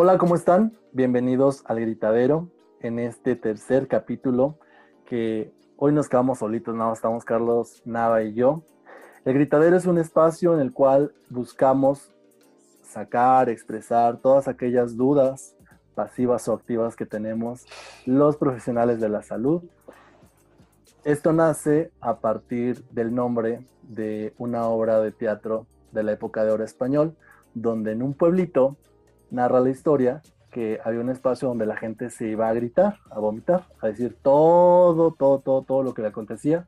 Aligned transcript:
Hola, 0.00 0.16
¿cómo 0.16 0.36
están? 0.36 0.78
Bienvenidos 0.92 1.64
al 1.66 1.80
Gritadero 1.80 2.48
en 2.78 3.00
este 3.00 3.34
tercer 3.34 3.88
capítulo 3.88 4.56
que 5.04 5.52
hoy 5.76 5.92
nos 5.92 6.08
quedamos 6.08 6.38
solitos, 6.38 6.72
nada 6.76 6.92
estamos 6.92 7.24
Carlos 7.24 7.82
Nava 7.84 8.22
y 8.22 8.32
yo. 8.32 8.62
El 9.24 9.34
Gritadero 9.34 9.76
es 9.76 9.86
un 9.86 9.98
espacio 9.98 10.54
en 10.54 10.60
el 10.60 10.72
cual 10.72 11.12
buscamos 11.30 12.12
sacar, 12.84 13.48
expresar 13.48 14.18
todas 14.18 14.46
aquellas 14.46 14.96
dudas 14.96 15.56
pasivas 15.96 16.46
o 16.46 16.52
activas 16.52 16.94
que 16.94 17.04
tenemos 17.04 17.66
los 18.06 18.36
profesionales 18.36 19.00
de 19.00 19.08
la 19.08 19.24
salud. 19.24 19.64
Esto 21.02 21.32
nace 21.32 21.90
a 22.00 22.18
partir 22.18 22.84
del 22.92 23.12
nombre 23.12 23.66
de 23.82 24.32
una 24.38 24.68
obra 24.68 25.00
de 25.00 25.10
teatro 25.10 25.66
de 25.90 26.04
la 26.04 26.12
época 26.12 26.44
de 26.44 26.52
oro 26.52 26.62
español, 26.62 27.16
donde 27.52 27.90
en 27.90 28.02
un 28.02 28.14
pueblito 28.14 28.76
narra 29.30 29.60
la 29.60 29.70
historia 29.70 30.22
que 30.50 30.80
había 30.84 31.00
un 31.00 31.10
espacio 31.10 31.48
donde 31.48 31.66
la 31.66 31.76
gente 31.76 32.10
se 32.10 32.28
iba 32.28 32.48
a 32.48 32.54
gritar, 32.54 32.98
a 33.10 33.18
vomitar, 33.18 33.66
a 33.80 33.88
decir 33.88 34.16
todo, 34.22 35.12
todo, 35.12 35.40
todo, 35.40 35.62
todo 35.62 35.82
lo 35.82 35.94
que 35.94 36.02
le 36.02 36.08
acontecía. 36.08 36.66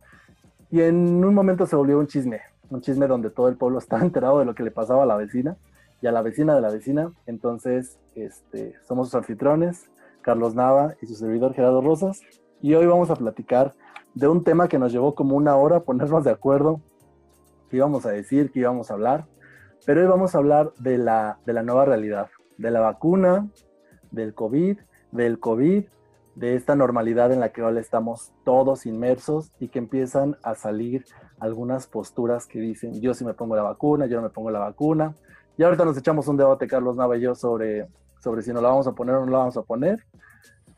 Y 0.71 0.81
en 0.83 1.25
un 1.25 1.35
momento 1.35 1.67
se 1.67 1.77
volvió 1.77 1.99
un 1.99 2.07
chisme, 2.07 2.41
un 2.69 2.81
chisme 2.81 3.07
donde 3.07 3.31
todo 3.31 3.49
el 3.49 3.57
pueblo 3.57 3.79
estaba 3.81 4.03
enterado 4.03 4.39
de 4.39 4.45
lo 4.45 4.55
que 4.55 4.63
le 4.63 4.71
pasaba 4.71 5.03
a 5.03 5.07
la 5.07 5.17
vecina 5.17 5.57
y 6.03 6.07
a 6.07 6.13
la 6.13 6.23
vecina 6.23 6.55
de 6.55 6.61
la 6.61 6.71
vecina. 6.71 7.13
Entonces, 7.27 7.99
este, 8.15 8.75
somos 8.87 9.09
sus 9.09 9.17
anfitriones, 9.17 9.91
Carlos 10.23 10.55
Nava 10.55 10.95
y 11.01 11.07
su 11.07 11.15
servidor 11.15 11.55
Gerardo 11.55 11.81
Rosas. 11.81 12.21
Y 12.63 12.75
hoy 12.75 12.87
vamos 12.87 13.11
a 13.11 13.17
platicar 13.17 13.75
de 14.15 14.29
un 14.29 14.45
tema 14.45 14.69
que 14.69 14.79
nos 14.79 14.93
llevó 14.93 15.15
como 15.15 15.37
una 15.37 15.57
hora 15.57 15.81
ponernos 15.81 16.25
de 16.25 16.31
acuerdo, 16.31 16.81
qué 17.71 17.77
íbamos 17.77 18.05
a 18.07 18.11
decir, 18.11 18.51
qué 18.53 18.61
íbamos 18.61 18.91
a 18.91 18.95
hablar. 18.95 19.27
Pero 19.87 20.03
hoy 20.03 20.07
vamos 20.07 20.35
a 20.35 20.39
hablar 20.39 20.73
de 20.79 20.99
la, 20.99 21.39
de 21.47 21.55
la 21.55 21.63
nueva 21.63 21.87
realidad, 21.87 22.29
de 22.61 22.71
la 22.71 22.81
vacuna, 22.81 23.49
del 24.11 24.35
COVID, 24.35 24.79
del 25.13 25.41
COVID, 25.41 25.85
de 26.35 26.55
esta 26.55 26.77
normalidad 26.77 27.33
en 27.33 27.41
la 27.41 27.53
que 27.53 27.63
ahora 27.63 27.81
estamos 27.81 28.33
todos 28.45 28.85
inmersos 28.85 29.51
y 29.59 29.69
que 29.69 29.79
empiezan 29.79 30.37
a 30.43 30.55
salir 30.55 31.07
algunas 31.39 31.87
posturas 31.87 32.47
que 32.47 32.61
dicen, 32.61 33.01
yo 33.01 33.15
sí 33.15 33.25
me 33.25 33.33
pongo 33.33 33.57
la 33.57 33.63
vacuna, 33.63 34.07
yo 34.07 34.17
no 34.17 34.23
me 34.25 34.31
pongo 34.31 34.51
la 34.51 34.59
vacuna. 34.59 35.15
Y 35.57 35.63
ahorita 35.63 35.87
nos 35.87 35.97
echamos 35.97 36.29
un 36.29 36.37
debate, 36.37 36.67
Carlos 36.67 36.97
Nava 36.97 37.17
y 37.17 37.23
yo, 37.23 37.35
sobre, 37.35 37.89
sobre 38.23 38.43
si 38.43 38.53
nos 38.53 38.63
la 38.63 38.69
vamos 38.69 38.87
a 38.87 38.93
poner 38.93 39.15
o 39.15 39.25
no 39.25 39.33
la 39.33 39.39
vamos 39.39 39.57
a 39.57 39.63
poner. 39.63 40.05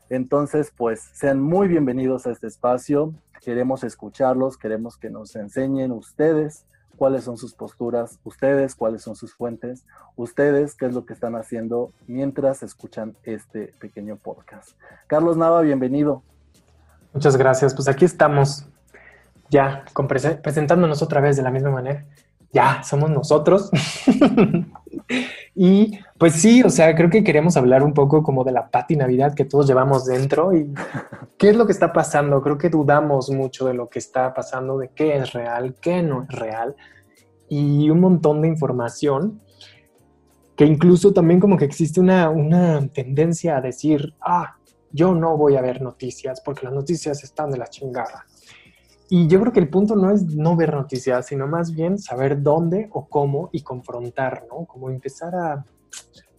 Entonces, 0.09 0.71
pues 0.75 1.01
sean 1.13 1.41
muy 1.41 1.67
bienvenidos 1.67 2.25
a 2.27 2.31
este 2.31 2.47
espacio. 2.47 3.13
Queremos 3.41 3.83
escucharlos, 3.83 4.57
queremos 4.57 4.97
que 4.97 5.09
nos 5.09 5.35
enseñen 5.35 5.91
ustedes 5.91 6.65
cuáles 6.97 7.23
son 7.23 7.37
sus 7.37 7.53
posturas, 7.53 8.19
ustedes 8.23 8.75
cuáles 8.75 9.01
son 9.01 9.15
sus 9.15 9.33
fuentes, 9.33 9.85
ustedes 10.15 10.75
qué 10.75 10.85
es 10.85 10.93
lo 10.93 11.05
que 11.05 11.13
están 11.13 11.35
haciendo 11.35 11.91
mientras 12.07 12.63
escuchan 12.63 13.15
este 13.23 13.73
pequeño 13.79 14.17
podcast. 14.17 14.71
Carlos 15.07 15.37
Nava, 15.37 15.61
bienvenido. 15.61 16.23
Muchas 17.13 17.37
gracias. 17.37 17.73
Pues 17.73 17.87
aquí 17.87 18.05
estamos, 18.05 18.65
ya 19.49 19.85
presentándonos 20.41 21.01
otra 21.01 21.21
vez 21.21 21.37
de 21.37 21.43
la 21.43 21.51
misma 21.51 21.71
manera. 21.71 22.05
Ya, 22.51 22.83
somos 22.83 23.09
nosotros. 23.09 23.71
y 25.55 25.99
pues 26.17 26.33
sí, 26.33 26.63
o 26.63 26.69
sea, 26.69 26.95
creo 26.95 27.09
que 27.09 27.23
queremos 27.23 27.57
hablar 27.57 27.83
un 27.83 27.93
poco 27.93 28.23
como 28.23 28.43
de 28.43 28.51
la 28.51 28.69
pati 28.69 28.95
Navidad 28.95 29.35
que 29.35 29.45
todos 29.45 29.67
llevamos 29.67 30.05
dentro 30.05 30.55
y 30.55 30.73
qué 31.37 31.49
es 31.49 31.55
lo 31.55 31.65
que 31.65 31.71
está 31.71 31.93
pasando. 31.93 32.41
Creo 32.41 32.57
que 32.57 32.69
dudamos 32.69 33.29
mucho 33.29 33.67
de 33.67 33.73
lo 33.73 33.87
que 33.89 33.99
está 33.99 34.33
pasando, 34.33 34.77
de 34.77 34.89
qué 34.89 35.17
es 35.17 35.33
real, 35.33 35.75
qué 35.79 36.01
no 36.01 36.23
es 36.23 36.29
real 36.29 36.75
y 37.49 37.89
un 37.89 37.99
montón 37.99 38.41
de 38.41 38.47
información 38.47 39.41
que 40.55 40.65
incluso 40.65 41.13
también 41.13 41.39
como 41.39 41.57
que 41.57 41.65
existe 41.65 41.99
una, 41.99 42.29
una 42.29 42.87
tendencia 42.87 43.57
a 43.57 43.61
decir, 43.61 44.15
ah, 44.21 44.55
yo 44.91 45.13
no 45.15 45.37
voy 45.37 45.55
a 45.55 45.61
ver 45.61 45.81
noticias 45.81 46.41
porque 46.41 46.65
las 46.65 46.73
noticias 46.73 47.23
están 47.23 47.51
de 47.51 47.57
la 47.57 47.67
chingada. 47.67 48.25
Y 49.09 49.27
yo 49.27 49.39
creo 49.39 49.53
que 49.53 49.59
el 49.59 49.69
punto 49.69 49.95
no 49.95 50.11
es 50.11 50.23
no 50.35 50.55
ver 50.55 50.73
noticias, 50.73 51.27
sino 51.27 51.47
más 51.47 51.73
bien 51.73 51.99
saber 51.99 52.41
dónde 52.41 52.89
o 52.91 53.07
cómo 53.07 53.49
y 53.51 53.61
confrontar, 53.61 54.47
¿no? 54.49 54.65
Como 54.65 54.89
empezar 54.89 55.35
a 55.35 55.65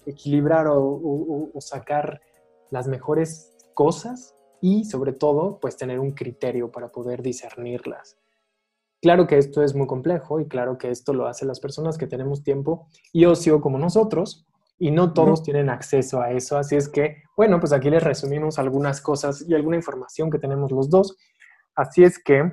equilibrar 0.07 0.67
o, 0.67 1.51
o 1.55 1.61
sacar 1.61 2.21
las 2.71 2.89
mejores 2.89 3.53
cosas 3.75 4.35
y 4.61 4.85
sobre 4.85 5.13
todo, 5.13 5.59
pues 5.61 5.77
tener 5.77 6.01
un 6.01 6.13
criterio 6.13 6.73
para 6.73 6.91
poder 6.91 7.23
discernirlas. 7.23 8.17
Claro 9.03 9.27
que 9.27 9.37
esto 9.37 9.63
es 9.63 9.75
muy 9.75 9.87
complejo 9.87 10.41
y 10.41 10.49
claro 10.49 10.79
que 10.79 10.91
esto 10.91 11.13
lo 11.13 11.27
hacen 11.27 11.49
las 11.49 11.61
personas 11.61 11.99
que 11.99 12.07
tenemos 12.07 12.43
tiempo 12.43 12.89
y 13.13 13.27
ocio 13.27 13.61
como 13.61 13.79
nosotros 13.79 14.47
y 14.79 14.91
no 14.91 15.13
todos 15.13 15.43
tienen 15.43 15.69
acceso 15.69 16.23
a 16.23 16.31
eso. 16.31 16.57
Así 16.57 16.77
es 16.77 16.89
que, 16.89 17.19
bueno, 17.37 17.61
pues 17.61 17.73
aquí 17.75 17.91
les 17.91 18.03
resumimos 18.03 18.59
algunas 18.59 19.03
cosas 19.03 19.45
y 19.47 19.53
alguna 19.53 19.77
información 19.77 20.31
que 20.31 20.39
tenemos 20.39 20.73
los 20.73 20.89
dos. 20.89 21.17
Así 21.75 22.05
es 22.05 22.23
que, 22.23 22.53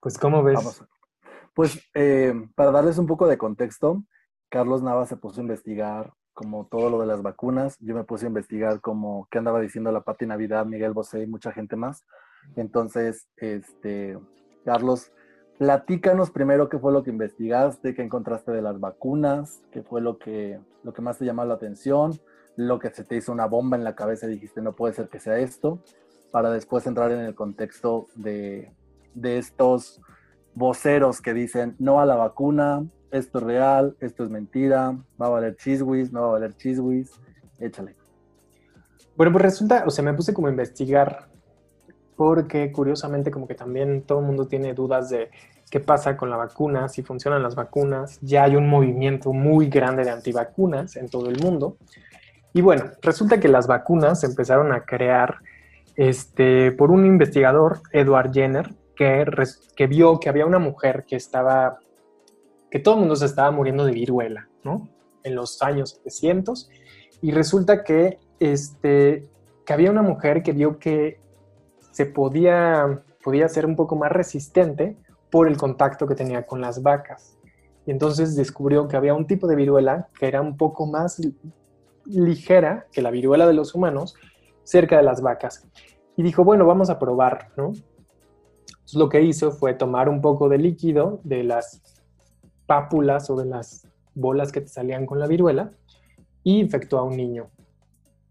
pues, 0.00 0.18
¿cómo 0.18 0.42
ves? 0.42 0.82
Pues, 1.54 1.80
eh, 1.94 2.32
para 2.54 2.70
darles 2.70 2.98
un 2.98 3.06
poco 3.06 3.26
de 3.26 3.38
contexto, 3.38 4.04
Carlos 4.48 4.82
Nava 4.82 5.06
se 5.06 5.16
puso 5.16 5.40
a 5.40 5.42
investigar 5.42 6.12
como 6.32 6.66
todo 6.68 6.88
lo 6.90 7.00
de 7.00 7.06
las 7.06 7.22
vacunas. 7.22 7.76
Yo 7.80 7.94
me 7.94 8.04
puse 8.04 8.26
a 8.26 8.28
investigar 8.28 8.80
como 8.80 9.26
qué 9.30 9.38
andaba 9.38 9.60
diciendo 9.60 9.90
la 9.90 10.02
Pati 10.02 10.26
Navidad, 10.26 10.66
Miguel 10.66 10.92
Bosé 10.92 11.22
y 11.22 11.26
mucha 11.26 11.52
gente 11.52 11.74
más. 11.74 12.04
Entonces, 12.54 13.28
este, 13.36 14.18
Carlos, 14.64 15.12
Platícanos 15.58 16.30
primero 16.30 16.68
qué 16.68 16.78
fue 16.78 16.92
lo 16.92 17.02
que 17.02 17.10
investigaste, 17.10 17.92
qué 17.92 18.02
encontraste 18.02 18.52
de 18.52 18.62
las 18.62 18.78
vacunas, 18.78 19.60
qué 19.72 19.82
fue 19.82 20.00
lo 20.00 20.16
que, 20.16 20.60
lo 20.84 20.92
que 20.92 21.02
más 21.02 21.18
te 21.18 21.24
llamó 21.24 21.44
la 21.44 21.54
atención, 21.54 22.12
lo 22.54 22.78
que 22.78 22.90
se 22.90 23.02
te 23.02 23.16
hizo 23.16 23.32
una 23.32 23.46
bomba 23.46 23.76
en 23.76 23.82
la 23.82 23.96
cabeza 23.96 24.26
y 24.26 24.34
dijiste 24.34 24.62
no 24.62 24.76
puede 24.76 24.94
ser 24.94 25.08
que 25.08 25.18
sea 25.18 25.36
esto, 25.40 25.82
para 26.30 26.50
después 26.50 26.86
entrar 26.86 27.10
en 27.12 27.20
el 27.20 27.34
contexto 27.34 28.06
de, 28.14 28.72
de 29.14 29.38
estos 29.38 30.00
voceros 30.54 31.20
que 31.20 31.34
dicen 31.34 31.76
no 31.78 32.00
a 32.00 32.06
la 32.06 32.16
vacuna, 32.16 32.84
esto 33.10 33.38
es 33.38 33.44
real, 33.44 33.96
esto 34.00 34.24
es 34.24 34.30
mentira, 34.30 34.96
va 35.20 35.26
a 35.26 35.30
valer 35.30 35.56
chiswis, 35.56 36.12
no 36.12 36.22
va 36.22 36.28
a 36.28 36.32
valer 36.32 36.56
chiswis, 36.56 37.12
échale. 37.58 37.94
Bueno, 39.16 39.32
pues 39.32 39.42
resulta, 39.42 39.84
o 39.86 39.90
sea, 39.90 40.04
me 40.04 40.14
puse 40.14 40.32
como 40.32 40.48
a 40.48 40.50
investigar 40.50 41.28
porque 42.16 42.72
curiosamente 42.72 43.30
como 43.30 43.46
que 43.46 43.54
también 43.54 44.02
todo 44.02 44.20
el 44.20 44.26
mundo 44.26 44.46
tiene 44.48 44.74
dudas 44.74 45.08
de 45.08 45.30
qué 45.70 45.80
pasa 45.80 46.16
con 46.16 46.30
la 46.30 46.36
vacuna, 46.36 46.88
si 46.88 47.02
funcionan 47.02 47.42
las 47.42 47.54
vacunas. 47.54 48.18
Ya 48.20 48.44
hay 48.44 48.56
un 48.56 48.68
movimiento 48.68 49.32
muy 49.32 49.68
grande 49.68 50.04
de 50.04 50.10
antivacunas 50.10 50.96
en 50.96 51.08
todo 51.08 51.28
el 51.28 51.40
mundo. 51.40 51.76
Y 52.52 52.60
bueno, 52.60 52.90
resulta 53.02 53.38
que 53.38 53.48
las 53.48 53.66
vacunas 53.66 54.24
empezaron 54.24 54.72
a 54.72 54.84
crear 54.84 55.38
este, 55.98 56.70
por 56.70 56.92
un 56.92 57.04
investigador, 57.04 57.80
Edward 57.90 58.32
Jenner, 58.32 58.72
que, 58.94 59.86
vio 59.88 60.20
que 60.20 60.28
había 60.28 60.46
una 60.46 60.60
mujer 60.60 61.04
que 61.04 61.16
estaba, 61.16 61.80
que 62.70 62.78
todo 62.78 62.94
el 62.94 63.00
mundo 63.00 63.16
se 63.16 63.26
estaba 63.26 63.50
muriendo 63.50 63.84
de 63.84 63.90
viruela, 63.90 64.48
¿no? 64.62 64.88
En 65.24 65.34
los 65.34 65.60
años 65.60 66.00
700. 66.04 66.70
Y 67.20 67.32
resulta 67.32 67.82
que, 67.82 68.20
este, 68.38 69.28
que 69.66 69.72
había 69.72 69.90
una 69.90 70.02
mujer 70.02 70.44
que 70.44 70.52
vio 70.52 70.78
que 70.78 71.20
se 71.90 72.06
podía, 72.06 73.02
podía 73.20 73.48
ser 73.48 73.66
un 73.66 73.74
poco 73.74 73.96
más 73.96 74.12
resistente 74.12 74.96
por 75.32 75.48
el 75.48 75.56
contacto 75.56 76.06
que 76.06 76.14
tenía 76.14 76.46
con 76.46 76.60
las 76.60 76.80
vacas. 76.80 77.36
Y 77.86 77.90
entonces 77.90 78.36
descubrió 78.36 78.86
que 78.86 78.96
había 78.96 79.14
un 79.14 79.26
tipo 79.26 79.48
de 79.48 79.56
viruela 79.56 80.06
que 80.16 80.28
era 80.28 80.42
un 80.42 80.56
poco 80.56 80.86
más 80.86 81.20
ligera 82.04 82.86
que 82.92 83.02
la 83.02 83.10
viruela 83.10 83.48
de 83.48 83.54
los 83.54 83.74
humanos 83.74 84.14
cerca 84.68 84.98
de 84.98 85.02
las 85.02 85.22
vacas. 85.22 85.66
Y 86.14 86.22
dijo, 86.22 86.44
bueno, 86.44 86.66
vamos 86.66 86.90
a 86.90 86.98
probar, 86.98 87.48
¿no? 87.56 87.72
Lo 88.92 89.08
que 89.08 89.22
hizo 89.22 89.50
fue 89.50 89.72
tomar 89.72 90.10
un 90.10 90.20
poco 90.20 90.50
de 90.50 90.58
líquido 90.58 91.20
de 91.24 91.42
las 91.42 91.80
pápulas 92.66 93.30
o 93.30 93.36
de 93.36 93.46
las 93.46 93.86
bolas 94.14 94.52
que 94.52 94.60
te 94.60 94.68
salían 94.68 95.06
con 95.06 95.18
la 95.18 95.26
viruela 95.26 95.70
y 96.44 96.60
infectó 96.60 96.98
a 96.98 97.02
un 97.02 97.16
niño 97.16 97.48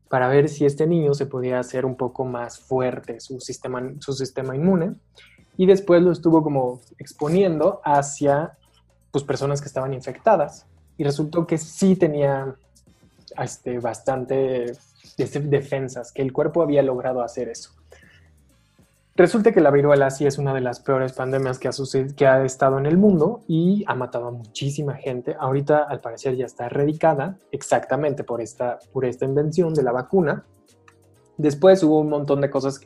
para 0.10 0.28
ver 0.28 0.48
si 0.48 0.66
este 0.66 0.86
niño 0.86 1.16
se 1.16 1.25
podía 1.25 1.60
hacer 1.60 1.86
un 1.86 1.95
poco 1.95 2.24
más 2.24 2.60
fuerte 2.60 3.19
su 3.19 3.39
sistema, 3.39 3.81
su 4.00 4.13
sistema 4.13 4.56
inmune. 4.56 4.95
Y 5.57 5.66
después 5.66 6.04
lo 6.04 6.12
estuvo 6.12 6.44
como 6.44 6.81
exponiendo 7.00 7.81
hacia 7.84 8.57
pues, 9.12 9.24
personas 9.24 9.60
que 9.60 9.68
estaban 9.68 9.94
infectadas. 9.94 10.68
Y 10.98 11.04
resultó 11.04 11.48
que 11.48 11.57
sí 11.57 11.95
tenía 11.95 12.56
este, 13.42 13.80
bastante 13.80 14.74
defensas, 15.18 16.12
que 16.12 16.22
el 16.22 16.31
cuerpo 16.31 16.62
había 16.62 16.84
logrado 16.84 17.22
hacer 17.22 17.50
eso. 17.50 17.72
Resulta 19.18 19.52
que 19.52 19.62
la 19.62 19.72
viruela 19.72 20.12
sí 20.12 20.28
es 20.28 20.38
una 20.38 20.54
de 20.54 20.62
las 20.62 20.80
peores 20.80 21.14
pandemias 21.14 21.58
que 21.58 21.68
ha, 21.68 21.72
que 22.16 22.28
ha 22.28 22.46
estado 22.46 22.78
en 22.78 22.86
el 22.86 22.98
mundo 22.98 23.42
y 23.48 23.84
ha 23.88 23.96
matado 23.96 24.28
a 24.28 24.31
muchísima 24.31 24.94
gente. 24.94 25.36
Ahorita, 25.40 25.86
al 25.90 26.02
parecer, 26.02 26.36
ya 26.36 26.46
está 26.46 26.68
erradicada 26.68 27.36
exactamente 27.52 28.24
por 28.24 28.42
esta, 28.42 28.78
por 28.94 29.06
esta 29.06 29.25
invención 29.25 29.74
de 29.74 29.81
la 29.81 29.92
vacuna. 29.92 30.46
Después 31.36 31.81
hubo 31.81 32.00
un 32.00 32.10
montón 32.10 32.42
de 32.42 32.52
cosas 32.52 32.80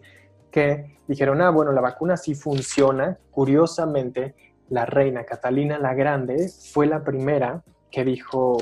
que 0.51 0.95
dijeron, 1.05 1.41
ah, 1.41 1.49
bueno, 1.49 1.73
la 1.73 1.81
vacuna 1.81 2.15
sí 2.15 2.33
funciona. 2.33 3.17
Curiosamente, 3.31 4.33
la 4.69 4.85
reina 4.85 5.25
Catalina 5.25 5.79
la 5.79 5.93
Grande 5.93 6.49
fue 6.71 6.87
la 6.87 7.03
primera 7.03 7.61
que 7.91 8.05
dijo, 8.05 8.57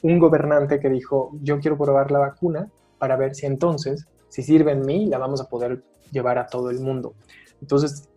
un 0.00 0.18
gobernante 0.18 0.80
que 0.80 0.88
dijo, 0.88 1.32
yo 1.42 1.60
quiero 1.60 1.76
probar 1.76 2.10
la 2.10 2.20
vacuna 2.20 2.70
para 3.00 3.16
ver 3.16 3.34
si 3.34 3.46
entonces, 3.46 4.06
si 4.28 4.44
sirve 4.44 4.72
en 4.72 4.82
mí, 4.82 5.06
la 5.06 5.18
vamos 5.18 5.40
a 5.40 5.48
poder 5.48 5.82
llevar 6.12 6.38
a 6.38 6.46
todo 6.46 6.70
el 6.70 6.78
mundo. 6.78 7.14
Entonces, 7.60 8.08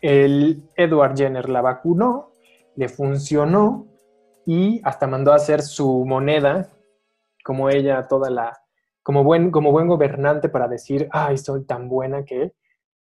el 0.00 0.62
Edward 0.76 1.16
Jenner 1.16 1.50
la 1.50 1.60
vacunó, 1.60 2.30
le 2.76 2.88
funcionó 2.88 3.86
y 4.46 4.80
hasta 4.84 5.06
mandó 5.06 5.32
a 5.32 5.36
hacer 5.36 5.60
su 5.60 6.06
moneda, 6.06 6.68
como 7.44 7.68
ella, 7.68 8.06
toda 8.08 8.30
la, 8.30 8.62
como 9.02 9.24
buen, 9.24 9.50
como 9.50 9.72
buen 9.72 9.88
gobernante 9.88 10.48
para 10.48 10.68
decir, 10.68 11.08
ay, 11.10 11.36
soy 11.36 11.64
tan 11.64 11.88
buena 11.88 12.24
que 12.24 12.54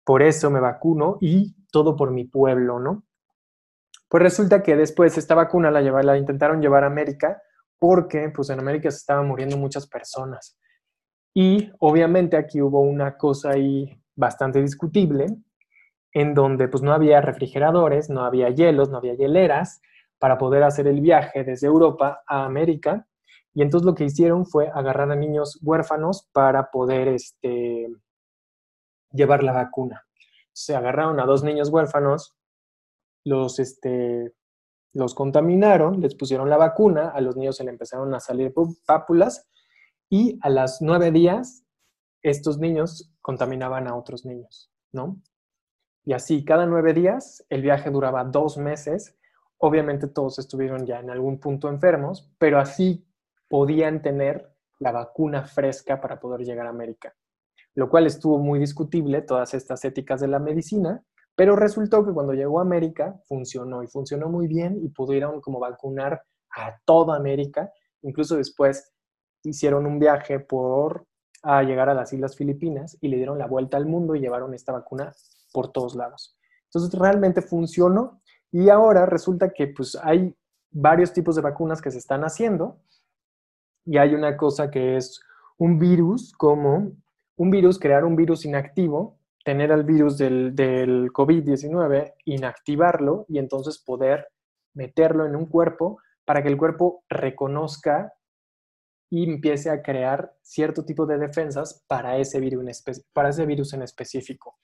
por 0.03 0.21
eso 0.21 0.49
me 0.49 0.59
vacuno 0.59 1.17
y 1.21 1.55
todo 1.71 1.95
por 1.95 2.11
mi 2.11 2.25
pueblo, 2.25 2.79
¿no? 2.79 3.03
Pues 4.09 4.21
resulta 4.21 4.61
que 4.61 4.75
después 4.75 5.17
esta 5.17 5.35
vacuna 5.35 5.71
la, 5.71 5.81
la 5.81 6.17
intentaron 6.17 6.61
llevar 6.61 6.83
a 6.83 6.87
América 6.87 7.41
porque 7.79 8.29
pues 8.29 8.49
en 8.49 8.59
América 8.59 8.91
se 8.91 8.97
estaban 8.97 9.27
muriendo 9.27 9.57
muchas 9.57 9.87
personas. 9.87 10.57
Y 11.33 11.71
obviamente 11.79 12.37
aquí 12.37 12.61
hubo 12.61 12.81
una 12.81 13.17
cosa 13.17 13.51
ahí 13.51 13.99
bastante 14.15 14.61
discutible, 14.61 15.27
en 16.13 16.33
donde 16.35 16.67
pues 16.67 16.83
no 16.83 16.93
había 16.93 17.21
refrigeradores, 17.21 18.09
no 18.09 18.23
había 18.23 18.49
hielos, 18.49 18.89
no 18.89 18.97
había 18.97 19.15
hieleras 19.15 19.81
para 20.19 20.37
poder 20.37 20.63
hacer 20.63 20.87
el 20.87 21.01
viaje 21.01 21.43
desde 21.43 21.67
Europa 21.67 22.23
a 22.27 22.45
América. 22.45 23.07
Y 23.55 23.63
entonces 23.63 23.85
lo 23.85 23.95
que 23.95 24.05
hicieron 24.05 24.45
fue 24.45 24.69
agarrar 24.73 25.11
a 25.11 25.15
niños 25.15 25.59
huérfanos 25.63 26.29
para 26.31 26.69
poder 26.69 27.07
este, 27.07 27.87
llevar 29.11 29.43
la 29.43 29.53
vacuna. 29.53 30.05
Se 30.53 30.75
agarraron 30.75 31.19
a 31.19 31.25
dos 31.25 31.43
niños 31.43 31.69
huérfanos, 31.69 32.35
los, 33.25 33.57
este, 33.57 34.33
los 34.93 35.15
contaminaron, 35.15 35.99
les 35.99 36.13
pusieron 36.13 36.49
la 36.49 36.57
vacuna, 36.57 37.09
a 37.09 37.21
los 37.21 37.35
niños 37.35 37.57
se 37.57 37.63
le 37.63 37.71
empezaron 37.71 38.13
a 38.13 38.19
salir 38.19 38.53
pápulas 38.85 39.47
y 40.13 40.37
a 40.43 40.49
las 40.51 40.79
nueve 40.79 41.09
días 41.09 41.65
estos 42.21 42.59
niños 42.59 43.11
contaminaban 43.19 43.87
a 43.87 43.95
otros 43.95 44.27
niños, 44.27 44.71
¿no? 44.91 45.19
Y 46.05 46.13
así, 46.13 46.45
cada 46.45 46.67
nueve 46.67 46.93
días, 46.93 47.43
el 47.49 47.63
viaje 47.63 47.89
duraba 47.89 48.23
dos 48.23 48.59
meses. 48.59 49.17
Obviamente 49.57 50.05
todos 50.05 50.37
estuvieron 50.37 50.85
ya 50.85 50.99
en 50.99 51.09
algún 51.09 51.39
punto 51.39 51.67
enfermos, 51.67 52.31
pero 52.37 52.59
así 52.59 53.03
podían 53.47 54.03
tener 54.03 54.53
la 54.77 54.91
vacuna 54.91 55.45
fresca 55.47 55.99
para 55.99 56.19
poder 56.19 56.41
llegar 56.41 56.67
a 56.67 56.69
América. 56.69 57.15
Lo 57.73 57.89
cual 57.89 58.05
estuvo 58.05 58.37
muy 58.37 58.59
discutible, 58.59 59.23
todas 59.23 59.55
estas 59.55 59.83
éticas 59.83 60.21
de 60.21 60.27
la 60.27 60.37
medicina, 60.37 61.03
pero 61.35 61.55
resultó 61.55 62.05
que 62.05 62.13
cuando 62.13 62.33
llegó 62.33 62.59
a 62.59 62.61
América 62.61 63.19
funcionó 63.27 63.81
y 63.81 63.87
funcionó 63.87 64.29
muy 64.29 64.45
bien 64.45 64.77
y 64.79 64.89
pudieron 64.89 65.41
como 65.41 65.59
vacunar 65.59 66.21
a 66.55 66.77
toda 66.85 67.15
América. 67.15 67.71
Incluso 68.03 68.35
después 68.35 68.92
hicieron 69.43 69.85
un 69.85 69.99
viaje 69.99 70.39
por 70.39 71.05
a 71.41 71.61
llegar 71.63 71.89
a 71.89 71.93
las 71.93 72.13
Islas 72.13 72.35
Filipinas 72.35 72.97
y 73.01 73.09
le 73.09 73.17
dieron 73.17 73.37
la 73.37 73.47
vuelta 73.47 73.77
al 73.77 73.85
mundo 73.85 74.15
y 74.15 74.21
llevaron 74.21 74.53
esta 74.53 74.71
vacuna 74.71 75.13
por 75.51 75.71
todos 75.71 75.95
lados. 75.95 76.37
Entonces 76.65 76.97
realmente 76.97 77.41
funcionó 77.41 78.21
y 78.51 78.69
ahora 78.69 79.05
resulta 79.05 79.49
que 79.49 79.67
pues 79.67 79.97
hay 80.01 80.33
varios 80.71 81.11
tipos 81.11 81.35
de 81.35 81.41
vacunas 81.41 81.81
que 81.81 81.91
se 81.91 81.97
están 81.97 82.23
haciendo 82.23 82.79
y 83.85 83.97
hay 83.97 84.15
una 84.15 84.37
cosa 84.37 84.71
que 84.71 84.95
es 84.95 85.19
un 85.57 85.77
virus 85.77 86.33
como 86.33 86.93
un 87.35 87.49
virus, 87.49 87.77
crear 87.77 88.05
un 88.05 88.15
virus 88.15 88.45
inactivo 88.45 89.17
tener 89.43 89.71
al 89.71 89.83
virus 89.83 90.17
del, 90.17 90.55
del 90.55 91.11
COVID-19, 91.11 92.13
inactivarlo 92.25 93.25
y 93.27 93.39
entonces 93.39 93.77
poder 93.77 94.27
meterlo 94.73 95.25
en 95.25 95.35
un 95.35 95.45
cuerpo 95.45 95.99
para 96.25 96.41
que 96.41 96.49
el 96.49 96.57
cuerpo 96.57 97.03
reconozca 97.09 98.13
y 99.15 99.29
empiece 99.29 99.69
a 99.69 99.83
crear 99.83 100.33
cierto 100.41 100.83
tipo 100.83 101.05
de 101.05 101.19
defensas 101.19 101.85
para 101.87 102.17
ese 102.17 102.39
virus 102.39 102.83
para 103.13 103.29
ese 103.29 103.45
virus 103.45 103.71
en 103.73 103.83
específico. 103.83 104.57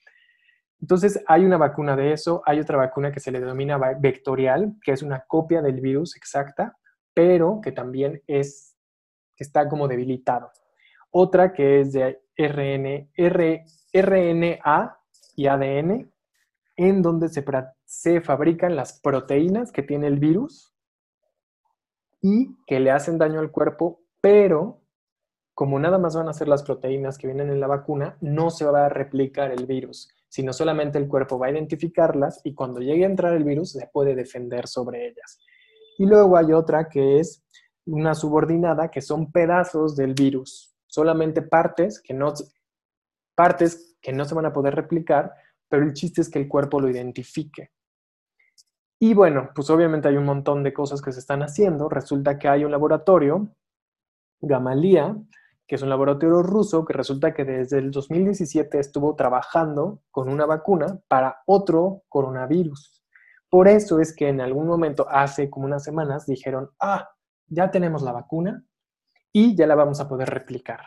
Entonces, 0.80 1.22
hay 1.28 1.44
una 1.44 1.56
vacuna 1.56 1.94
de 1.94 2.12
eso, 2.12 2.42
hay 2.44 2.58
otra 2.58 2.76
vacuna 2.76 3.12
que 3.12 3.20
se 3.20 3.30
le 3.30 3.38
denomina 3.38 3.78
vectorial, 4.00 4.74
que 4.82 4.90
es 4.90 5.04
una 5.04 5.24
copia 5.28 5.62
del 5.62 5.80
virus 5.80 6.16
exacta, 6.16 6.76
pero 7.14 7.60
que 7.62 7.70
también 7.70 8.24
es, 8.26 8.76
que 9.36 9.44
está 9.44 9.68
como 9.68 9.86
debilitado. 9.86 10.50
Otra 11.12 11.52
que 11.52 11.82
es 11.82 11.92
de 11.92 12.20
RN, 12.36 13.08
R, 13.14 13.64
RNA 13.92 14.98
y 15.36 15.46
ADN, 15.46 16.12
en 16.74 17.02
donde 17.02 17.28
se, 17.28 17.44
se 17.84 18.20
fabrican 18.20 18.74
las 18.74 19.00
proteínas 19.00 19.70
que 19.70 19.84
tiene 19.84 20.08
el 20.08 20.18
virus 20.18 20.74
y 22.20 22.56
que 22.66 22.80
le 22.80 22.90
hacen 22.90 23.16
daño 23.16 23.38
al 23.38 23.52
cuerpo, 23.52 23.99
pero 24.20 24.80
como 25.54 25.78
nada 25.78 25.98
más 25.98 26.16
van 26.16 26.28
a 26.28 26.32
ser 26.32 26.48
las 26.48 26.62
proteínas 26.62 27.18
que 27.18 27.26
vienen 27.26 27.50
en 27.50 27.60
la 27.60 27.66
vacuna, 27.66 28.16
no 28.20 28.50
se 28.50 28.64
va 28.64 28.86
a 28.86 28.88
replicar 28.88 29.50
el 29.50 29.66
virus, 29.66 30.08
sino 30.28 30.54
solamente 30.54 30.96
el 30.96 31.06
cuerpo 31.06 31.38
va 31.38 31.48
a 31.48 31.50
identificarlas 31.50 32.40
y 32.44 32.54
cuando 32.54 32.80
llegue 32.80 33.04
a 33.04 33.08
entrar 33.08 33.34
el 33.34 33.44
virus 33.44 33.72
se 33.72 33.86
puede 33.92 34.14
defender 34.14 34.66
sobre 34.66 35.06
ellas. 35.08 35.38
Y 35.98 36.06
luego 36.06 36.38
hay 36.38 36.52
otra 36.54 36.88
que 36.88 37.18
es 37.18 37.44
una 37.84 38.14
subordinada, 38.14 38.90
que 38.90 39.02
son 39.02 39.30
pedazos 39.30 39.96
del 39.96 40.14
virus, 40.14 40.74
solamente 40.86 41.42
partes 41.42 42.00
que 42.00 42.14
no, 42.14 42.32
partes 43.34 43.98
que 44.00 44.12
no 44.12 44.24
se 44.24 44.34
van 44.34 44.46
a 44.46 44.52
poder 44.52 44.74
replicar, 44.74 45.34
pero 45.68 45.82
el 45.82 45.92
chiste 45.92 46.22
es 46.22 46.30
que 46.30 46.38
el 46.38 46.48
cuerpo 46.48 46.80
lo 46.80 46.88
identifique. 46.88 47.70
Y 48.98 49.14
bueno, 49.14 49.50
pues 49.54 49.70
obviamente 49.70 50.08
hay 50.08 50.16
un 50.16 50.24
montón 50.26 50.62
de 50.62 50.72
cosas 50.72 51.00
que 51.00 51.12
se 51.12 51.20
están 51.20 51.42
haciendo. 51.42 51.88
Resulta 51.88 52.38
que 52.38 52.48
hay 52.48 52.64
un 52.64 52.70
laboratorio, 52.70 53.48
Gamaleya, 54.40 55.16
que 55.66 55.76
es 55.76 55.82
un 55.82 55.88
laboratorio 55.88 56.42
ruso 56.42 56.84
que 56.84 56.92
resulta 56.92 57.32
que 57.32 57.44
desde 57.44 57.78
el 57.78 57.90
2017 57.90 58.78
estuvo 58.80 59.14
trabajando 59.14 60.00
con 60.10 60.28
una 60.28 60.44
vacuna 60.44 61.00
para 61.06 61.42
otro 61.46 62.02
coronavirus. 62.08 63.04
Por 63.48 63.68
eso 63.68 64.00
es 64.00 64.14
que 64.14 64.28
en 64.28 64.40
algún 64.40 64.66
momento, 64.66 65.06
hace 65.08 65.48
como 65.48 65.66
unas 65.66 65.84
semanas, 65.84 66.26
dijeron, 66.26 66.70
ah, 66.80 67.10
ya 67.46 67.70
tenemos 67.70 68.02
la 68.02 68.12
vacuna 68.12 68.64
y 69.32 69.54
ya 69.54 69.66
la 69.66 69.74
vamos 69.74 70.00
a 70.00 70.08
poder 70.08 70.30
replicar. 70.30 70.80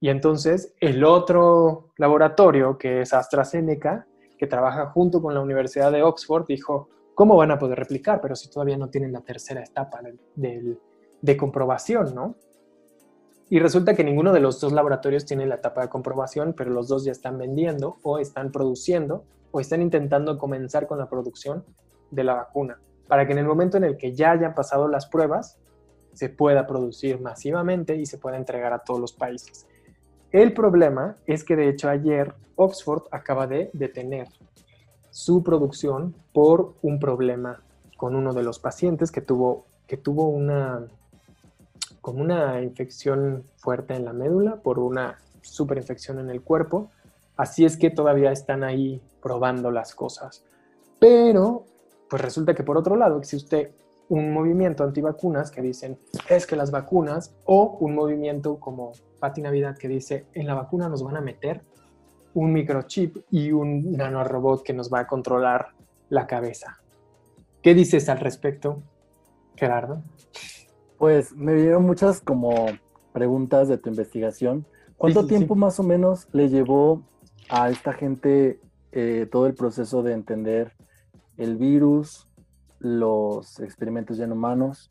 Y 0.00 0.08
entonces 0.08 0.74
el 0.80 1.04
otro 1.04 1.92
laboratorio, 1.96 2.76
que 2.76 3.02
es 3.02 3.12
AstraZeneca, 3.12 4.06
que 4.38 4.46
trabaja 4.48 4.86
junto 4.86 5.22
con 5.22 5.34
la 5.34 5.40
Universidad 5.40 5.92
de 5.92 6.02
Oxford, 6.02 6.46
dijo, 6.46 6.88
¿cómo 7.14 7.36
van 7.36 7.52
a 7.52 7.58
poder 7.58 7.78
replicar? 7.78 8.20
Pero 8.20 8.34
si 8.34 8.50
todavía 8.50 8.76
no 8.76 8.90
tienen 8.90 9.12
la 9.12 9.20
tercera 9.20 9.62
etapa 9.62 10.00
de, 10.34 10.76
de 11.20 11.36
comprobación, 11.36 12.14
¿no? 12.14 12.36
Y 13.52 13.58
resulta 13.58 13.92
que 13.94 14.02
ninguno 14.02 14.32
de 14.32 14.40
los 14.40 14.62
dos 14.62 14.72
laboratorios 14.72 15.26
tiene 15.26 15.44
la 15.44 15.56
etapa 15.56 15.82
de 15.82 15.90
comprobación, 15.90 16.54
pero 16.56 16.70
los 16.70 16.88
dos 16.88 17.04
ya 17.04 17.12
están 17.12 17.36
vendiendo 17.36 17.98
o 18.02 18.18
están 18.18 18.50
produciendo 18.50 19.24
o 19.50 19.60
están 19.60 19.82
intentando 19.82 20.38
comenzar 20.38 20.86
con 20.86 20.96
la 20.96 21.06
producción 21.06 21.62
de 22.10 22.24
la 22.24 22.32
vacuna, 22.32 22.80
para 23.08 23.26
que 23.26 23.32
en 23.32 23.38
el 23.40 23.44
momento 23.44 23.76
en 23.76 23.84
el 23.84 23.98
que 23.98 24.14
ya 24.14 24.30
hayan 24.30 24.54
pasado 24.54 24.88
las 24.88 25.04
pruebas, 25.04 25.58
se 26.14 26.30
pueda 26.30 26.66
producir 26.66 27.20
masivamente 27.20 27.94
y 27.94 28.06
se 28.06 28.16
pueda 28.16 28.38
entregar 28.38 28.72
a 28.72 28.78
todos 28.78 28.98
los 28.98 29.12
países. 29.12 29.66
El 30.30 30.54
problema 30.54 31.18
es 31.26 31.44
que 31.44 31.54
de 31.54 31.68
hecho 31.68 31.90
ayer 31.90 32.32
Oxford 32.56 33.02
acaba 33.10 33.46
de 33.46 33.68
detener 33.74 34.28
su 35.10 35.42
producción 35.42 36.14
por 36.32 36.72
un 36.80 36.98
problema 36.98 37.62
con 37.98 38.16
uno 38.16 38.32
de 38.32 38.44
los 38.44 38.58
pacientes 38.58 39.12
que 39.12 39.20
tuvo, 39.20 39.66
que 39.86 39.98
tuvo 39.98 40.30
una, 40.30 40.86
como 42.02 42.20
una 42.20 42.60
infección 42.60 43.44
fuerte 43.56 43.94
en 43.94 44.04
la 44.04 44.12
médula 44.12 44.56
por 44.56 44.78
una 44.78 45.18
superinfección 45.40 46.18
en 46.18 46.28
el 46.28 46.42
cuerpo. 46.42 46.90
Así 47.36 47.64
es 47.64 47.78
que 47.78 47.90
todavía 47.90 48.32
están 48.32 48.64
ahí 48.64 49.00
probando 49.22 49.70
las 49.70 49.94
cosas. 49.94 50.44
Pero, 50.98 51.64
pues 52.10 52.20
resulta 52.20 52.54
que 52.54 52.64
por 52.64 52.76
otro 52.76 52.96
lado 52.96 53.18
existe 53.18 53.72
un 54.08 54.32
movimiento 54.32 54.84
antivacunas 54.84 55.50
que 55.50 55.62
dicen 55.62 55.98
es 56.28 56.46
que 56.46 56.56
las 56.56 56.70
vacunas 56.70 57.34
o 57.46 57.78
un 57.80 57.94
movimiento 57.94 58.58
como 58.60 58.92
Pati 59.20 59.40
Navidad 59.40 59.78
que 59.78 59.88
dice 59.88 60.26
en 60.34 60.46
la 60.46 60.54
vacuna 60.54 60.88
nos 60.88 61.02
van 61.02 61.16
a 61.16 61.20
meter 61.20 61.62
un 62.34 62.52
microchip 62.52 63.18
y 63.30 63.52
un 63.52 63.92
nanorobot 63.92 64.62
que 64.64 64.72
nos 64.72 64.92
va 64.92 65.00
a 65.00 65.06
controlar 65.06 65.68
la 66.08 66.26
cabeza. 66.26 66.80
¿Qué 67.62 67.74
dices 67.74 68.08
al 68.08 68.18
respecto, 68.18 68.82
Gerardo? 69.56 70.02
Pues 71.02 71.34
me 71.34 71.52
dieron 71.54 71.84
muchas 71.84 72.20
como 72.20 72.66
preguntas 73.12 73.66
de 73.66 73.76
tu 73.76 73.88
investigación. 73.88 74.64
¿Cuánto 74.96 75.26
tiempo 75.26 75.56
más 75.56 75.80
o 75.80 75.82
menos 75.82 76.28
le 76.30 76.48
llevó 76.48 77.02
a 77.48 77.70
esta 77.70 77.92
gente 77.92 78.60
eh, 78.92 79.26
todo 79.28 79.48
el 79.48 79.54
proceso 79.54 80.04
de 80.04 80.12
entender 80.12 80.76
el 81.38 81.56
virus, 81.56 82.28
los 82.78 83.58
experimentos 83.58 84.16
ya 84.16 84.26
en 84.26 84.32
humanos. 84.32 84.90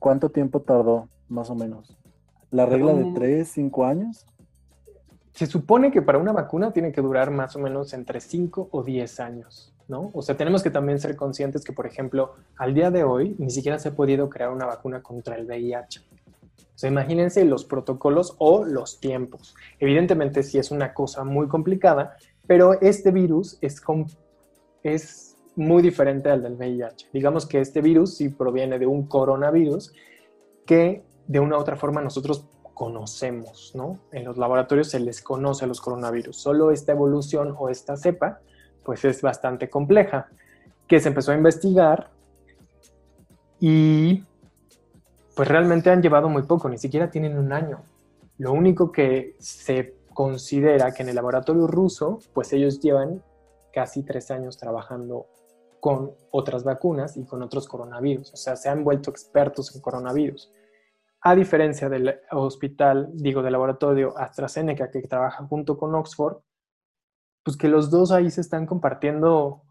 ¿Cuánto 0.00 0.28
tiempo 0.28 0.60
tardó, 0.60 1.08
más 1.28 1.50
o 1.50 1.54
menos? 1.54 1.96
¿La 2.50 2.66
regla 2.66 2.92
de 2.92 3.12
3, 3.14 3.46
5 3.46 3.84
años? 3.84 4.26
Se 5.30 5.46
supone 5.46 5.92
que 5.92 6.02
para 6.02 6.18
una 6.18 6.32
vacuna 6.32 6.72
tiene 6.72 6.90
que 6.90 7.00
durar 7.00 7.30
más 7.30 7.54
o 7.54 7.60
menos 7.60 7.92
entre 7.92 8.20
5 8.20 8.70
o 8.72 8.82
10 8.82 9.20
años. 9.20 9.73
¿No? 9.88 10.10
O 10.14 10.22
sea, 10.22 10.36
tenemos 10.36 10.62
que 10.62 10.70
también 10.70 10.98
ser 10.98 11.16
conscientes 11.16 11.64
que, 11.64 11.72
por 11.72 11.86
ejemplo, 11.86 12.34
al 12.56 12.74
día 12.74 12.90
de 12.90 13.04
hoy 13.04 13.34
ni 13.38 13.50
siquiera 13.50 13.78
se 13.78 13.90
ha 13.90 13.96
podido 13.96 14.28
crear 14.28 14.50
una 14.50 14.66
vacuna 14.66 15.02
contra 15.02 15.36
el 15.36 15.46
VIH. 15.46 16.00
O 16.00 16.78
sea, 16.78 16.90
imagínense 16.90 17.44
los 17.44 17.64
protocolos 17.64 18.34
o 18.38 18.64
los 18.64 18.98
tiempos. 18.98 19.54
Evidentemente 19.78 20.42
sí 20.42 20.58
es 20.58 20.70
una 20.70 20.92
cosa 20.92 21.24
muy 21.24 21.46
complicada, 21.46 22.16
pero 22.46 22.80
este 22.80 23.10
virus 23.10 23.58
es, 23.60 23.80
es 24.82 25.36
muy 25.56 25.82
diferente 25.82 26.30
al 26.30 26.42
del 26.42 26.54
VIH. 26.54 27.08
Digamos 27.12 27.46
que 27.46 27.60
este 27.60 27.80
virus 27.80 28.16
sí 28.16 28.28
proviene 28.28 28.78
de 28.78 28.86
un 28.86 29.06
coronavirus 29.06 29.92
que 30.66 31.04
de 31.26 31.40
una 31.40 31.56
u 31.56 31.60
otra 31.60 31.76
forma 31.76 32.00
nosotros 32.00 32.46
conocemos, 32.74 33.72
¿no? 33.74 34.00
En 34.10 34.24
los 34.24 34.36
laboratorios 34.36 34.90
se 34.90 34.98
les 34.98 35.22
conoce 35.22 35.64
a 35.64 35.68
los 35.68 35.80
coronavirus. 35.80 36.36
Solo 36.36 36.72
esta 36.72 36.92
evolución 36.92 37.54
o 37.56 37.68
esta 37.68 37.96
cepa, 37.96 38.40
pues 38.84 39.04
es 39.04 39.22
bastante 39.22 39.68
compleja, 39.70 40.28
que 40.86 41.00
se 41.00 41.08
empezó 41.08 41.32
a 41.32 41.36
investigar 41.36 42.10
y 43.58 44.24
pues 45.34 45.48
realmente 45.48 45.90
han 45.90 46.02
llevado 46.02 46.28
muy 46.28 46.42
poco, 46.42 46.68
ni 46.68 46.78
siquiera 46.78 47.10
tienen 47.10 47.38
un 47.38 47.52
año. 47.52 47.82
Lo 48.38 48.52
único 48.52 48.92
que 48.92 49.36
se 49.38 49.94
considera 50.12 50.92
que 50.92 51.02
en 51.02 51.08
el 51.08 51.16
laboratorio 51.16 51.66
ruso, 51.66 52.20
pues 52.32 52.52
ellos 52.52 52.80
llevan 52.80 53.22
casi 53.72 54.04
tres 54.04 54.30
años 54.30 54.56
trabajando 54.56 55.26
con 55.80 56.12
otras 56.30 56.64
vacunas 56.64 57.16
y 57.16 57.24
con 57.24 57.42
otros 57.42 57.68
coronavirus, 57.68 58.32
o 58.32 58.36
sea, 58.36 58.56
se 58.56 58.70
han 58.70 58.84
vuelto 58.84 59.10
expertos 59.10 59.74
en 59.74 59.82
coronavirus. 59.82 60.50
A 61.20 61.34
diferencia 61.34 61.88
del 61.88 62.20
hospital, 62.30 63.10
digo, 63.12 63.42
del 63.42 63.52
laboratorio 63.52 64.16
AstraZeneca 64.16 64.90
que 64.90 65.02
trabaja 65.02 65.44
junto 65.46 65.76
con 65.76 65.94
Oxford, 65.94 66.36
pues 67.44 67.56
que 67.56 67.68
los 67.68 67.90
dos 67.90 68.10
ahí 68.10 68.30
se 68.30 68.40
están 68.40 68.66
compartiendo 68.66 69.62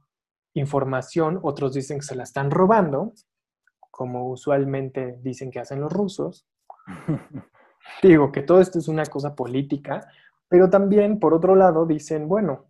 información, 0.53 1.39
otros 1.41 1.73
dicen 1.73 1.99
que 1.99 2.05
se 2.05 2.15
la 2.15 2.23
están 2.23 2.51
robando, 2.51 3.13
como 3.91 4.29
usualmente 4.29 5.19
dicen 5.21 5.51
que 5.51 5.59
hacen 5.59 5.81
los 5.81 5.91
rusos. 5.91 6.47
Digo 8.01 8.31
que 8.31 8.43
todo 8.43 8.61
esto 8.61 8.79
es 8.79 8.87
una 8.87 9.05
cosa 9.05 9.35
política, 9.35 10.07
pero 10.47 10.69
también, 10.69 11.19
por 11.19 11.33
otro 11.33 11.55
lado, 11.55 11.85
dicen, 11.85 12.27
bueno, 12.27 12.67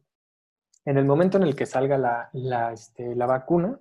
en 0.86 0.98
el 0.98 1.06
momento 1.06 1.38
en 1.38 1.44
el 1.44 1.56
que 1.56 1.66
salga 1.66 1.98
la, 1.98 2.30
la, 2.34 2.72
este, 2.72 3.16
la 3.16 3.26
vacuna, 3.26 3.80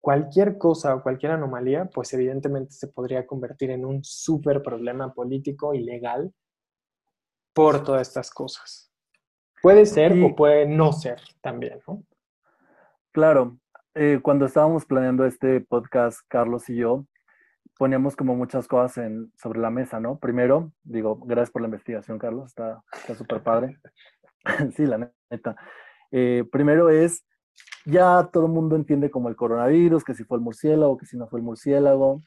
cualquier 0.00 0.58
cosa 0.58 0.94
o 0.94 1.02
cualquier 1.02 1.32
anomalía, 1.32 1.86
pues 1.86 2.12
evidentemente 2.12 2.72
se 2.72 2.88
podría 2.88 3.26
convertir 3.26 3.70
en 3.70 3.84
un 3.84 4.04
súper 4.04 4.62
problema 4.62 5.14
político 5.14 5.74
y 5.74 5.82
legal 5.82 6.34
por 7.54 7.82
todas 7.84 8.08
estas 8.08 8.30
cosas. 8.30 8.91
Puede 9.62 9.86
ser 9.86 10.12
o 10.20 10.34
puede 10.34 10.66
no 10.66 10.92
ser 10.92 11.20
también, 11.40 11.78
¿no? 11.86 12.02
Claro, 13.12 13.58
eh, 13.94 14.18
cuando 14.20 14.46
estábamos 14.46 14.84
planeando 14.84 15.24
este 15.24 15.60
podcast, 15.60 16.18
Carlos 16.26 16.68
y 16.68 16.74
yo, 16.74 17.06
poníamos 17.78 18.16
como 18.16 18.34
muchas 18.34 18.66
cosas 18.66 18.98
en, 18.98 19.32
sobre 19.36 19.60
la 19.60 19.70
mesa, 19.70 20.00
¿no? 20.00 20.18
Primero, 20.18 20.72
digo, 20.82 21.16
gracias 21.16 21.52
por 21.52 21.62
la 21.62 21.68
investigación, 21.68 22.18
Carlos, 22.18 22.48
está 22.48 22.82
súper 23.14 23.40
padre. 23.44 23.78
sí, 24.76 24.84
la 24.84 25.12
neta. 25.30 25.54
Eh, 26.10 26.44
primero 26.50 26.90
es, 26.90 27.24
ya 27.84 28.28
todo 28.32 28.46
el 28.46 28.52
mundo 28.52 28.74
entiende 28.74 29.12
como 29.12 29.28
el 29.28 29.36
coronavirus, 29.36 30.02
que 30.02 30.14
si 30.14 30.24
fue 30.24 30.38
el 30.38 30.42
murciélago, 30.42 30.96
que 30.96 31.06
si 31.06 31.16
no 31.16 31.28
fue 31.28 31.38
el 31.38 31.44
murciélago, 31.44 32.20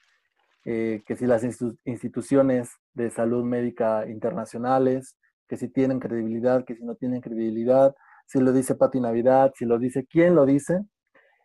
eh, 0.64 1.04
que 1.06 1.18
si 1.18 1.26
las 1.26 1.44
instituciones 1.84 2.72
de 2.94 3.10
salud 3.10 3.44
médica 3.44 4.08
internacionales, 4.08 5.18
que 5.48 5.58
si 5.58 5.70
tienen 5.70 6.00
credibilidad, 6.00 6.66
que 6.66 6.76
si 6.76 6.84
no 6.84 6.96
tienen 6.96 7.22
credibilidad, 7.22 7.96
si 8.28 8.40
lo 8.40 8.52
dice 8.52 8.76
Pati 8.76 9.00
Navidad, 9.00 9.52
si 9.56 9.66
lo 9.66 9.78
dice, 9.78 10.06
¿quién 10.06 10.36
lo 10.36 10.46
dice? 10.46 10.82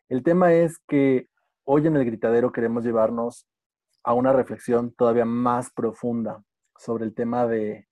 El 0.08 0.22
tema 0.22 0.52
es 0.52 0.78
que 0.88 1.28
hoy 1.64 1.86
en 1.86 1.96
el 1.96 2.04
gritadero 2.04 2.52
queremos 2.52 2.84
llevarnos 2.84 3.46
a 4.02 4.14
una 4.14 4.32
reflexión 4.32 4.92
todavía 4.94 5.24
más 5.24 5.70
profunda 5.72 6.42
sobre 6.78 7.04
el 7.04 7.14
tema 7.14 7.46
de, 7.46 7.86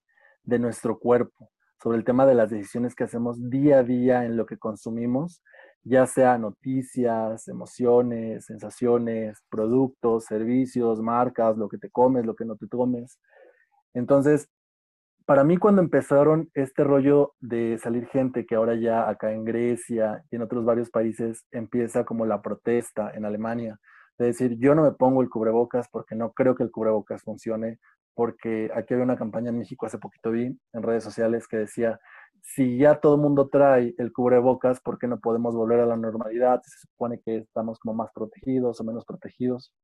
nuestro 0.44 0.98
cuerpo, 0.98 1.50
sobre 1.82 1.98
el 1.98 2.04
tema 2.04 2.24
de 2.24 2.34
las 2.34 2.50
decisiones 2.50 2.94
que 2.94 3.04
hacemos 3.04 3.36
día 3.50 3.80
a 3.80 3.82
día 3.82 4.24
en 4.24 4.36
lo 4.36 4.46
que 4.46 4.56
consumimos, 4.56 5.42
ya 5.84 6.06
sea 6.06 6.38
noticias, 6.38 7.46
emociones, 7.48 8.46
sensaciones, 8.46 9.44
productos, 9.50 10.24
servicios, 10.24 11.00
marcas, 11.02 11.56
lo 11.58 11.68
que 11.68 11.78
te 11.78 11.90
comes, 11.90 12.24
lo 12.24 12.34
que 12.34 12.46
no 12.46 12.56
te 12.56 12.66
comes. 12.66 13.18
Entonces, 13.94 14.48
para 15.28 15.44
mí 15.44 15.58
cuando 15.58 15.82
empezaron 15.82 16.50
este 16.54 16.84
rollo 16.84 17.34
de 17.38 17.76
salir 17.76 18.06
gente 18.06 18.46
que 18.46 18.54
ahora 18.54 18.76
ya 18.76 19.10
acá 19.10 19.30
en 19.30 19.44
Grecia 19.44 20.24
y 20.30 20.36
en 20.36 20.40
otros 20.40 20.64
varios 20.64 20.88
países 20.88 21.44
empieza 21.50 22.06
como 22.06 22.24
la 22.24 22.40
protesta 22.40 23.10
en 23.14 23.26
Alemania, 23.26 23.78
de 24.16 24.24
decir 24.24 24.56
yo 24.58 24.74
no 24.74 24.82
me 24.82 24.92
pongo 24.92 25.20
el 25.20 25.28
cubrebocas 25.28 25.86
porque 25.90 26.14
no 26.14 26.32
creo 26.32 26.54
que 26.54 26.62
el 26.62 26.70
cubrebocas 26.70 27.24
funcione, 27.24 27.78
porque 28.14 28.70
aquí 28.74 28.94
había 28.94 29.04
una 29.04 29.18
campaña 29.18 29.50
en 29.50 29.58
México 29.58 29.84
hace 29.84 29.98
poquito 29.98 30.30
vi 30.30 30.46
en 30.46 30.82
redes 30.82 31.04
sociales 31.04 31.46
que 31.46 31.58
decía, 31.58 32.00
si 32.40 32.78
ya 32.78 32.98
todo 32.98 33.16
el 33.16 33.20
mundo 33.20 33.50
trae 33.50 33.94
el 33.98 34.14
cubrebocas, 34.14 34.80
¿por 34.80 34.98
qué 34.98 35.08
no 35.08 35.20
podemos 35.20 35.54
volver 35.54 35.80
a 35.80 35.86
la 35.86 35.98
normalidad? 35.98 36.62
Se 36.62 36.88
supone 36.88 37.20
que 37.20 37.36
estamos 37.36 37.78
como 37.80 37.92
más 37.92 38.10
protegidos 38.14 38.80
o 38.80 38.84
menos 38.84 39.04
protegidos. 39.04 39.74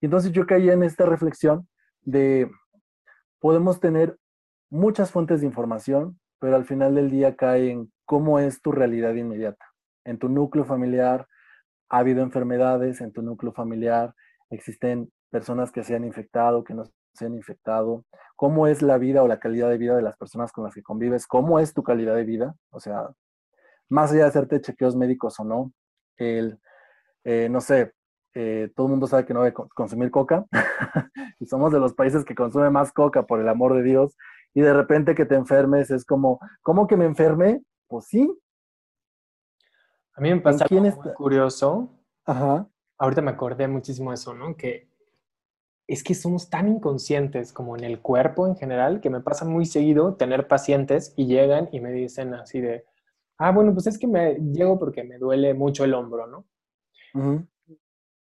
Y 0.00 0.06
entonces 0.06 0.30
yo 0.30 0.46
caí 0.46 0.70
en 0.70 0.84
esta 0.84 1.04
reflexión 1.04 1.66
de 2.02 2.48
podemos 3.40 3.80
tener 3.80 4.19
muchas 4.70 5.10
fuentes 5.10 5.40
de 5.40 5.46
información, 5.46 6.18
pero 6.38 6.56
al 6.56 6.64
final 6.64 6.94
del 6.94 7.10
día 7.10 7.36
cae 7.36 7.70
en 7.70 7.92
cómo 8.06 8.38
es 8.38 8.62
tu 8.62 8.72
realidad 8.72 9.14
inmediata. 9.14 9.66
En 10.04 10.18
tu 10.18 10.28
núcleo 10.28 10.64
familiar 10.64 11.26
ha 11.90 11.98
habido 11.98 12.22
enfermedades, 12.22 13.00
en 13.00 13.12
tu 13.12 13.22
núcleo 13.22 13.52
familiar 13.52 14.14
existen 14.50 15.12
personas 15.30 15.70
que 15.70 15.84
se 15.84 15.94
han 15.94 16.04
infectado, 16.04 16.64
que 16.64 16.74
no 16.74 16.84
se 17.14 17.26
han 17.26 17.34
infectado, 17.34 18.04
cómo 18.36 18.66
es 18.66 18.82
la 18.82 18.98
vida 18.98 19.22
o 19.22 19.28
la 19.28 19.38
calidad 19.38 19.68
de 19.68 19.78
vida 19.78 19.96
de 19.96 20.02
las 20.02 20.16
personas 20.16 20.52
con 20.52 20.64
las 20.64 20.74
que 20.74 20.82
convives, 20.82 21.26
cómo 21.26 21.60
es 21.60 21.74
tu 21.74 21.82
calidad 21.82 22.14
de 22.14 22.24
vida, 22.24 22.54
o 22.70 22.80
sea, 22.80 23.08
más 23.88 24.10
allá 24.10 24.22
de 24.22 24.28
hacerte 24.28 24.60
chequeos 24.60 24.96
médicos 24.96 25.38
o 25.40 25.44
no, 25.44 25.72
el, 26.16 26.58
eh, 27.24 27.48
no 27.50 27.60
sé, 27.60 27.92
eh, 28.34 28.70
todo 28.74 28.86
el 28.86 28.92
mundo 28.92 29.06
sabe 29.06 29.26
que 29.26 29.34
no 29.34 29.42
debe 29.42 29.54
consumir 29.74 30.10
coca, 30.10 30.46
y 31.40 31.46
somos 31.46 31.72
de 31.72 31.80
los 31.80 31.94
países 31.94 32.24
que 32.24 32.34
consume 32.34 32.70
más 32.70 32.92
coca, 32.92 33.24
por 33.24 33.40
el 33.40 33.48
amor 33.48 33.74
de 33.74 33.82
Dios, 33.82 34.16
y 34.54 34.60
de 34.60 34.72
repente 34.72 35.14
que 35.14 35.26
te 35.26 35.34
enfermes 35.34 35.90
es 35.90 36.04
como, 36.04 36.40
¿cómo 36.62 36.86
que 36.86 36.96
me 36.96 37.04
enferme? 37.04 37.62
Pues 37.86 38.06
sí. 38.06 38.30
A 40.14 40.20
mí 40.20 40.30
me 40.30 40.40
pasa 40.40 40.66
algo 40.68 40.82
muy 40.82 40.92
curioso. 41.14 41.90
Ajá. 42.24 42.68
Ahorita 42.98 43.22
me 43.22 43.30
acordé 43.30 43.68
muchísimo 43.68 44.10
de 44.10 44.14
eso, 44.14 44.34
¿no? 44.34 44.56
Que 44.56 44.90
es 45.86 46.04
que 46.04 46.14
somos 46.14 46.50
tan 46.50 46.68
inconscientes 46.68 47.52
como 47.52 47.76
en 47.76 47.84
el 47.84 48.00
cuerpo 48.00 48.46
en 48.46 48.56
general, 48.56 49.00
que 49.00 49.10
me 49.10 49.20
pasa 49.20 49.44
muy 49.44 49.66
seguido 49.66 50.14
tener 50.14 50.46
pacientes 50.46 51.12
y 51.16 51.26
llegan 51.26 51.68
y 51.72 51.80
me 51.80 51.90
dicen 51.90 52.34
así 52.34 52.60
de, 52.60 52.84
ah, 53.38 53.50
bueno, 53.50 53.72
pues 53.72 53.88
es 53.88 53.98
que 53.98 54.06
me 54.06 54.34
llego 54.34 54.78
porque 54.78 55.02
me 55.02 55.18
duele 55.18 55.52
mucho 55.54 55.84
el 55.84 55.94
hombro, 55.94 56.26
¿no? 56.28 56.46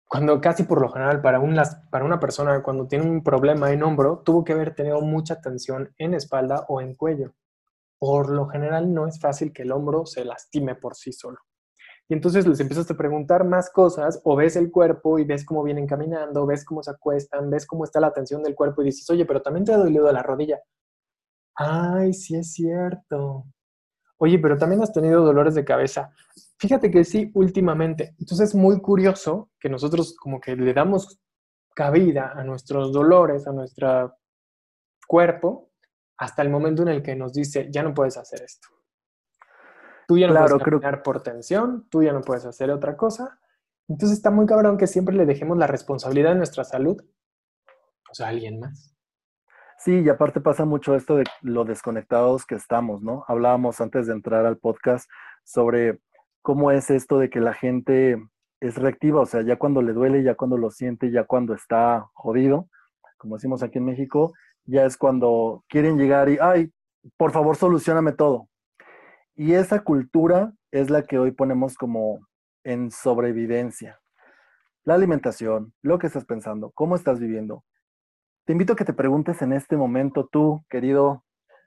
Cuando 0.08 0.40
casi 0.40 0.62
por 0.62 0.80
lo 0.80 0.88
general 0.88 1.20
para, 1.20 1.38
un, 1.38 1.54
para 1.90 2.04
una 2.04 2.18
persona 2.18 2.62
cuando 2.62 2.88
tiene 2.88 3.04
un 3.04 3.22
problema 3.22 3.70
en 3.70 3.82
hombro, 3.82 4.22
tuvo 4.24 4.42
que 4.42 4.54
haber 4.54 4.74
tenido 4.74 5.02
mucha 5.02 5.40
tensión 5.40 5.94
en 5.98 6.14
espalda 6.14 6.64
o 6.68 6.80
en 6.80 6.94
cuello. 6.94 7.34
Por 7.98 8.30
lo 8.30 8.46
general 8.48 8.94
no 8.94 9.06
es 9.06 9.20
fácil 9.20 9.52
que 9.52 9.62
el 9.62 9.72
hombro 9.72 10.06
se 10.06 10.24
lastime 10.24 10.74
por 10.74 10.94
sí 10.96 11.12
solo. 11.12 11.38
Y 12.08 12.14
entonces 12.14 12.46
les 12.46 12.58
empiezas 12.58 12.90
a 12.90 12.96
preguntar 12.96 13.44
más 13.44 13.68
cosas 13.68 14.18
o 14.24 14.34
ves 14.34 14.56
el 14.56 14.70
cuerpo 14.70 15.18
y 15.18 15.24
ves 15.24 15.44
cómo 15.44 15.62
vienen 15.62 15.86
caminando, 15.86 16.46
ves 16.46 16.64
cómo 16.64 16.82
se 16.82 16.90
acuestan, 16.90 17.50
ves 17.50 17.66
cómo 17.66 17.84
está 17.84 18.00
la 18.00 18.14
tensión 18.14 18.42
del 18.42 18.54
cuerpo 18.54 18.80
y 18.80 18.86
dices, 18.86 19.08
oye, 19.10 19.26
pero 19.26 19.42
también 19.42 19.66
te 19.66 19.74
ha 19.74 19.76
dolido 19.76 20.10
la 20.10 20.22
rodilla. 20.22 20.58
Ay, 21.54 22.14
sí 22.14 22.34
es 22.36 22.54
cierto. 22.54 23.44
Oye, 24.18 24.38
pero 24.38 24.56
también 24.56 24.82
has 24.82 24.92
tenido 24.92 25.24
dolores 25.24 25.54
de 25.54 25.64
cabeza. 25.64 26.10
Fíjate 26.58 26.90
que 26.90 27.04
sí, 27.04 27.30
últimamente. 27.34 28.14
Entonces 28.18 28.50
es 28.50 28.54
muy 28.54 28.80
curioso 28.80 29.50
que 29.58 29.68
nosotros 29.68 30.16
como 30.16 30.40
que 30.40 30.56
le 30.56 30.74
damos 30.74 31.20
cabida 31.74 32.32
a 32.34 32.42
nuestros 32.42 32.92
dolores, 32.92 33.46
a 33.46 33.52
nuestro 33.52 34.16
cuerpo, 35.06 35.70
hasta 36.16 36.42
el 36.42 36.50
momento 36.50 36.82
en 36.82 36.88
el 36.88 37.02
que 37.02 37.14
nos 37.14 37.32
dice, 37.32 37.68
ya 37.70 37.82
no 37.82 37.94
puedes 37.94 38.16
hacer 38.16 38.42
esto. 38.42 38.68
Tú 40.08 40.18
ya 40.18 40.26
no 40.26 40.34
puedes 40.34 40.62
caminar 40.62 41.02
por 41.02 41.22
tensión, 41.22 41.86
tú 41.90 42.02
ya 42.02 42.12
no 42.12 42.22
puedes 42.22 42.44
hacer 42.44 42.70
otra 42.70 42.96
cosa. 42.96 43.38
Entonces 43.86 44.18
está 44.18 44.30
muy 44.30 44.46
cabrón 44.46 44.76
que 44.76 44.86
siempre 44.86 45.14
le 45.14 45.26
dejemos 45.26 45.56
la 45.56 45.66
responsabilidad 45.66 46.30
de 46.30 46.36
nuestra 46.36 46.64
salud 46.64 47.00
o 48.10 48.14
sea, 48.14 48.26
a 48.26 48.30
alguien 48.30 48.60
más. 48.60 48.94
Sí, 49.78 50.00
y 50.00 50.08
aparte 50.08 50.40
pasa 50.40 50.64
mucho 50.64 50.96
esto 50.96 51.16
de 51.16 51.24
lo 51.40 51.64
desconectados 51.64 52.44
que 52.44 52.56
estamos, 52.56 53.00
¿no? 53.00 53.24
Hablábamos 53.28 53.80
antes 53.80 54.08
de 54.08 54.12
entrar 54.12 54.44
al 54.44 54.58
podcast 54.58 55.08
sobre 55.44 56.00
cómo 56.42 56.72
es 56.72 56.90
esto 56.90 57.20
de 57.20 57.30
que 57.30 57.38
la 57.38 57.54
gente 57.54 58.20
es 58.60 58.74
reactiva, 58.76 59.20
o 59.20 59.26
sea, 59.26 59.42
ya 59.42 59.56
cuando 59.56 59.80
le 59.80 59.92
duele, 59.92 60.24
ya 60.24 60.34
cuando 60.34 60.58
lo 60.58 60.72
siente, 60.72 61.12
ya 61.12 61.24
cuando 61.24 61.54
está 61.54 62.08
jodido, 62.14 62.68
como 63.18 63.36
decimos 63.36 63.62
aquí 63.62 63.78
en 63.78 63.84
México, 63.84 64.32
ya 64.64 64.84
es 64.84 64.96
cuando 64.96 65.64
quieren 65.68 65.96
llegar 65.96 66.28
y, 66.28 66.38
ay, 66.40 66.72
por 67.16 67.30
favor, 67.30 67.54
solucioname 67.54 68.12
todo. 68.12 68.48
Y 69.36 69.52
esa 69.52 69.84
cultura 69.84 70.52
es 70.72 70.90
la 70.90 71.02
que 71.02 71.20
hoy 71.20 71.30
ponemos 71.30 71.76
como 71.76 72.26
en 72.64 72.90
sobrevivencia. 72.90 74.00
La 74.82 74.94
alimentación, 74.94 75.72
lo 75.82 76.00
que 76.00 76.08
estás 76.08 76.24
pensando, 76.24 76.72
cómo 76.74 76.96
estás 76.96 77.20
viviendo. 77.20 77.64
Te 78.48 78.52
invito 78.52 78.72
a 78.72 78.76
que 78.76 78.86
te 78.86 78.94
preguntes 78.94 79.42
en 79.42 79.52
este 79.52 79.76
momento 79.76 80.26
tú, 80.26 80.64
querido 80.70 81.22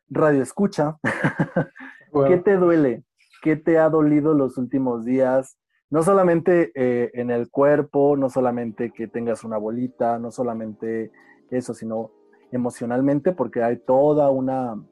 radio 0.10 0.42
escucha, 0.42 0.98
¿qué 2.28 2.38
te 2.38 2.58
duele? 2.58 3.04
¿Qué 3.44 3.56
te 3.56 3.78
ha 3.78 3.88
dolido 3.88 4.34
los 4.34 4.58
últimos 4.58 5.06
días? 5.06 5.60
No 5.92 6.02
solamente 6.02 6.72
eh, 6.74 7.12
en 7.14 7.30
el 7.30 7.52
cuerpo, 7.52 8.18
no 8.18 8.32
solamente 8.32 8.90
que 8.90 9.08
tengas 9.08 9.44
una 9.44 9.60
bolita, 9.60 10.18
no 10.18 10.32
solamente 10.32 11.12
eso, 11.52 11.76
sino 11.76 12.10
emocionalmente, 12.52 13.32
porque 13.32 13.62
hay 13.62 13.78
toda 13.78 14.32
una, 14.32 14.84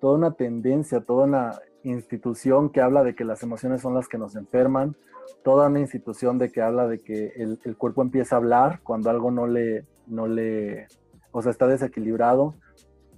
toda 0.00 0.16
una 0.16 0.32
tendencia, 0.32 1.02
toda 1.02 1.26
una 1.26 1.52
institución 1.84 2.68
que 2.68 2.80
habla 2.80 3.04
de 3.04 3.14
que 3.14 3.24
las 3.24 3.44
emociones 3.44 3.80
son 3.80 3.94
las 3.94 4.08
que 4.08 4.18
nos 4.18 4.34
enferman, 4.34 4.96
toda 5.44 5.68
una 5.68 5.78
institución 5.78 6.38
de 6.38 6.50
que 6.50 6.62
habla 6.62 6.88
de 6.88 6.98
que 6.98 7.28
el, 7.36 7.60
el 7.62 7.76
cuerpo 7.76 8.02
empieza 8.02 8.34
a 8.34 8.38
hablar 8.38 8.80
cuando 8.82 9.08
algo 9.08 9.30
no 9.30 9.46
le, 9.46 9.86
no 10.08 10.26
le, 10.26 10.88
o 11.32 11.42
sea, 11.42 11.50
está 11.50 11.66
desequilibrado. 11.66 12.54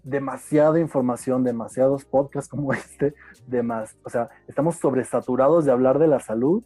Demasiada 0.02 0.80
información, 0.80 1.44
demasiados 1.44 2.04
podcasts 2.04 2.49
como 2.50 2.73
este, 2.73 3.14
demás, 3.47 3.97
o 4.04 4.11
sea, 4.11 4.30
estamos 4.49 4.76
sobresaturados 4.76 5.64
de 5.64 5.73
hablar 5.73 5.99
de 5.99 6.09
la 6.09 6.21
salud, 6.21 6.62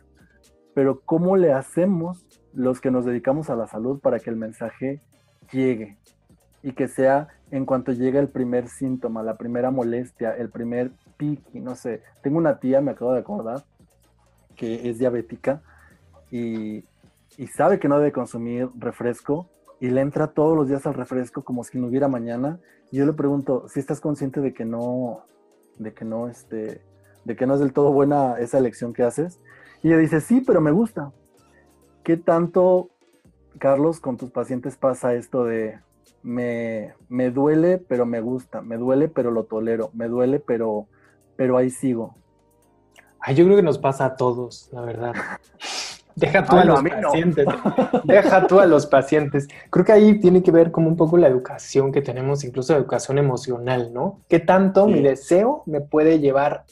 pero 0.74 1.00
¿cómo 1.00 1.36
le 1.36 1.52
hacemos 1.52 2.26
los 2.52 2.80
que 2.80 2.90
nos 2.90 3.04
dedicamos 3.04 3.50
a 3.50 3.56
la 3.56 3.66
salud 3.66 3.98
para 4.00 4.20
que 4.20 4.30
el 4.30 4.36
mensaje 4.36 5.00
llegue? 5.50 5.98
y 6.62 6.72
que 6.72 6.88
sea 6.88 7.28
en 7.50 7.64
cuanto 7.64 7.92
llegue 7.92 8.18
el 8.18 8.28
primer 8.28 8.68
síntoma, 8.68 9.22
la 9.22 9.36
primera 9.36 9.70
molestia, 9.70 10.36
el 10.36 10.50
primer 10.50 10.90
piqui, 11.16 11.60
no 11.60 11.74
sé. 11.74 12.02
Tengo 12.22 12.38
una 12.38 12.58
tía, 12.58 12.80
me 12.80 12.90
acabo 12.90 13.12
de 13.12 13.20
acordar, 13.20 13.64
que 14.56 14.88
es 14.88 14.98
diabética 14.98 15.62
y, 16.30 16.84
y 17.36 17.46
sabe 17.46 17.78
que 17.78 17.88
no 17.88 17.98
debe 17.98 18.12
consumir 18.12 18.68
refresco 18.76 19.48
y 19.80 19.90
le 19.90 20.00
entra 20.00 20.28
todos 20.28 20.56
los 20.56 20.68
días 20.68 20.86
al 20.86 20.94
refresco 20.94 21.42
como 21.42 21.64
si 21.64 21.78
no 21.78 21.86
hubiera 21.86 22.08
mañana. 22.08 22.60
Y 22.90 22.96
yo 22.98 23.06
le 23.06 23.12
pregunto, 23.12 23.68
si 23.68 23.80
estás 23.80 24.00
consciente 24.00 24.40
de 24.40 24.52
que 24.52 24.64
no, 24.64 25.24
de 25.78 25.94
que 25.94 26.04
no, 26.04 26.28
este, 26.28 26.82
de 27.24 27.36
que 27.36 27.46
no 27.46 27.54
es 27.54 27.60
del 27.60 27.72
todo 27.72 27.92
buena 27.92 28.38
esa 28.38 28.58
elección 28.58 28.92
que 28.92 29.02
haces. 29.02 29.38
Y 29.82 29.88
ella 29.88 29.98
dice, 29.98 30.20
sí, 30.20 30.40
pero 30.40 30.60
me 30.60 30.70
gusta. 30.70 31.12
¿Qué 32.02 32.16
tanto, 32.16 32.90
Carlos, 33.58 34.00
con 34.00 34.16
tus 34.16 34.30
pacientes 34.30 34.76
pasa 34.76 35.14
esto 35.14 35.44
de, 35.44 35.78
me, 36.22 36.94
me 37.08 37.30
duele, 37.30 37.78
pero 37.78 38.06
me 38.06 38.20
gusta, 38.20 38.62
me 38.62 38.76
duele, 38.76 39.08
pero 39.08 39.30
lo 39.30 39.44
tolero, 39.44 39.90
me 39.94 40.08
duele, 40.08 40.40
pero, 40.40 40.86
pero 41.36 41.56
ahí 41.56 41.70
sigo. 41.70 42.16
Ay, 43.20 43.34
yo 43.34 43.44
creo 43.44 43.56
que 43.56 43.62
nos 43.62 43.78
pasa 43.78 44.06
a 44.06 44.16
todos, 44.16 44.68
la 44.72 44.82
verdad. 44.82 45.14
Deja 46.18 46.44
tú 46.44 46.56
a 46.56 46.64
los 46.64 46.82
pacientes. 46.82 47.46
Deja 48.04 48.46
tú 48.46 48.60
a 48.60 48.66
los 48.66 48.86
pacientes. 48.86 49.48
Creo 49.70 49.84
que 49.84 49.92
ahí 49.92 50.18
tiene 50.18 50.42
que 50.42 50.50
ver 50.50 50.70
como 50.70 50.88
un 50.88 50.96
poco 50.96 51.16
la 51.16 51.28
educación 51.28 51.92
que 51.92 52.02
tenemos, 52.02 52.44
incluso 52.44 52.72
la 52.72 52.80
educación 52.80 53.18
emocional, 53.18 53.92
¿no? 53.92 54.20
¿Qué 54.28 54.40
tanto 54.40 54.86
mi 54.86 55.02
deseo 55.02 55.62
me 55.66 55.80
puede 55.80 56.18
llevar 56.18 56.64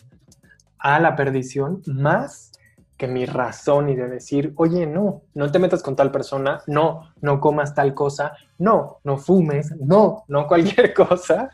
a 0.79 1.01
la 1.01 1.17
perdición 1.17 1.83
más 1.87 2.53
que 2.97 3.07
mi 3.07 3.27
razón 3.27 3.91
y 3.91 3.95
de 3.95 4.09
decir, 4.09 4.53
oye, 4.57 4.87
no, 4.87 5.23
no 5.35 5.53
te 5.53 5.59
metas 5.59 5.83
con 5.83 5.97
tal 5.97 6.11
persona, 6.11 6.63
no, 6.67 7.13
no 7.21 7.41
comas 7.41 7.75
tal 7.75 7.93
cosa, 7.93 8.33
no, 8.59 8.99
no 9.05 9.19
fumes, 9.19 9.75
no, 9.79 10.25
no 10.29 10.47
cualquier 10.47 10.95
cosa, 10.95 11.51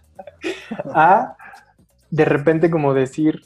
a 0.94 1.36
de 2.10 2.24
repente 2.24 2.70
como 2.70 2.94
decir, 2.94 3.42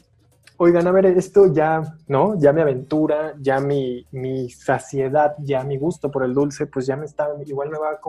oigan, 0.58 0.86
a 0.86 0.92
ver, 0.92 1.06
esto 1.06 1.52
ya, 1.52 1.82
¿no? 2.08 2.38
Ya 2.38 2.52
mi 2.52 2.60
aventura, 2.60 3.34
ya 3.40 3.60
mi, 3.60 4.06
mi 4.12 4.50
saciedad, 4.50 5.34
ya 5.38 5.64
mi 5.64 5.76
gusto 5.78 6.10
por 6.10 6.24
el 6.24 6.34
dulce, 6.34 6.66
pues 6.66 6.86
ya 6.86 6.96
me 6.96 7.06
está, 7.06 7.28
igual 7.44 7.70
me 7.70 7.78
va, 7.78 7.90
a, 7.90 8.00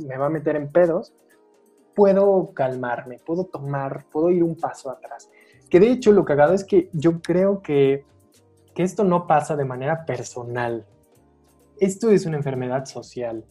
me 0.00 0.16
va 0.16 0.26
a 0.26 0.30
meter 0.30 0.56
en 0.56 0.70
pedos, 0.70 1.12
puedo 1.94 2.52
calmarme, 2.54 3.18
puedo 3.24 3.44
tomar, 3.44 4.06
puedo 4.12 4.30
ir 4.30 4.42
un 4.42 4.56
paso 4.56 4.90
atrás. 4.90 5.30
Que 5.70 5.80
de 5.80 5.90
hecho 5.90 6.12
lo 6.12 6.24
cagado 6.24 6.54
es 6.54 6.64
que 6.64 6.90
yo 6.92 7.20
creo 7.20 7.60
que 7.60 8.04
que 8.76 8.82
esto 8.82 9.04
no 9.04 9.26
pasa 9.26 9.56
de 9.56 9.64
manera 9.64 10.04
personal. 10.04 10.86
Esto 11.80 12.10
es 12.10 12.26
una 12.26 12.36
enfermedad 12.36 12.84
social. 12.84 13.42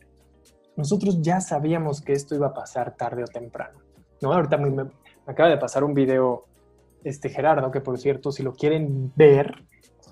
Nosotros 0.77 1.19
ya 1.19 1.41
sabíamos 1.41 1.99
que 1.99 2.13
esto 2.13 2.35
iba 2.35 2.47
a 2.47 2.53
pasar 2.53 2.95
tarde 2.95 3.23
o 3.23 3.27
temprano. 3.27 3.79
¿no? 4.21 4.31
Ahorita 4.31 4.57
me, 4.57 4.87
acaba 5.25 5.49
de 5.49 5.57
pasar 5.57 5.83
un 5.83 5.95
video 5.95 6.45
este 7.05 7.29
Gerardo, 7.29 7.71
que 7.71 7.79
por 7.79 7.97
cierto, 7.97 8.31
si 8.31 8.43
lo 8.43 8.53
quieren 8.53 9.13
ver, 9.15 9.63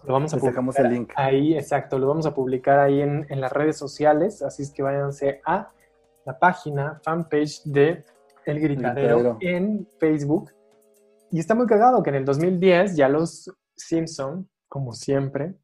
lo 0.06 0.14
vamos 0.14 0.34
a 0.34 0.38
publicar 0.38 0.86
el 0.86 0.94
link. 0.94 1.12
ahí, 1.16 1.56
exacto, 1.56 2.00
lo 2.00 2.08
vamos 2.08 2.26
a 2.26 2.34
publicar 2.34 2.80
ahí 2.80 3.02
en, 3.02 3.26
en, 3.30 3.42
las 3.42 3.52
redes 3.52 3.78
sociales, 3.78 4.42
así 4.42 4.64
es 4.64 4.72
que 4.72 4.84
váyanse 4.84 5.42
a 5.46 5.70
la 6.26 6.40
página, 6.40 7.00
fanpage 7.04 7.64
de 7.66 8.04
El 8.46 8.60
Gritadero, 8.60 9.18
El 9.18 9.24
Gritadero. 9.24 9.38
en 9.42 9.88
Facebook. 10.00 10.52
Y 11.32 11.40
está 11.40 11.56
muy 11.56 11.66
cagado 11.66 12.04
que 12.04 12.12
en 12.12 12.18
el 12.18 12.26
2010 12.26 12.96
ya 12.96 13.10
los 13.10 13.52
Simpson 13.76 14.48
como 14.68 14.94
siempre. 14.94 15.56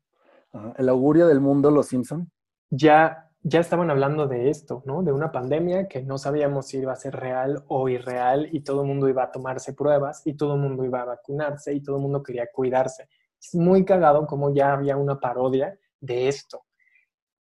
El 0.78 0.90
augurio 0.90 1.28
del 1.28 1.40
mundo, 1.40 1.72
los 1.72 1.88
Simpson. 1.88 2.32
Ya, 2.70 3.29
ya 3.42 3.62
estaban 3.62 3.90
hablando 3.90 4.28
de 4.28 4.50
esto, 4.50 4.84
¿no? 4.86 5.02
De 5.02 5.12
una 5.12 5.32
pandemia 5.32 5.88
que 5.88 6.02
no 6.02 6.18
sabíamos 6.18 6.68
si 6.68 6.80
iba 6.80 6.92
a 6.92 6.98
ser 6.98 7.16
real 7.16 7.64
o 7.68 7.88
irreal 7.88 8.50
y 8.52 8.62
todo 8.62 8.82
el 8.82 8.88
mundo 8.88 9.08
iba 9.08 9.24
a 9.24 9.32
tomarse 9.32 9.74
pruebas 9.74 10.22
y 10.26 10.34
todo 10.34 10.56
el 10.56 10.62
mundo 10.62 10.84
iba 10.84 11.02
a 11.02 11.06
vacunarse 11.06 11.74
y 11.74 11.82
todo 11.82 11.96
el 11.96 12.02
mundo 12.02 12.22
quería 12.22 12.48
cuidarse. 12.52 13.08
Es 13.42 13.56
muy 13.56 13.86
cagado 13.86 14.28
como 14.28 14.54
ya 14.54 14.74
había 14.74 14.98
una 14.98 15.20
parodia 15.20 15.80
de 16.02 16.28
esto. 16.28 16.66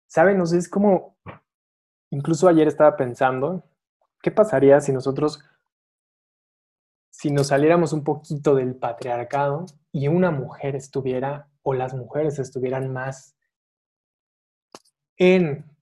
¿Saben? 0.07 0.41
O 0.41 0.47
sea, 0.47 0.59
es 0.59 0.69
como, 0.69 1.17
incluso 2.11 2.49
ayer 2.49 2.67
estaba 2.67 2.97
pensando, 2.97 3.65
¿qué 4.21 4.33
pasaría 4.33 4.81
si 4.81 4.93
nosotros, 4.93 5.41
si 7.11 7.31
nos 7.31 7.49
saliéramos 7.49 7.93
un 7.93 8.03
poquito 8.03 8.57
del 8.57 8.75
patriarcado 8.75 9.67
y 9.93 10.09
una 10.09 10.33
mujer 10.33 10.75
estuviera 10.75 11.49
o 11.63 11.73
las 11.73 11.95
mujeres 11.95 12.41
estuvieran 12.41 12.93
más 12.93 13.37
en 15.17 15.74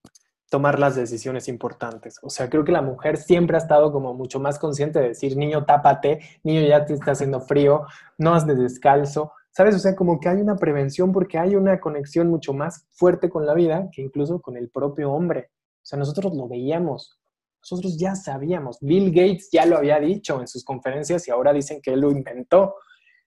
tomar 0.53 0.79
las 0.79 0.95
decisiones 0.95 1.49
importantes. 1.49 2.19
O 2.21 2.29
sea, 2.29 2.51
creo 2.51 2.63
que 2.63 2.73
la 2.73 2.83
mujer 2.83 3.17
siempre 3.17 3.57
ha 3.57 3.59
estado 3.59 3.91
como 3.91 4.13
mucho 4.13 4.39
más 4.39 4.59
consciente 4.59 5.01
de 5.01 5.09
decir, 5.09 5.35
niño, 5.35 5.65
tápate, 5.65 6.21
niño, 6.43 6.61
ya 6.69 6.85
te 6.85 6.93
está 6.93 7.13
haciendo 7.13 7.41
frío, 7.41 7.87
no 8.19 8.39
de 8.39 8.55
descalzo, 8.55 9.33
¿sabes? 9.51 9.75
O 9.77 9.79
sea, 9.79 9.97
como 9.97 10.21
que 10.21 10.29
hay 10.29 10.43
una 10.43 10.57
prevención 10.57 11.11
porque 11.11 11.39
hay 11.39 11.57
una 11.57 11.81
conexión 11.81 12.29
mucho 12.29 12.53
más 12.53 12.87
fuerte 12.91 13.31
con 13.31 13.47
la 13.47 13.55
vida 13.55 13.89
que 13.91 14.03
incluso 14.03 14.43
con 14.43 14.59
el 14.59 14.69
propio 14.69 15.11
hombre. 15.11 15.49
O 15.77 15.87
sea, 15.87 15.99
nosotros 15.99 16.35
lo 16.35 16.47
veíamos, 16.49 17.19
nosotros 17.63 17.97
ya 17.97 18.15
sabíamos. 18.15 18.77
Bill 18.83 19.11
Gates 19.11 19.49
ya 19.51 19.65
lo 19.65 19.79
había 19.79 19.99
dicho 20.01 20.39
en 20.39 20.49
sus 20.49 20.65
conferencias 20.65 21.27
y 21.27 21.31
ahora 21.31 21.55
dicen 21.55 21.81
que 21.81 21.95
él 21.95 22.01
lo 22.01 22.11
inventó, 22.11 22.75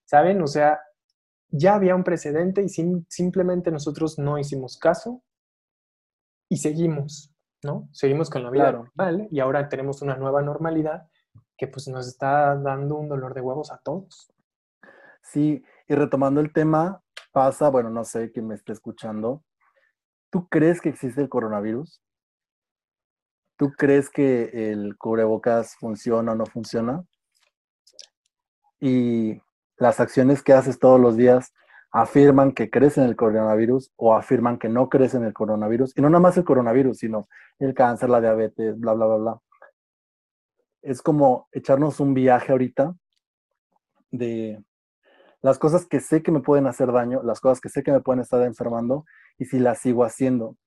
¿saben? 0.05 0.43
O 0.43 0.47
sea, 0.47 0.79
ya 1.49 1.73
había 1.73 1.95
un 1.95 2.03
precedente 2.03 2.61
y 2.61 2.69
simplemente 2.69 3.71
nosotros 3.71 4.19
no 4.19 4.37
hicimos 4.37 4.77
caso 4.77 5.23
y 6.49 6.57
seguimos, 6.57 7.33
¿no? 7.63 7.89
Seguimos 7.91 8.29
con 8.29 8.43
la 8.43 8.49
vida 8.49 8.71
normal 8.71 9.27
y 9.31 9.39
ahora 9.39 9.67
tenemos 9.69 10.01
una 10.01 10.15
nueva 10.15 10.41
normalidad 10.41 11.07
que 11.57 11.67
pues 11.67 11.87
nos 11.87 12.07
está 12.07 12.55
dando 12.55 12.95
un 12.95 13.07
dolor 13.07 13.33
de 13.33 13.41
huevos 13.41 13.71
a 13.71 13.77
todos. 13.77 14.31
Sí, 15.23 15.63
y 15.87 15.95
retomando 15.95 16.41
el 16.41 16.53
tema, 16.53 17.01
pasa, 17.31 17.69
bueno, 17.69 17.89
no 17.89 18.03
sé 18.03 18.31
quién 18.31 18.47
me 18.47 18.55
está 18.55 18.73
escuchando, 18.73 19.43
¿tú 20.29 20.47
crees 20.47 20.81
que 20.81 20.89
existe 20.89 21.21
el 21.21 21.29
coronavirus? 21.29 22.01
¿Tú 23.57 23.71
crees 23.71 24.09
que 24.09 24.71
el 24.71 24.97
cubrebocas 24.97 25.75
funciona 25.77 26.33
o 26.33 26.35
no 26.35 26.45
funciona? 26.45 27.05
Y 28.79 29.41
las 29.77 29.99
acciones 29.99 30.43
que 30.43 30.53
haces 30.53 30.77
todos 30.77 30.99
los 30.99 31.15
días 31.15 31.53
afirman 31.97 32.51
que 32.51 32.69
crees 32.69 32.97
en 32.97 33.05
el 33.05 33.15
coronavirus 33.15 33.93
o 33.95 34.13
afirman 34.13 34.59
que 34.59 34.67
no 34.67 34.89
crees 34.89 35.13
en 35.13 35.23
el 35.23 35.31
coronavirus. 35.31 35.97
Y 35.97 36.01
no 36.01 36.09
nada 36.09 36.19
más 36.19 36.35
el 36.35 36.43
coronavirus, 36.43 36.97
sino 36.97 37.29
el 37.57 37.73
cáncer, 37.73 38.09
la 38.09 38.19
diabetes, 38.19 38.77
bla, 38.77 38.91
bla, 38.91 39.05
bla, 39.05 39.15
bla. 39.15 39.41
Es 40.81 41.01
como 41.01 41.47
echarnos 41.53 42.01
un 42.01 42.13
viaje 42.13 42.51
ahorita 42.51 42.93
de 44.11 44.61
las 45.41 45.57
cosas 45.57 45.85
que 45.85 46.01
sé 46.01 46.21
que 46.21 46.33
me 46.33 46.41
pueden 46.41 46.67
hacer 46.67 46.91
daño, 46.91 47.23
las 47.23 47.39
cosas 47.39 47.61
que 47.61 47.69
sé 47.69 47.81
que 47.81 47.93
me 47.93 48.01
pueden 48.01 48.19
estar 48.19 48.41
enfermando 48.41 49.05
y 49.37 49.45
si 49.45 49.59
las 49.59 49.79
sigo 49.79 50.03
haciendo. 50.03 50.57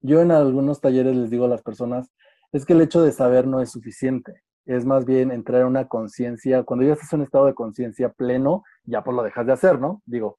Yo 0.00 0.20
en 0.20 0.30
algunos 0.30 0.80
talleres 0.80 1.16
les 1.16 1.28
digo 1.28 1.46
a 1.46 1.48
las 1.48 1.62
personas, 1.62 2.12
es 2.52 2.64
que 2.64 2.74
el 2.74 2.82
hecho 2.82 3.02
de 3.02 3.10
saber 3.10 3.48
no 3.48 3.60
es 3.60 3.72
suficiente 3.72 4.44
es 4.64 4.84
más 4.84 5.06
bien 5.06 5.30
entrar 5.32 5.62
en 5.62 5.68
una 5.68 5.88
conciencia, 5.88 6.62
cuando 6.62 6.84
ya 6.84 6.92
estás 6.92 7.10
en 7.14 7.20
un 7.20 7.24
estado 7.24 7.46
de 7.46 7.54
conciencia 7.54 8.10
pleno, 8.10 8.64
ya 8.84 9.02
pues 9.02 9.16
lo 9.16 9.22
dejas 9.22 9.46
de 9.46 9.52
hacer, 9.54 9.80
¿no? 9.80 10.02
Digo, 10.04 10.38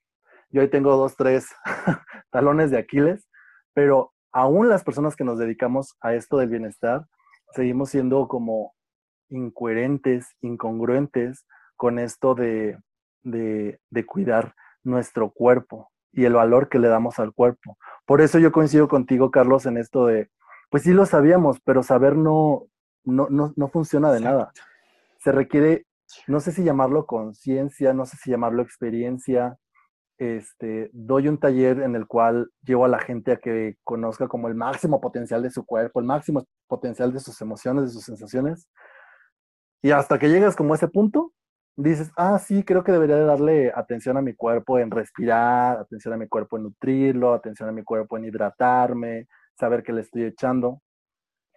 yo 0.50 0.62
hoy 0.62 0.70
tengo 0.70 0.96
dos, 0.96 1.16
tres 1.16 1.50
talones 2.32 2.72
de 2.72 2.78
Aquiles, 2.78 3.28
pero 3.74 4.14
aún 4.32 4.70
las 4.70 4.84
personas 4.84 5.16
que 5.16 5.24
nos 5.24 5.40
dedicamos 5.40 5.96
a 6.02 6.14
esto 6.14 6.38
del 6.38 6.50
bienestar, 6.50 7.06
seguimos 7.54 7.90
siendo 7.90 8.28
como 8.28 8.74
incoherentes, 9.30 10.36
incongruentes 10.42 11.46
con 11.76 12.00
esto 12.00 12.36
de, 12.36 12.78
de, 13.24 13.80
de 13.90 14.06
cuidar 14.06 14.56
nuestro 14.84 15.32
cuerpo 15.32 15.92
y 16.12 16.26
el 16.26 16.34
valor 16.34 16.70
que 16.70 16.80
le 16.80 16.88
damos 16.88 17.20
al 17.20 17.34
cuerpo. 17.34 17.78
Por 18.06 18.22
eso 18.22 18.40
yo 18.40 18.52
coincido 18.52 18.88
contigo, 18.88 19.32
Carlos, 19.32 19.66
en 19.66 19.78
esto 19.78 20.06
de, 20.06 20.30
pues 20.70 20.84
sí 20.84 20.94
lo 20.94 21.06
sabíamos, 21.06 21.60
pero 21.64 21.84
saber 21.84 22.16
no, 22.16 22.68
no, 23.04 23.28
no, 23.30 23.68
funciona 23.70 24.12
de 24.12 24.20
nada. 24.22 24.52
Se 25.20 25.32
requiere, 25.32 25.86
no 26.28 26.40
sé 26.40 26.52
si 26.52 26.64
llamarlo 26.64 27.06
conciencia, 27.06 27.94
no 27.94 28.06
sé 28.06 28.18
si 28.18 28.32
llamarlo 28.32 28.62
experiencia. 28.62 29.58
Este, 30.19 30.89
doy 30.91 31.29
un 31.29 31.39
taller 31.39 31.79
en 31.82 31.95
el 31.95 32.05
cual 32.05 32.51
llevo 32.62 32.84
a 32.84 32.89
la 32.89 32.99
gente 32.99 33.32
a 33.32 33.38
que 33.38 33.77
conozca 33.86 34.27
como 34.27 34.49
el 34.49 34.53
máximo 34.53 34.99
potencial 34.99 35.41
de 35.41 35.49
su 35.49 35.65
cuerpo, 35.65 36.01
el 36.01 36.05
máximo 36.05 36.45
potencial 36.67 37.13
de 37.13 37.21
sus 37.21 37.39
emociones, 37.41 37.86
de 37.86 37.89
sus 37.91 38.03
sensaciones. 38.03 38.67
Y 39.82 39.91
hasta 39.91 40.19
que 40.19 40.29
llegas 40.29 40.58
como 40.58 40.73
a 40.73 40.75
ese 40.75 40.89
punto, 40.89 41.32
dices, 41.77 42.12
ah, 42.17 42.38
sí, 42.38 42.63
creo 42.63 42.84
que 42.84 42.91
debería 42.91 43.15
darle 43.17 43.71
atención 43.73 44.17
a 44.17 44.21
mi 44.21 44.36
cuerpo 44.36 44.77
en 44.77 44.91
respirar, 44.91 45.77
atención 45.79 46.13
a 46.13 46.17
mi 46.17 46.27
cuerpo 46.27 46.58
en 46.58 46.63
nutrirlo, 46.63 47.34
atención 47.34 47.69
a 47.69 47.71
mi 47.71 47.84
cuerpo 47.84 48.17
en 48.17 48.25
hidratarme, 48.25 49.27
saber 49.58 49.84
qué 49.84 49.93
le 49.93 50.01
estoy 50.01 50.25
echando. 50.25 50.82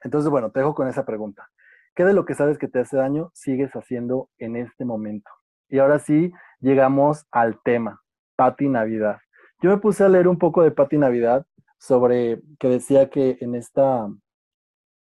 Entonces, 0.05 0.31
bueno, 0.31 0.53
te 0.53 0.61
dejo 0.61 0.75
con 0.75 0.87
esa 0.87 1.05
pregunta. 1.05 1.48
¿Qué 1.96 2.05
de 2.05 2.14
lo 2.14 2.25
que 2.25 2.35
sabes 2.35 2.59
que 2.59 2.68
te 2.68 2.79
hace 2.79 2.96
daño 2.96 3.33
sigues 3.35 3.72
haciendo 3.72 4.31
en 4.38 4.55
este 4.55 4.85
momento? 4.85 5.31
Y 5.68 5.79
ahora 5.79 5.98
sí, 5.98 6.33
llegamos 6.61 7.27
al 7.31 7.61
tema, 7.62 8.02
Pati 8.43 8.69
Navidad. 8.69 9.19
Yo 9.61 9.71
me 9.71 9.77
puse 9.77 10.03
a 10.03 10.09
leer 10.09 10.27
un 10.27 10.37
poco 10.37 10.65
de 10.65 10.73
Pati 10.73 10.99
Navidad 10.99 11.47
sobre 11.79 12.43
que 12.59 12.69
decía 12.69 13.09
que 13.09 13.39
en 13.41 13.55
esta, 13.55 14.09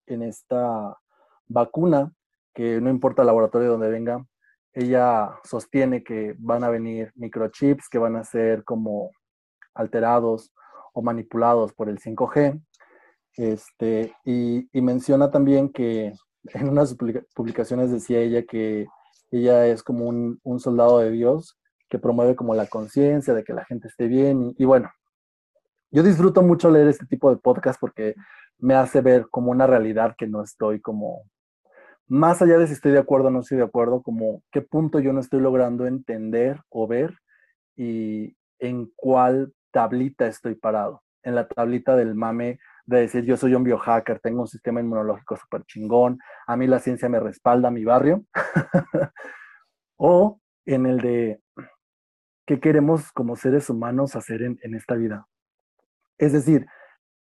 en 0.07 0.23
esta 0.23 0.97
vacuna, 1.47 2.11
que 2.53 2.81
no 2.81 2.89
importa 2.89 3.21
el 3.21 3.27
laboratorio 3.27 3.71
donde 3.71 3.89
venga, 3.89 4.25
ella 4.73 5.39
sostiene 5.45 6.03
que 6.03 6.35
van 6.37 6.65
a 6.65 6.69
venir 6.69 7.13
microchips 7.15 7.87
que 7.87 7.97
van 7.97 8.17
a 8.17 8.25
ser 8.25 8.65
como 8.65 9.11
alterados 9.73 10.53
o 10.93 11.01
manipulados 11.01 11.71
por 11.71 11.87
el 11.87 11.99
5G 11.99 12.61
este, 13.37 14.13
y, 14.25 14.67
menciona 14.73 15.31
también 15.31 15.69
que 15.69 16.11
en 16.43 16.67
unas 16.67 16.93
publicaciones 17.33 17.89
decía 17.89 18.19
ella 18.19 18.43
que 18.43 18.85
ella 19.31 19.65
es 19.67 19.81
como 19.81 20.07
un, 20.07 20.59
soldado 20.59 20.99
de 20.99 21.11
Dios 21.11 21.57
que 21.89 21.99
promueve 21.99 22.35
como 22.35 22.55
la 22.55 22.67
conciencia 22.67 23.33
de 23.33 23.43
que 23.43 23.53
la 23.53 23.65
gente 23.65 23.87
esté 23.87 24.07
bien. 24.07 24.53
Y, 24.57 24.65
bueno, 24.65 24.91
yo 25.91 26.03
disfruto 26.03 26.41
mucho 26.41 26.69
leer 26.69 26.87
este 26.87 27.05
tipo 27.05 27.29
de 27.29 27.37
podcast 27.37 27.79
porque 27.79 28.15
me 28.59 28.75
hace 28.75 29.01
ver 29.01 29.27
como 29.29 29.51
una 29.51 29.65
realidad 29.65 30.15
que 30.17 30.27
no 30.27 30.43
estoy 30.43 30.81
como, 30.81 31.23
más 32.07 32.41
allá 32.41 32.57
de 32.57 32.67
si 32.67 32.73
estoy 32.73 32.91
de 32.91 32.99
acuerdo 32.99 33.27
o 33.27 33.31
no 33.31 33.39
estoy 33.39 33.57
de 33.57 33.63
acuerdo, 33.63 34.01
como 34.01 34.43
qué 34.51 34.61
punto 34.61 34.99
yo 34.99 35.13
no 35.13 35.19
estoy 35.19 35.41
logrando 35.41 35.87
entender 35.87 36.59
o 36.69 36.87
ver 36.87 37.15
y 37.75 38.35
en 38.59 38.91
cuál 38.95 39.53
tablita 39.71 40.27
estoy 40.27 40.55
parado. 40.55 41.01
En 41.23 41.35
la 41.35 41.47
tablita 41.47 41.95
del 41.95 42.15
mame 42.15 42.59
de 42.85 43.01
decir 43.01 43.23
yo 43.23 43.37
soy 43.37 43.55
un 43.55 43.63
biohacker, 43.63 44.19
tengo 44.19 44.41
un 44.41 44.47
sistema 44.47 44.79
inmunológico 44.81 45.37
súper 45.37 45.63
chingón, 45.65 46.19
a 46.47 46.57
mí 46.57 46.67
la 46.67 46.79
ciencia 46.79 47.07
me 47.07 47.19
respalda, 47.19 47.71
mi 47.71 47.85
barrio, 47.85 48.25
o 49.97 50.39
en 50.65 50.85
el 50.85 50.99
de 50.99 51.41
qué 52.49 52.59
queremos 52.59 53.11
como 53.11 53.35
seres 53.35 53.69
humanos 53.69 54.15
hacer 54.15 54.41
en, 54.41 54.73
esta 54.73 54.95
vida. 54.95 55.27
Es 56.17 56.33
decir, 56.33 56.65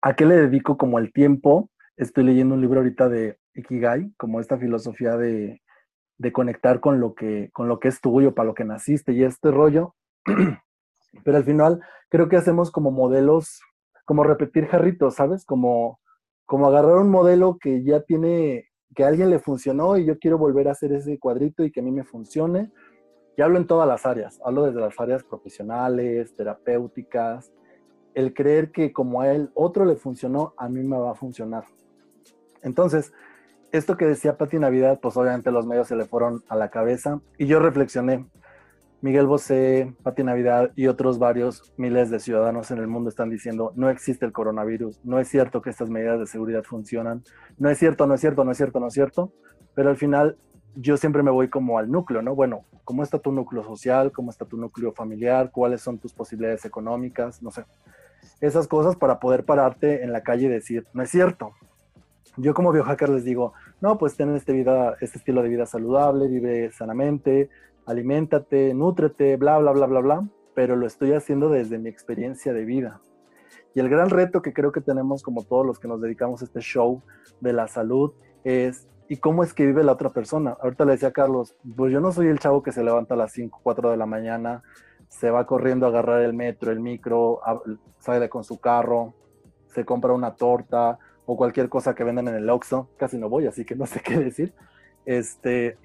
¿a 0.00 0.16
qué 0.16 0.24
le 0.24 0.36
dedico 0.36 0.78
como 0.78 0.98
el 0.98 1.12
tiempo? 1.12 1.70
Estoy 1.98 2.24
leyendo 2.24 2.54
un 2.54 2.62
libro 2.62 2.80
ahorita 2.80 3.10
de 3.10 3.38
Ikigai, 3.52 4.14
como 4.16 4.40
esta 4.40 4.56
filosofía 4.56 5.18
de, 5.18 5.60
de 6.16 6.32
conectar 6.32 6.80
con 6.80 6.98
lo, 6.98 7.14
que, 7.14 7.50
con 7.52 7.68
lo 7.68 7.78
que 7.78 7.88
es 7.88 8.00
tuyo, 8.00 8.34
para 8.34 8.46
lo 8.46 8.54
que 8.54 8.64
naciste 8.64 9.12
y 9.12 9.22
este 9.22 9.50
rollo. 9.50 9.94
Pero 11.24 11.36
al 11.36 11.44
final 11.44 11.82
creo 12.08 12.30
que 12.30 12.36
hacemos 12.36 12.70
como 12.70 12.90
modelos 12.90 13.60
como 14.06 14.24
repetir 14.24 14.64
jarritos, 14.64 15.16
¿sabes? 15.16 15.44
Como, 15.44 16.00
como 16.46 16.68
agarrar 16.68 16.96
un 16.96 17.10
modelo 17.10 17.58
que 17.60 17.84
ya 17.84 18.00
tiene, 18.00 18.70
que 18.94 19.04
a 19.04 19.08
alguien 19.08 19.28
le 19.28 19.40
funcionó 19.40 19.98
y 19.98 20.06
yo 20.06 20.18
quiero 20.18 20.38
volver 20.38 20.68
a 20.68 20.72
hacer 20.72 20.90
ese 20.92 21.18
cuadrito 21.18 21.64
y 21.64 21.70
que 21.70 21.80
a 21.80 21.82
mí 21.82 21.90
me 21.92 22.04
funcione. 22.04 22.72
Y 23.38 23.42
hablo 23.42 23.56
en 23.56 23.68
todas 23.68 23.86
las 23.86 24.04
áreas, 24.04 24.40
hablo 24.44 24.64
desde 24.64 24.80
las 24.80 24.98
áreas 24.98 25.22
profesionales, 25.22 26.34
terapéuticas, 26.34 27.52
el 28.14 28.34
creer 28.34 28.72
que 28.72 28.92
como 28.92 29.20
a 29.20 29.30
él 29.32 29.52
otro 29.54 29.84
le 29.84 29.94
funcionó, 29.94 30.54
a 30.56 30.68
mí 30.68 30.82
me 30.82 30.98
va 30.98 31.12
a 31.12 31.14
funcionar. 31.14 31.62
Entonces, 32.62 33.12
esto 33.70 33.96
que 33.96 34.06
decía 34.06 34.36
Pati 34.36 34.58
Navidad, 34.58 34.98
pues 35.00 35.16
obviamente 35.16 35.52
los 35.52 35.66
medios 35.66 35.86
se 35.86 35.94
le 35.94 36.04
fueron 36.04 36.42
a 36.48 36.56
la 36.56 36.68
cabeza. 36.70 37.20
Y 37.38 37.46
yo 37.46 37.60
reflexioné, 37.60 38.26
Miguel 39.02 39.28
Bosé, 39.28 39.94
Pati 40.02 40.24
Navidad 40.24 40.72
y 40.74 40.88
otros 40.88 41.20
varios 41.20 41.72
miles 41.76 42.10
de 42.10 42.18
ciudadanos 42.18 42.72
en 42.72 42.78
el 42.78 42.88
mundo 42.88 43.08
están 43.08 43.30
diciendo 43.30 43.72
no 43.76 43.88
existe 43.88 44.26
el 44.26 44.32
coronavirus, 44.32 44.98
no 45.04 45.20
es 45.20 45.28
cierto 45.28 45.62
que 45.62 45.70
estas 45.70 45.90
medidas 45.90 46.18
de 46.18 46.26
seguridad 46.26 46.64
funcionan, 46.64 47.22
no 47.56 47.70
es 47.70 47.78
cierto, 47.78 48.08
no 48.08 48.14
es 48.14 48.20
cierto, 48.20 48.44
no 48.44 48.50
es 48.50 48.56
cierto, 48.56 48.80
no 48.80 48.88
es 48.88 48.94
cierto, 48.94 49.32
pero 49.76 49.90
al 49.90 49.96
final 49.96 50.36
yo 50.80 50.96
siempre 50.96 51.24
me 51.24 51.32
voy 51.32 51.48
como 51.48 51.76
al 51.78 51.90
núcleo, 51.90 52.22
¿no? 52.22 52.36
Bueno, 52.36 52.64
¿cómo 52.84 53.02
está 53.02 53.18
tu 53.18 53.32
núcleo 53.32 53.64
social? 53.64 54.12
¿Cómo 54.12 54.30
está 54.30 54.44
tu 54.44 54.56
núcleo 54.56 54.92
familiar? 54.92 55.50
¿Cuáles 55.50 55.80
son 55.80 55.98
tus 55.98 56.12
posibilidades 56.12 56.64
económicas? 56.64 57.42
No 57.42 57.50
sé. 57.50 57.64
Esas 58.40 58.68
cosas 58.68 58.94
para 58.94 59.18
poder 59.18 59.44
pararte 59.44 60.04
en 60.04 60.12
la 60.12 60.22
calle 60.22 60.46
y 60.46 60.48
decir, 60.48 60.86
no 60.92 61.02
es 61.02 61.10
cierto. 61.10 61.50
Yo 62.36 62.54
como 62.54 62.70
biohacker 62.70 63.08
les 63.08 63.24
digo, 63.24 63.54
no, 63.80 63.98
pues 63.98 64.16
ten 64.16 64.36
este, 64.36 64.52
vida, 64.52 64.96
este 65.00 65.18
estilo 65.18 65.42
de 65.42 65.48
vida 65.48 65.66
saludable, 65.66 66.28
vive 66.28 66.70
sanamente, 66.70 67.50
aliméntate, 67.84 68.72
nútrete, 68.72 69.36
bla, 69.36 69.58
bla, 69.58 69.72
bla, 69.72 69.86
bla, 69.86 70.00
bla, 70.00 70.28
pero 70.54 70.76
lo 70.76 70.86
estoy 70.86 71.12
haciendo 71.12 71.48
desde 71.48 71.78
mi 71.78 71.88
experiencia 71.88 72.52
de 72.52 72.64
vida. 72.64 73.00
Y 73.74 73.80
el 73.80 73.88
gran 73.88 74.10
reto 74.10 74.42
que 74.42 74.52
creo 74.52 74.70
que 74.70 74.80
tenemos 74.80 75.24
como 75.24 75.42
todos 75.42 75.66
los 75.66 75.80
que 75.80 75.88
nos 75.88 76.00
dedicamos 76.00 76.40
a 76.40 76.44
este 76.44 76.60
show 76.60 77.02
de 77.40 77.52
la 77.52 77.66
salud 77.66 78.12
es, 78.44 78.86
¿y 79.08 79.16
cómo 79.16 79.42
es 79.42 79.54
que 79.54 79.66
vive 79.66 79.82
la 79.82 79.92
otra 79.92 80.10
persona? 80.10 80.56
Ahorita 80.60 80.84
le 80.84 80.92
decía 80.92 81.08
a 81.08 81.12
Carlos, 81.12 81.56
pues 81.76 81.92
yo 81.92 82.00
no 82.00 82.12
soy 82.12 82.28
el 82.28 82.38
chavo 82.38 82.62
que 82.62 82.72
se 82.72 82.84
levanta 82.84 83.14
a 83.14 83.16
las 83.16 83.32
5, 83.32 83.60
4 83.62 83.90
de 83.90 83.96
la 83.96 84.06
mañana, 84.06 84.62
se 85.08 85.30
va 85.30 85.46
corriendo 85.46 85.86
a 85.86 85.88
agarrar 85.88 86.22
el 86.22 86.34
metro, 86.34 86.70
el 86.70 86.80
micro, 86.80 87.40
sale 87.98 88.28
con 88.28 88.44
su 88.44 88.60
carro, 88.60 89.14
se 89.66 89.84
compra 89.84 90.12
una 90.12 90.34
torta 90.34 90.98
o 91.24 91.36
cualquier 91.36 91.68
cosa 91.68 91.94
que 91.94 92.04
vendan 92.04 92.28
en 92.28 92.34
el 92.34 92.50
Oxxo, 92.50 92.90
casi 92.96 93.18
no 93.18 93.28
voy, 93.28 93.46
así 93.46 93.64
que 93.64 93.74
no 93.74 93.86
sé 93.86 94.00
qué 94.04 94.18
decir. 94.18 94.54
Este, 95.06 95.78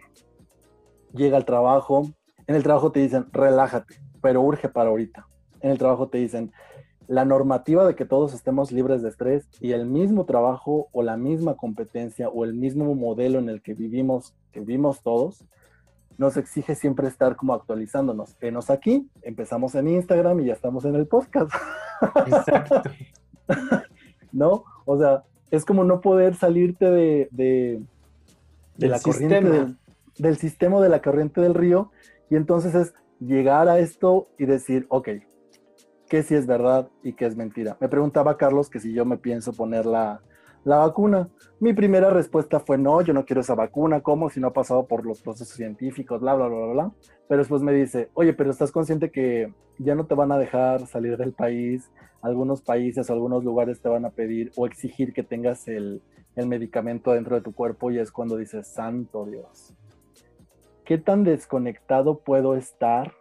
llega 1.14 1.38
al 1.38 1.46
trabajo, 1.46 2.10
en 2.48 2.56
el 2.56 2.64
trabajo 2.64 2.92
te 2.92 3.00
dicen, 3.00 3.28
relájate, 3.32 3.96
pero 4.22 4.42
urge 4.42 4.68
para 4.68 4.90
ahorita. 4.90 5.28
En 5.62 5.72
el 5.72 5.78
trabajo 5.78 6.10
te 6.10 6.18
dicen, 6.18 6.52
la 7.08 7.26
normativa 7.26 7.86
de 7.86 7.96
que 7.96 8.06
todos 8.06 8.34
estemos 8.34 8.72
libres 8.72 9.02
de 9.02 9.10
estrés 9.10 9.48
y 9.60 9.72
el 9.72 9.86
mismo 9.86 10.26
trabajo 10.26 10.88
o 10.92 11.04
la 11.04 11.18
misma 11.18 11.56
competencia 11.56 12.30
o 12.30 12.46
el 12.46 12.54
mismo 12.54 12.94
modelo 12.96 13.40
en 13.40 13.50
el 13.50 13.62
que 13.62 13.74
vivimos, 13.74 14.34
que 14.52 14.62
vivimos 14.62 15.02
todos, 15.02 15.44
nos 16.18 16.38
exige 16.38 16.76
siempre 16.76 17.08
estar 17.08 17.36
como 17.36 17.54
actualizándonos. 17.54 18.38
Venos 18.40 18.70
aquí, 18.70 19.10
empezamos 19.22 19.76
en 19.76 19.88
Instagram 19.88 20.40
y 20.40 20.46
ya 20.46 20.54
estamos 20.54 20.86
en 20.86 20.96
el 20.96 21.08
podcast. 21.08 21.52
Exacto. 22.28 22.82
¿No? 24.32 24.64
O 24.86 24.98
sea, 24.98 25.24
es 25.52 25.66
como 25.66 25.84
no 25.84 26.02
poder 26.02 26.36
salirte 26.36 26.86
de, 26.90 27.28
de, 27.32 28.88
la 28.88 29.00
corriente 29.00 29.42
del, 29.42 29.78
del 30.18 30.38
sistema 30.38 30.82
de 30.82 30.90
la 30.90 31.02
corriente 31.02 31.42
del 31.42 31.54
río 31.54 31.92
y 32.30 32.36
entonces 32.36 32.74
es 32.74 32.94
llegar 33.20 33.70
a 33.70 33.80
esto 33.80 34.28
y 34.38 34.46
decir, 34.46 34.86
ok, 34.90 35.10
¿qué 36.14 36.22
si 36.22 36.36
es 36.36 36.46
verdad 36.46 36.90
y 37.02 37.14
qué 37.14 37.26
es 37.26 37.36
mentira? 37.36 37.76
Me 37.80 37.90
preguntaba 37.90 38.38
Carlos 38.38 38.70
que 38.70 38.80
si 38.80 38.94
yo 38.94 39.04
me 39.04 39.18
pienso 39.18 39.52
poner 39.52 39.88
la, 39.88 40.22
la 40.64 40.78
vacuna. 40.78 41.28
Mi 41.60 41.74
primera 41.74 42.12
respuesta 42.12 42.60
fue 42.60 42.78
no, 42.78 43.02
yo 43.02 43.14
no 43.16 43.26
quiero 43.26 43.42
esa 43.42 43.56
vacuna, 43.56 44.02
¿cómo? 44.02 44.30
Si 44.30 44.40
no 44.40 44.50
ha 44.50 44.54
pasado 44.54 44.86
por 44.86 45.08
los 45.08 45.24
procesos 45.24 45.56
científicos, 45.56 46.22
bla, 46.22 46.36
bla, 46.36 46.50
bla, 46.50 46.58
bla, 46.58 46.74
bla. 46.74 46.92
Pero 47.28 47.40
después 47.40 47.64
me 47.64 47.74
dice, 47.74 48.12
oye, 48.14 48.32
pero 48.32 48.52
estás 48.52 48.72
consciente 48.72 49.10
que 49.10 49.52
ya 49.80 49.96
no 49.96 50.06
te 50.06 50.14
van 50.14 50.32
a 50.32 50.38
dejar 50.38 50.86
salir 50.86 51.18
del 51.18 51.34
país, 51.34 51.90
algunos 52.22 52.62
países, 52.62 53.10
algunos 53.10 53.44
lugares 53.44 53.82
te 53.82 53.90
van 53.90 54.06
a 54.06 54.12
pedir 54.12 54.52
o 54.56 54.68
exigir 54.68 55.14
que 55.14 55.24
tengas 55.24 55.68
el, 55.68 56.04
el 56.36 56.46
medicamento 56.46 57.14
dentro 57.14 57.38
de 57.38 57.42
tu 57.42 57.56
cuerpo 57.56 57.90
y 57.90 57.98
es 57.98 58.12
cuando 58.12 58.38
dices, 58.38 58.68
santo 58.68 59.26
Dios. 59.26 59.74
¿qué 60.86 60.98
tan 61.00 61.24
desconectado 61.24 62.20
puedo 62.20 62.56
estar 62.56 63.14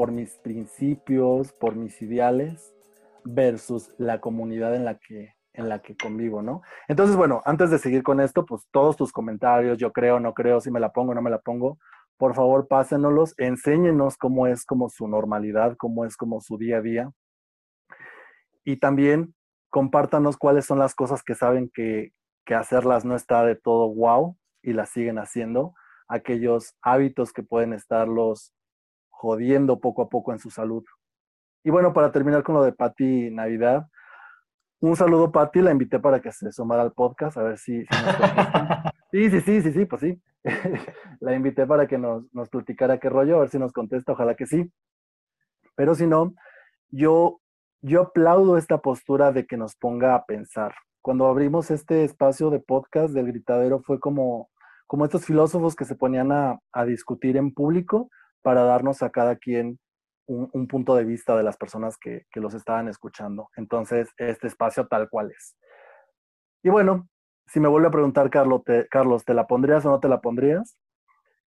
por 0.00 0.12
mis 0.12 0.38
principios, 0.38 1.52
por 1.52 1.76
mis 1.76 2.00
ideales, 2.00 2.74
versus 3.22 3.94
la 3.98 4.18
comunidad 4.18 4.74
en 4.74 4.86
la 4.86 4.98
que, 4.98 5.34
en 5.52 5.68
la 5.68 5.82
que 5.82 5.94
convivo, 5.94 6.40
¿no? 6.40 6.62
Entonces, 6.88 7.16
bueno, 7.16 7.42
antes 7.44 7.70
de 7.70 7.78
seguir 7.78 8.02
con 8.02 8.18
esto, 8.18 8.46
pues 8.46 8.66
todos 8.70 8.96
tus 8.96 9.12
comentarios, 9.12 9.76
yo 9.76 9.92
creo, 9.92 10.18
no 10.18 10.32
creo, 10.32 10.58
si 10.62 10.70
me 10.70 10.80
la 10.80 10.90
pongo, 10.90 11.14
no 11.14 11.20
me 11.20 11.28
la 11.28 11.38
pongo, 11.38 11.76
por 12.16 12.34
favor, 12.34 12.66
pásenoslos, 12.66 13.34
enséñenos 13.36 14.16
cómo 14.16 14.46
es 14.46 14.64
como 14.64 14.88
su 14.88 15.06
normalidad, 15.06 15.76
cómo 15.76 16.06
es 16.06 16.16
como 16.16 16.40
su 16.40 16.56
día 16.56 16.78
a 16.78 16.80
día. 16.80 17.10
Y 18.64 18.78
también 18.78 19.34
compártanos 19.68 20.38
cuáles 20.38 20.64
son 20.64 20.78
las 20.78 20.94
cosas 20.94 21.22
que 21.22 21.34
saben 21.34 21.70
que, 21.74 22.14
hacerlas 22.56 23.04
no 23.04 23.16
está 23.16 23.44
de 23.44 23.54
todo 23.54 23.94
wow 23.94 24.34
y 24.62 24.72
las 24.72 24.88
siguen 24.88 25.18
haciendo 25.18 25.74
aquellos 26.08 26.74
hábitos 26.80 27.34
que 27.34 27.42
pueden 27.42 27.74
estarlos 27.74 28.54
jodiendo 29.20 29.80
poco 29.80 30.00
a 30.00 30.08
poco 30.08 30.32
en 30.32 30.38
su 30.38 30.50
salud. 30.50 30.82
Y 31.62 31.68
bueno, 31.68 31.92
para 31.92 32.10
terminar 32.10 32.42
con 32.42 32.54
lo 32.54 32.62
de 32.62 32.72
Patti 32.72 33.30
Navidad, 33.30 33.86
un 34.80 34.96
saludo, 34.96 35.30
Patti, 35.30 35.60
la 35.60 35.72
invité 35.72 35.98
para 35.98 36.20
que 36.20 36.32
se 36.32 36.50
sumara 36.52 36.80
al 36.80 36.92
podcast, 36.92 37.36
a 37.36 37.42
ver 37.42 37.58
si... 37.58 37.84
sí, 39.12 39.30
sí, 39.30 39.40
sí, 39.42 39.60
sí, 39.60 39.72
sí, 39.72 39.84
pues 39.84 40.00
sí. 40.00 40.22
la 41.20 41.34
invité 41.34 41.66
para 41.66 41.86
que 41.86 41.98
nos, 41.98 42.32
nos 42.32 42.48
platicara 42.48 42.98
qué 42.98 43.10
rollo, 43.10 43.36
a 43.36 43.40
ver 43.40 43.50
si 43.50 43.58
nos 43.58 43.74
contesta, 43.74 44.12
ojalá 44.12 44.34
que 44.34 44.46
sí. 44.46 44.72
Pero 45.76 45.94
si 45.94 46.06
no, 46.06 46.32
yo, 46.88 47.42
yo 47.82 48.00
aplaudo 48.00 48.56
esta 48.56 48.78
postura 48.78 49.32
de 49.32 49.44
que 49.44 49.58
nos 49.58 49.76
ponga 49.76 50.14
a 50.14 50.24
pensar. 50.24 50.72
Cuando 51.02 51.26
abrimos 51.26 51.70
este 51.70 52.04
espacio 52.04 52.48
de 52.48 52.60
podcast 52.60 53.12
del 53.12 53.26
gritadero 53.26 53.82
fue 53.82 54.00
como, 54.00 54.48
como 54.86 55.04
estos 55.04 55.26
filósofos 55.26 55.76
que 55.76 55.84
se 55.84 55.94
ponían 55.94 56.32
a, 56.32 56.58
a 56.72 56.86
discutir 56.86 57.36
en 57.36 57.52
público 57.52 58.08
para 58.42 58.64
darnos 58.64 59.02
a 59.02 59.10
cada 59.10 59.36
quien 59.36 59.78
un, 60.30 60.68
punto 60.68 60.94
de 60.94 61.04
vista 61.04 61.36
de 61.36 61.42
las 61.42 61.56
personas 61.56 61.96
que, 61.98 62.24
los 62.34 62.54
estaban 62.54 62.88
escuchando. 62.88 63.48
Entonces, 63.56 64.08
este 64.16 64.46
espacio 64.46 64.86
tal 64.86 65.08
cual 65.08 65.30
es. 65.30 65.56
Y 66.62 66.68
bueno, 66.68 67.08
si 67.46 67.58
me 67.58 67.68
vuelve 67.68 67.88
a 67.88 67.92
preguntar, 67.92 68.30
Carlos 68.30 68.62
te, 68.64 68.86
Carlos, 68.88 69.24
¿te 69.24 69.34
la 69.34 69.46
pondrías 69.46 69.84
o 69.84 69.90
no 69.90 70.00
te 70.00 70.08
la 70.08 70.20
pondrías? 70.20 70.78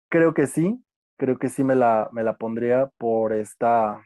Creo 0.10 0.34
que 0.34 0.48
sí, 0.48 0.84
creo 1.18 1.38
que 1.40 1.50
sí 1.50 1.64
me 1.64 1.76
la, 1.76 2.10
me 2.12 2.24
la 2.24 2.36
pondría 2.36 2.92
por, 2.98 3.34
esta, 3.34 4.02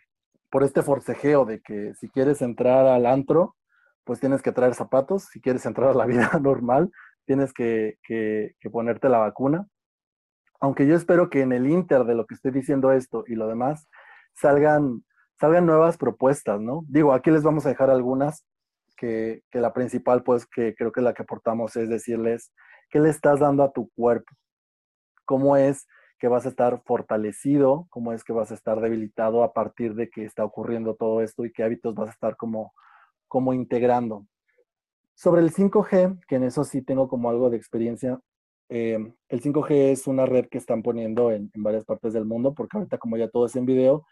por 0.52 0.64
este 0.64 0.84
forcejeo 0.84 1.46
de 1.46 1.62
que 1.62 1.94
si 1.96 2.10
quieres 2.10 2.42
entrar 2.42 2.86
al 2.86 3.06
antro, 3.06 3.56
pues 4.04 4.20
tienes 4.20 4.42
que 4.42 4.52
traer 4.52 4.76
zapatos, 4.76 5.26
si 5.26 5.42
quieres 5.42 5.66
entrar 5.66 5.90
a 5.90 5.94
la 5.94 6.06
vida 6.06 6.30
normal, 6.42 6.92
tienes 7.26 7.54
que, 7.54 7.98
que, 8.04 8.56
que 8.60 8.70
ponerte 8.70 9.10
la 9.10 9.20
vacuna. 9.20 9.68
Aunque 10.60 10.88
yo 10.88 10.96
espero 10.96 11.30
que 11.30 11.42
en 11.42 11.52
el 11.52 11.68
inter 11.68 12.04
de 12.04 12.16
lo 12.16 12.26
que 12.26 12.36
estoy 12.36 12.52
diciendo 12.52 12.92
esto 12.92 13.24
y 13.28 13.36
lo 13.36 13.48
demás, 13.48 13.88
salgan, 14.34 15.04
salgan 15.40 15.66
nuevas 15.66 15.98
propuestas, 15.98 16.60
¿no? 16.60 16.84
Digo, 16.88 17.14
aquí 17.14 17.32
les 17.32 17.44
vamos 17.44 17.66
a 17.66 17.70
dejar 17.70 17.90
algunas, 17.90 18.46
que, 18.98 19.44
que 19.50 19.60
la 19.62 19.74
principal, 19.74 20.24
pues, 20.24 20.46
que 20.46 20.76
creo 20.76 20.92
que 20.92 21.02
la 21.02 21.14
que 21.14 21.24
aportamos 21.24 21.76
es 21.78 21.90
decirles, 21.90 22.52
¿qué 22.90 23.00
le 23.00 23.10
estás 23.10 23.40
dando 23.40 23.64
a 23.64 23.72
tu 23.72 23.90
cuerpo? 23.96 24.32
¿Cómo 25.26 25.56
es 25.56 25.88
que 26.20 26.28
vas 26.28 26.46
a 26.46 26.50
estar 26.50 26.84
fortalecido? 26.86 27.88
¿Cómo 27.90 28.12
es 28.12 28.26
que 28.26 28.34
vas 28.34 28.52
a 28.52 28.56
estar 28.56 28.82
debilitado 28.82 29.44
a 29.44 29.54
partir 29.54 29.96
de 29.96 30.10
que 30.10 30.26
está 30.26 30.44
ocurriendo 30.44 30.96
todo 30.96 31.22
esto 31.22 31.46
y 31.46 31.52
qué 31.54 31.64
hábitos 31.64 31.96
vas 31.96 32.10
a 32.10 32.12
estar 32.12 32.36
como, 32.36 32.74
como 33.30 33.54
integrando? 33.54 34.26
Sobre 35.16 35.42
el 35.42 35.54
5G, 35.54 36.20
que 36.28 36.36
en 36.36 36.44
eso 36.44 36.66
sí 36.66 36.82
tengo 36.82 37.08
como 37.08 37.30
algo 37.30 37.50
de 37.50 37.58
experiencia, 37.58 38.20
eh, 38.70 39.14
el 39.30 39.42
5G 39.42 39.92
es 39.92 40.06
una 40.08 40.28
red 40.28 40.46
que 40.48 40.60
están 40.60 40.84
poniendo 40.84 41.32
en, 41.32 41.52
varias 41.56 41.86
partes 41.86 42.14
del 42.14 42.26
mundo, 42.26 42.54
porque 42.54 42.78
ahorita 42.78 43.00
como 43.00 43.18
ya 43.18 43.28
todo 43.28 43.48
es 43.48 43.56
en 43.56 43.66
video, 43.66 44.06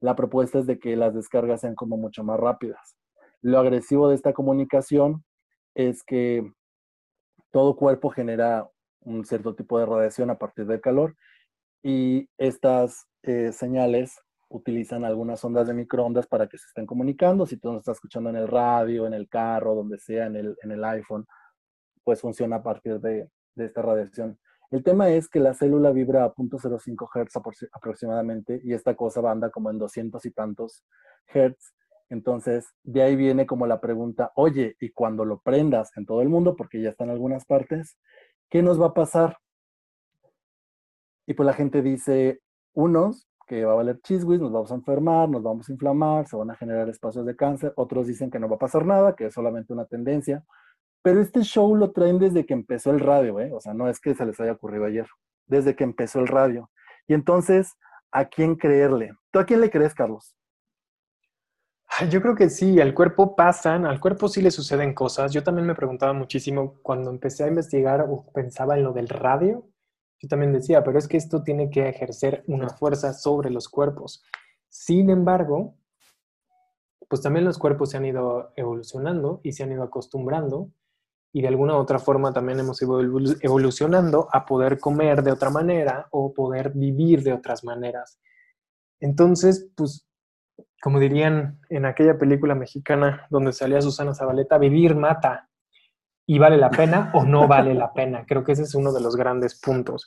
la 0.00 0.14
propuesta 0.14 0.60
es 0.60 0.66
de 0.66 0.78
que 0.78 0.96
las 0.96 1.14
descargas 1.14 1.62
sean 1.62 1.74
como 1.74 1.96
mucho 1.96 2.22
más 2.22 2.38
rápidas. 2.38 2.96
Lo 3.42 3.58
agresivo 3.58 4.08
de 4.08 4.14
esta 4.14 4.32
comunicación 4.32 5.24
es 5.74 6.04
que 6.04 6.52
todo 7.50 7.76
cuerpo 7.76 8.10
genera 8.10 8.68
un 9.00 9.24
cierto 9.24 9.54
tipo 9.54 9.78
de 9.78 9.86
radiación 9.86 10.30
a 10.30 10.38
partir 10.38 10.66
del 10.66 10.80
calor 10.80 11.16
y 11.82 12.28
estas 12.38 13.06
eh, 13.22 13.52
señales 13.52 14.20
utilizan 14.48 15.04
algunas 15.04 15.44
ondas 15.44 15.66
de 15.66 15.74
microondas 15.74 16.26
para 16.26 16.46
que 16.46 16.58
se 16.58 16.66
estén 16.68 16.86
comunicando. 16.86 17.46
Si 17.46 17.56
tú 17.56 17.72
no 17.72 17.78
estás 17.78 17.96
escuchando 17.96 18.30
en 18.30 18.36
el 18.36 18.48
radio, 18.48 19.06
en 19.06 19.14
el 19.14 19.28
carro, 19.28 19.74
donde 19.74 19.98
sea, 19.98 20.26
en 20.26 20.36
el 20.36 20.84
iPhone, 20.84 21.26
pues 22.04 22.20
funciona 22.20 22.56
a 22.56 22.62
partir 22.62 23.00
de, 23.00 23.28
de 23.54 23.66
esta 23.66 23.82
radiación. 23.82 24.38
El 24.70 24.82
tema 24.82 25.08
es 25.10 25.28
que 25.28 25.40
la 25.40 25.54
célula 25.54 25.92
vibra 25.92 26.24
a 26.24 26.34
0.05 26.34 27.08
Hz 27.08 27.68
aproximadamente 27.72 28.60
y 28.64 28.72
esta 28.72 28.96
cosa 28.96 29.20
anda 29.30 29.50
como 29.50 29.70
en 29.70 29.78
200 29.78 30.24
y 30.26 30.30
tantos 30.32 30.84
Hz. 31.32 31.74
Entonces, 32.10 32.66
de 32.82 33.02
ahí 33.02 33.16
viene 33.16 33.46
como 33.46 33.66
la 33.66 33.80
pregunta, 33.80 34.32
oye, 34.34 34.76
y 34.80 34.90
cuando 34.90 35.24
lo 35.24 35.40
prendas 35.40 35.96
en 35.96 36.06
todo 36.06 36.22
el 36.22 36.28
mundo, 36.28 36.56
porque 36.56 36.82
ya 36.82 36.90
está 36.90 37.04
en 37.04 37.10
algunas 37.10 37.44
partes, 37.44 37.98
¿qué 38.50 38.62
nos 38.62 38.80
va 38.80 38.86
a 38.86 38.94
pasar? 38.94 39.38
Y 41.26 41.34
pues 41.34 41.46
la 41.46 41.54
gente 41.54 41.80
dice, 41.80 42.40
unos, 42.74 43.28
que 43.46 43.64
va 43.64 43.72
a 43.72 43.76
valer 43.76 44.00
chisguis, 44.00 44.40
nos 44.40 44.52
vamos 44.52 44.72
a 44.72 44.74
enfermar, 44.74 45.28
nos 45.28 45.42
vamos 45.42 45.68
a 45.68 45.72
inflamar, 45.72 46.26
se 46.26 46.36
van 46.36 46.50
a 46.50 46.56
generar 46.56 46.88
espacios 46.88 47.26
de 47.26 47.36
cáncer, 47.36 47.72
otros 47.76 48.06
dicen 48.06 48.30
que 48.30 48.38
no 48.38 48.48
va 48.48 48.56
a 48.56 48.58
pasar 48.58 48.86
nada, 48.86 49.14
que 49.14 49.26
es 49.26 49.34
solamente 49.34 49.72
una 49.72 49.86
tendencia, 49.86 50.44
pero 51.04 51.20
este 51.20 51.42
show 51.42 51.76
lo 51.76 51.92
traen 51.92 52.18
desde 52.18 52.46
que 52.46 52.54
empezó 52.54 52.90
el 52.90 52.98
radio, 52.98 53.38
¿eh? 53.38 53.52
O 53.52 53.60
sea, 53.60 53.74
no 53.74 53.90
es 53.90 54.00
que 54.00 54.14
se 54.14 54.24
les 54.24 54.40
haya 54.40 54.52
ocurrido 54.52 54.86
ayer, 54.86 55.06
desde 55.44 55.76
que 55.76 55.84
empezó 55.84 56.18
el 56.18 56.28
radio. 56.28 56.70
Y 57.06 57.12
entonces, 57.12 57.74
¿a 58.10 58.24
quién 58.24 58.54
creerle? 58.54 59.12
¿Tú 59.30 59.38
a 59.38 59.44
quién 59.44 59.60
le 59.60 59.70
crees, 59.70 59.92
Carlos? 59.92 60.34
Yo 62.10 62.22
creo 62.22 62.34
que 62.34 62.48
sí, 62.48 62.80
al 62.80 62.94
cuerpo 62.94 63.36
pasan, 63.36 63.84
al 63.84 64.00
cuerpo 64.00 64.30
sí 64.30 64.40
le 64.40 64.50
suceden 64.50 64.94
cosas. 64.94 65.30
Yo 65.30 65.44
también 65.44 65.66
me 65.66 65.74
preguntaba 65.74 66.14
muchísimo 66.14 66.78
cuando 66.82 67.10
empecé 67.10 67.44
a 67.44 67.48
investigar 67.48 68.06
o 68.08 68.24
pensaba 68.32 68.74
en 68.74 68.84
lo 68.84 68.94
del 68.94 69.10
radio. 69.10 69.68
Yo 70.20 70.28
también 70.28 70.54
decía, 70.54 70.82
pero 70.82 70.98
es 70.98 71.06
que 71.06 71.18
esto 71.18 71.42
tiene 71.42 71.68
que 71.68 71.86
ejercer 71.86 72.44
una 72.46 72.70
fuerza 72.70 73.12
sobre 73.12 73.50
los 73.50 73.68
cuerpos. 73.68 74.24
Sin 74.70 75.10
embargo, 75.10 75.76
pues 77.10 77.20
también 77.20 77.44
los 77.44 77.58
cuerpos 77.58 77.90
se 77.90 77.98
han 77.98 78.06
ido 78.06 78.54
evolucionando 78.56 79.42
y 79.42 79.52
se 79.52 79.64
han 79.64 79.72
ido 79.72 79.82
acostumbrando 79.82 80.70
y 81.34 81.42
de 81.42 81.48
alguna 81.48 81.74
u 81.74 81.78
otra 81.78 81.98
forma 81.98 82.32
también 82.32 82.60
hemos 82.60 82.80
ido 82.80 83.00
evolucionando 83.40 84.28
a 84.32 84.46
poder 84.46 84.78
comer 84.78 85.20
de 85.24 85.32
otra 85.32 85.50
manera 85.50 86.06
o 86.12 86.32
poder 86.32 86.70
vivir 86.70 87.24
de 87.24 87.32
otras 87.32 87.64
maneras. 87.64 88.20
Entonces, 89.00 89.68
pues, 89.74 90.06
como 90.80 91.00
dirían 91.00 91.58
en 91.70 91.86
aquella 91.86 92.16
película 92.18 92.54
mexicana 92.54 93.26
donde 93.30 93.52
salía 93.52 93.82
Susana 93.82 94.14
Zabaleta, 94.14 94.58
vivir 94.58 94.94
mata. 94.94 95.50
¿Y 96.24 96.38
vale 96.38 96.56
la 96.56 96.70
pena 96.70 97.10
o 97.14 97.24
no 97.24 97.48
vale 97.48 97.74
la 97.74 97.92
pena? 97.92 98.24
Creo 98.28 98.44
que 98.44 98.52
ese 98.52 98.62
es 98.62 98.76
uno 98.76 98.92
de 98.92 99.00
los 99.00 99.16
grandes 99.16 99.60
puntos. 99.60 100.06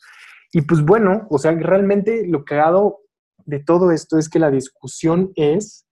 Y 0.53 0.61
pues 0.61 0.81
bueno, 0.81 1.27
o 1.29 1.37
sea, 1.39 1.51
realmente 1.51 2.25
lo 2.25 2.45
que 2.45 2.55
ha 2.55 2.71
dado 2.71 3.01
de 3.43 3.59
todo 3.59 3.91
esto 3.91 4.17
es 4.17 4.29
que 4.29 4.39
la 4.39 4.49
discusión 4.49 5.33
es 5.35 5.85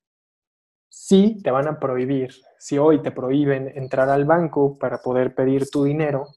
si 0.88 1.42
te 1.44 1.52
van 1.52 1.68
a 1.68 1.78
prohibir 1.78 2.32
si 2.66 2.80
hoy 2.80 3.00
te 3.00 3.12
prohíben 3.12 3.72
entrar 3.76 4.10
al 4.10 4.26
banco 4.26 4.80
para 4.80 4.98
poder 4.98 5.36
pedir 5.36 5.70
tu 5.70 5.84
dinero 5.84 6.30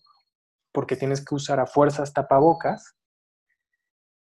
porque 0.72 0.94
tienes 0.94 1.24
que 1.24 1.34
usar 1.34 1.58
a 1.58 1.66
fuerzas 1.66 2.12
tapabocas, 2.12 2.98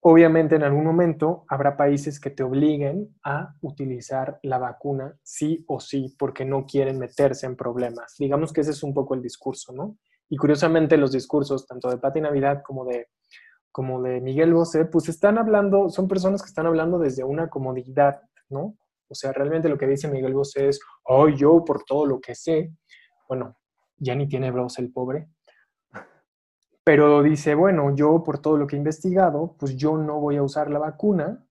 obviamente 0.01 0.57
en 0.57 0.63
algún 0.63 0.83
momento 0.83 1.45
habrá 1.47 1.77
países 1.77 2.19
que 2.19 2.31
te 2.31 2.43
obliguen 2.43 3.15
a 3.23 3.55
utilizar 3.61 4.41
la 4.43 4.57
vacuna 4.57 5.15
sí 5.23 5.63
o 5.69 5.79
sí 5.79 6.17
porque 6.19 6.47
no 6.47 6.65
quieren 6.65 6.99
meterse 6.99 7.45
en 7.45 7.55
problemas. 7.55 8.15
Digamos 8.19 8.55
que 8.55 8.63
ese 8.63 8.71
es 8.71 8.83
un 8.83 8.95
poco 8.95 9.15
el 9.15 9.21
discurso, 9.21 9.75
¿no? 9.75 9.99
Y 10.31 10.39
curiosamente 10.39 10.97
los 10.97 11.13
discursos 11.13 11.67
tanto 11.67 11.91
de 11.91 11.99
Pati 11.99 12.23
Navidad 12.23 12.63
como 12.65 12.87
de 12.87 13.09
como 13.73 14.01
de 14.01 14.23
Miguel 14.23 14.55
Bosé, 14.55 14.87
pues 14.87 15.11
están 15.11 15.37
hablando, 15.37 15.91
son 15.91 16.09
personas 16.09 16.41
que 16.41 16.49
están 16.49 16.67
hablando 16.67 16.99
desde 16.99 17.25
una 17.25 17.51
comodidad, 17.51 18.23
¿no? 18.49 18.79
O 19.11 19.15
sea, 19.15 19.33
realmente 19.33 19.69
lo 19.69 19.77
que 19.77 19.87
dice 19.87 20.09
Miguel 20.09 20.35
Bosé 20.35 20.69
es, 20.69 20.81
oh, 21.05 21.29
yo 21.29 21.65
por 21.65 21.85
todo 21.85 22.07
lo 22.07 22.21
que 22.21 22.35
sé, 22.35 22.73
bueno, 23.29 23.57
ya 23.97 24.15
ni 24.15 24.29
tiene 24.29 24.51
voz 24.51 24.79
el 24.79 24.93
pobre, 24.93 25.29
pero 26.85 27.23
dice, 27.23 27.55
bueno, 27.55 27.95
yo 27.95 28.23
por 28.25 28.39
todo 28.39 28.57
lo 28.57 28.67
que 28.67 28.77
he 28.77 28.79
investigado, 28.79 29.55
pues 29.59 29.77
yo 29.77 29.97
no 29.97 30.19
voy 30.19 30.37
a 30.37 30.43
usar 30.43 30.71
la 30.71 30.79
vacuna 30.79 31.45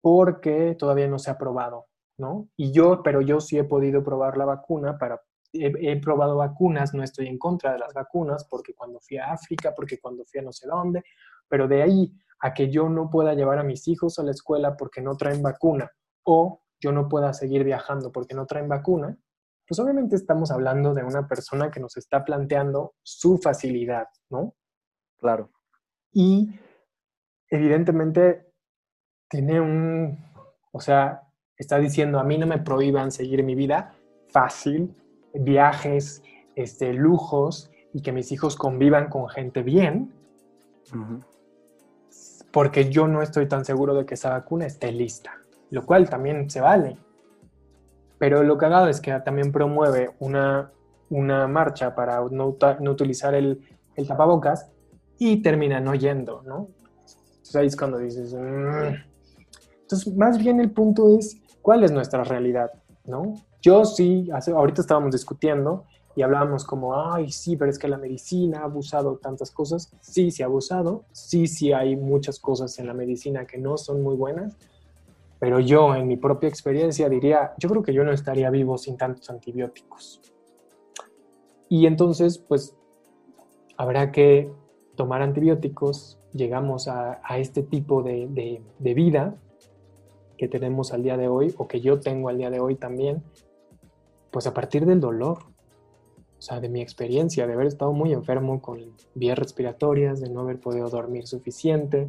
porque 0.00 0.74
todavía 0.78 1.08
no 1.08 1.18
se 1.18 1.30
ha 1.30 1.36
probado, 1.38 1.88
¿no? 2.18 2.48
Y 2.56 2.72
yo, 2.72 3.02
pero 3.02 3.20
yo 3.20 3.40
sí 3.40 3.58
he 3.58 3.64
podido 3.64 4.02
probar 4.02 4.36
la 4.36 4.44
vacuna 4.44 4.96
para, 4.96 5.20
he, 5.52 5.72
he, 5.80 6.00
probado 6.00 6.36
vacunas, 6.36 6.94
no 6.94 7.02
estoy 7.02 7.26
en 7.26 7.38
contra 7.38 7.72
de 7.72 7.78
las 7.78 7.92
vacunas, 7.92 8.46
porque 8.48 8.74
cuando 8.74 9.00
fui 9.00 9.18
a 9.18 9.32
África, 9.32 9.74
porque 9.74 9.98
cuando 9.98 10.24
fui 10.24 10.40
a 10.40 10.44
no 10.44 10.52
sé 10.52 10.66
dónde, 10.66 11.02
pero 11.48 11.66
de 11.66 11.82
ahí 11.82 12.12
a 12.40 12.54
que 12.54 12.70
yo 12.70 12.88
no 12.88 13.10
pueda 13.10 13.34
llevar 13.34 13.58
a 13.58 13.64
mis 13.64 13.86
hijos 13.88 14.18
a 14.18 14.22
la 14.22 14.30
escuela 14.30 14.76
porque 14.76 15.02
no 15.02 15.16
traen 15.16 15.42
vacuna, 15.42 15.90
o 16.22 16.62
yo 16.80 16.92
no 16.92 17.08
pueda 17.08 17.32
seguir 17.32 17.64
viajando 17.64 18.10
porque 18.10 18.34
no 18.34 18.46
traen 18.46 18.68
vacuna, 18.68 19.16
pues 19.68 19.78
obviamente 19.78 20.16
estamos 20.16 20.50
hablando 20.50 20.94
de 20.94 21.04
una 21.04 21.28
persona 21.28 21.70
que 21.70 21.78
nos 21.78 21.96
está 21.96 22.24
planteando 22.24 22.94
su 23.02 23.38
facilidad, 23.38 24.08
¿no? 24.28 24.56
Claro. 25.18 25.50
Y 26.12 26.58
evidentemente 27.48 28.52
tiene 29.28 29.60
un, 29.60 30.18
o 30.72 30.80
sea, 30.80 31.22
está 31.56 31.78
diciendo, 31.78 32.18
a 32.18 32.24
mí 32.24 32.36
no 32.36 32.48
me 32.48 32.58
prohíban 32.58 33.12
seguir 33.12 33.44
mi 33.44 33.54
vida 33.54 33.94
fácil, 34.28 34.94
viajes, 35.34 36.24
este, 36.56 36.92
lujos 36.92 37.70
y 37.92 38.02
que 38.02 38.12
mis 38.12 38.32
hijos 38.32 38.56
convivan 38.56 39.08
con 39.08 39.28
gente 39.28 39.62
bien, 39.62 40.12
porque 42.50 42.90
yo 42.90 43.06
no 43.06 43.22
estoy 43.22 43.46
tan 43.46 43.64
seguro 43.64 43.94
de 43.94 44.04
que 44.04 44.14
esa 44.14 44.30
vacuna 44.30 44.66
esté 44.66 44.90
lista 44.90 45.40
lo 45.70 45.86
cual 45.86 46.08
también 46.08 46.50
se 46.50 46.60
vale. 46.60 46.96
Pero 48.18 48.42
lo 48.42 48.58
cagado 48.58 48.88
es 48.88 49.00
que 49.00 49.12
también 49.20 49.50
promueve 49.50 50.10
una, 50.18 50.70
una 51.08 51.46
marcha 51.48 51.94
para 51.94 52.20
no, 52.30 52.56
no 52.80 52.90
utilizar 52.90 53.34
el, 53.34 53.60
el, 53.96 54.06
tapabocas 54.06 54.70
y 55.18 55.42
termina 55.42 55.80
no 55.80 55.94
yendo, 55.94 56.42
¿no? 56.42 56.68
Entonces 57.06 57.56
ahí 57.56 57.66
es 57.66 57.76
cuando 57.76 57.98
dices, 57.98 58.34
mm". 58.34 59.10
Entonces, 59.82 60.14
más 60.16 60.38
bien 60.38 60.60
el 60.60 60.70
punto 60.70 61.18
es, 61.18 61.36
¿cuál 61.62 61.82
es 61.82 61.90
nuestra 61.90 62.22
realidad? 62.22 62.70
¿No? 63.06 63.34
Yo 63.60 63.84
sí, 63.84 64.28
ahorita 64.30 64.82
estábamos 64.82 65.12
discutiendo 65.12 65.84
y 66.14 66.22
hablábamos 66.22 66.64
como, 66.64 66.94
ay, 66.94 67.30
sí, 67.30 67.56
pero 67.56 67.70
es 67.70 67.78
que 67.78 67.88
la 67.88 67.98
medicina 67.98 68.60
ha 68.60 68.64
abusado 68.64 69.16
tantas 69.16 69.50
cosas. 69.50 69.92
Sí, 70.00 70.30
sí 70.30 70.42
ha 70.42 70.46
abusado. 70.46 71.04
Sí, 71.12 71.46
sí 71.46 71.72
hay 71.72 71.96
muchas 71.96 72.38
cosas 72.38 72.78
en 72.78 72.86
la 72.86 72.94
medicina 72.94 73.46
que 73.46 73.58
no 73.58 73.76
son 73.76 74.02
muy 74.02 74.16
buenas. 74.16 74.56
Pero 75.40 75.58
yo, 75.58 75.94
en 75.94 76.06
mi 76.06 76.16
propia 76.16 76.48
experiencia, 76.48 77.08
diría, 77.08 77.54
yo 77.58 77.68
creo 77.68 77.82
que 77.82 77.94
yo 77.94 78.04
no 78.04 78.12
estaría 78.12 78.50
vivo 78.50 78.78
sin 78.78 78.96
tantos 78.96 79.28
antibióticos. 79.30 80.20
Y 81.68 81.86
entonces, 81.86 82.38
pues, 82.38 82.76
habrá 83.76 84.12
que 84.12 84.52
tomar 84.96 85.22
antibióticos. 85.22 86.18
Llegamos 86.34 86.86
a, 86.86 87.20
este 87.38 87.62
tipo 87.62 88.02
de, 88.02 88.62
de 88.78 88.94
vida 88.94 89.34
que 90.36 90.46
tenemos 90.46 90.92
al 90.92 91.02
día 91.02 91.16
de 91.16 91.28
hoy 91.28 91.54
o 91.58 91.66
que 91.66 91.80
yo 91.80 92.00
tengo 92.00 92.28
al 92.28 92.38
día 92.38 92.50
de 92.50 92.60
hoy 92.60 92.74
también, 92.76 93.22
pues 94.30 94.46
a 94.46 94.54
partir 94.54 94.86
del 94.86 95.00
dolor, 95.00 95.38
o 96.38 96.42
sea, 96.42 96.60
de 96.60 96.70
mi 96.70 96.80
experiencia, 96.80 97.46
de 97.46 97.52
haber 97.52 97.66
estado 97.66 97.92
muy 97.92 98.14
enfermo 98.14 98.62
con 98.62 98.94
vías 99.14 99.38
respiratorias, 99.38 100.20
de 100.22 100.30
no 100.30 100.40
haber 100.40 100.58
podido 100.58 100.88
dormir 100.88 101.26
suficiente. 101.26 102.08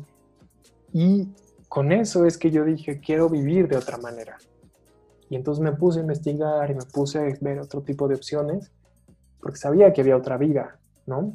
Y 0.94 1.28
con 1.72 1.94
eso 1.94 2.26
es 2.26 2.38
que 2.38 2.52
yo 2.52 2.66
dije, 2.66 3.00
quiero 3.00 3.30
vivir 3.30 3.70
de 3.70 3.78
otra 3.78 3.98
manera. 3.98 4.38
Y 5.30 5.38
entonces 5.38 5.64
me 5.64 5.72
puse 5.72 6.00
a 6.00 6.02
investigar 6.02 6.70
y 6.70 6.76
me 6.76 6.84
puse 6.84 7.18
a 7.18 7.34
ver 7.40 7.60
otro 7.60 7.82
tipo 7.82 8.10
de 8.10 8.16
opciones, 8.16 8.74
porque 9.40 9.58
sabía 9.58 9.94
que 9.94 10.02
había 10.02 10.18
otra 10.18 10.36
vida, 10.36 10.78
¿no? 11.06 11.34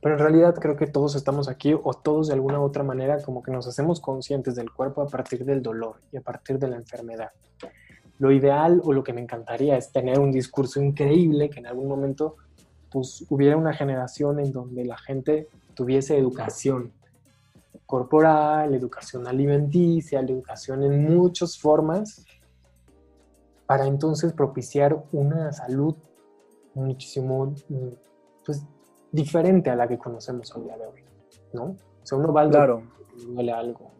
Pero 0.00 0.14
en 0.14 0.20
realidad 0.20 0.54
creo 0.54 0.76
que 0.76 0.86
todos 0.86 1.16
estamos 1.16 1.48
aquí 1.48 1.74
o 1.74 1.92
todos 1.92 2.28
de 2.28 2.34
alguna 2.34 2.60
otra 2.60 2.84
manera 2.84 3.20
como 3.20 3.42
que 3.42 3.50
nos 3.50 3.66
hacemos 3.66 4.00
conscientes 4.00 4.54
del 4.54 4.70
cuerpo 4.70 5.02
a 5.02 5.08
partir 5.08 5.44
del 5.44 5.60
dolor 5.60 5.96
y 6.12 6.18
a 6.18 6.20
partir 6.20 6.60
de 6.60 6.68
la 6.68 6.76
enfermedad. 6.76 7.32
Lo 8.20 8.30
ideal 8.30 8.80
o 8.84 8.92
lo 8.92 9.02
que 9.02 9.12
me 9.12 9.22
encantaría 9.22 9.76
es 9.76 9.90
tener 9.90 10.20
un 10.20 10.30
discurso 10.30 10.80
increíble 10.80 11.50
que 11.50 11.58
en 11.58 11.66
algún 11.66 11.88
momento 11.88 12.36
pues 12.92 13.26
hubiera 13.28 13.56
una 13.56 13.74
generación 13.74 14.38
en 14.38 14.52
donde 14.52 14.84
la 14.84 14.96
gente 14.96 15.48
tuviese 15.74 16.16
educación 16.16 16.92
corporal, 17.86 18.74
educación 18.74 19.26
alimenticia, 19.26 20.20
educación 20.20 20.82
en 20.82 21.04
muchas 21.04 21.58
formas 21.58 22.26
para 23.66 23.86
entonces 23.86 24.32
propiciar 24.32 25.04
una 25.12 25.52
salud 25.52 25.96
muchísimo 26.74 27.54
pues, 28.44 28.64
diferente 29.10 29.70
a 29.70 29.76
la 29.76 29.88
que 29.88 29.98
conocemos 29.98 30.54
hoy 30.54 30.64
día 30.64 30.76
de 30.76 30.86
hoy, 30.86 31.04
¿no? 31.52 31.64
O 31.64 31.76
sea, 32.02 32.18
uno 32.18 32.32
va 32.32 32.42
al 32.42 32.50
claro. 32.50 32.82
duele 33.26 33.52
algo. 33.52 33.90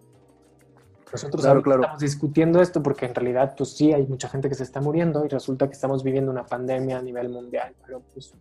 Nosotros 1.11 1.45
estamos 1.45 2.01
discutiendo 2.01 2.61
esto 2.61 2.83
porque 2.83 3.07
en 3.07 3.15
realidad, 3.15 3.55
pues 3.57 3.71
sí, 3.77 3.93
hay 3.93 4.07
mucha 4.07 4.29
gente 4.29 4.49
que 4.49 4.57
se 4.57 4.65
está 4.65 4.81
muriendo 4.81 5.25
y 5.25 5.29
resulta 5.29 5.69
que 5.69 5.75
estamos 5.75 6.03
viviendo 6.03 6.31
una 6.31 6.45
pandemia 6.45 6.99
a 6.99 7.03
nivel 7.03 7.29
mundial. 7.29 7.75
Pero 7.85 8.03
pues 8.13 8.35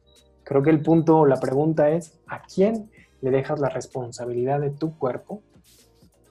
creo 0.43 0.63
que 0.63 0.71
el 0.71 0.81
punto, 0.81 1.25
la 1.25 1.39
pregunta 1.39 1.89
es, 1.89 2.19
¿a 2.27 2.41
quién 2.41 2.89
le 3.21 3.31
dejas 3.31 3.59
la 3.59 3.69
responsabilidad 3.69 4.59
de 4.59 4.71
tu 4.71 4.97
cuerpo, 4.97 5.41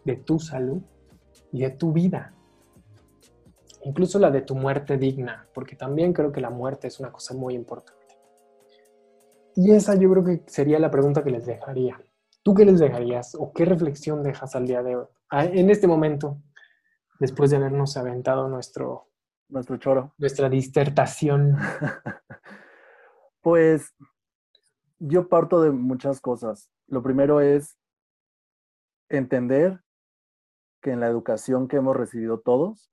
de 0.04 0.16
tu 0.16 0.38
salud 0.38 0.82
y 1.52 1.62
de 1.62 1.70
tu 1.70 1.92
vida? 1.92 2.34
Incluso 3.84 4.18
la 4.18 4.30
de 4.30 4.40
tu 4.40 4.54
muerte 4.54 4.96
digna, 4.96 5.46
porque 5.52 5.76
también 5.76 6.12
creo 6.12 6.32
que 6.32 6.40
la 6.40 6.50
muerte 6.50 6.88
es 6.88 7.00
una 7.00 7.12
cosa 7.12 7.34
muy 7.34 7.54
importante. 7.54 8.04
Y 9.56 9.70
esa 9.72 9.94
yo 9.94 10.10
creo 10.10 10.24
que 10.24 10.42
sería 10.46 10.78
la 10.78 10.90
pregunta 10.90 11.22
que 11.22 11.30
les 11.30 11.46
dejaría. 11.46 12.00
¿Tú 12.42 12.54
qué 12.54 12.64
les 12.64 12.80
dejarías 12.80 13.34
o 13.38 13.52
qué 13.52 13.64
reflexión 13.64 14.22
dejas 14.22 14.54
al 14.56 14.66
día 14.66 14.82
de 14.82 14.96
hoy, 14.96 15.06
en 15.30 15.70
este 15.70 15.86
momento, 15.86 16.38
después 17.20 17.50
de 17.50 17.56
habernos 17.56 17.96
aventado 17.96 18.48
nuestro, 18.48 19.08
nuestro 19.48 19.76
choro, 19.76 20.14
nuestra 20.18 20.48
disertación? 20.48 21.56
pues 23.42 23.94
yo 24.98 25.28
parto 25.28 25.60
de 25.62 25.70
muchas 25.70 26.20
cosas. 26.20 26.70
Lo 26.88 27.02
primero 27.02 27.40
es 27.40 27.76
entender 29.08 29.80
que 30.82 30.92
en 30.92 31.00
la 31.00 31.08
educación 31.08 31.68
que 31.68 31.76
hemos 31.76 31.96
recibido 31.96 32.40
todos, 32.40 32.90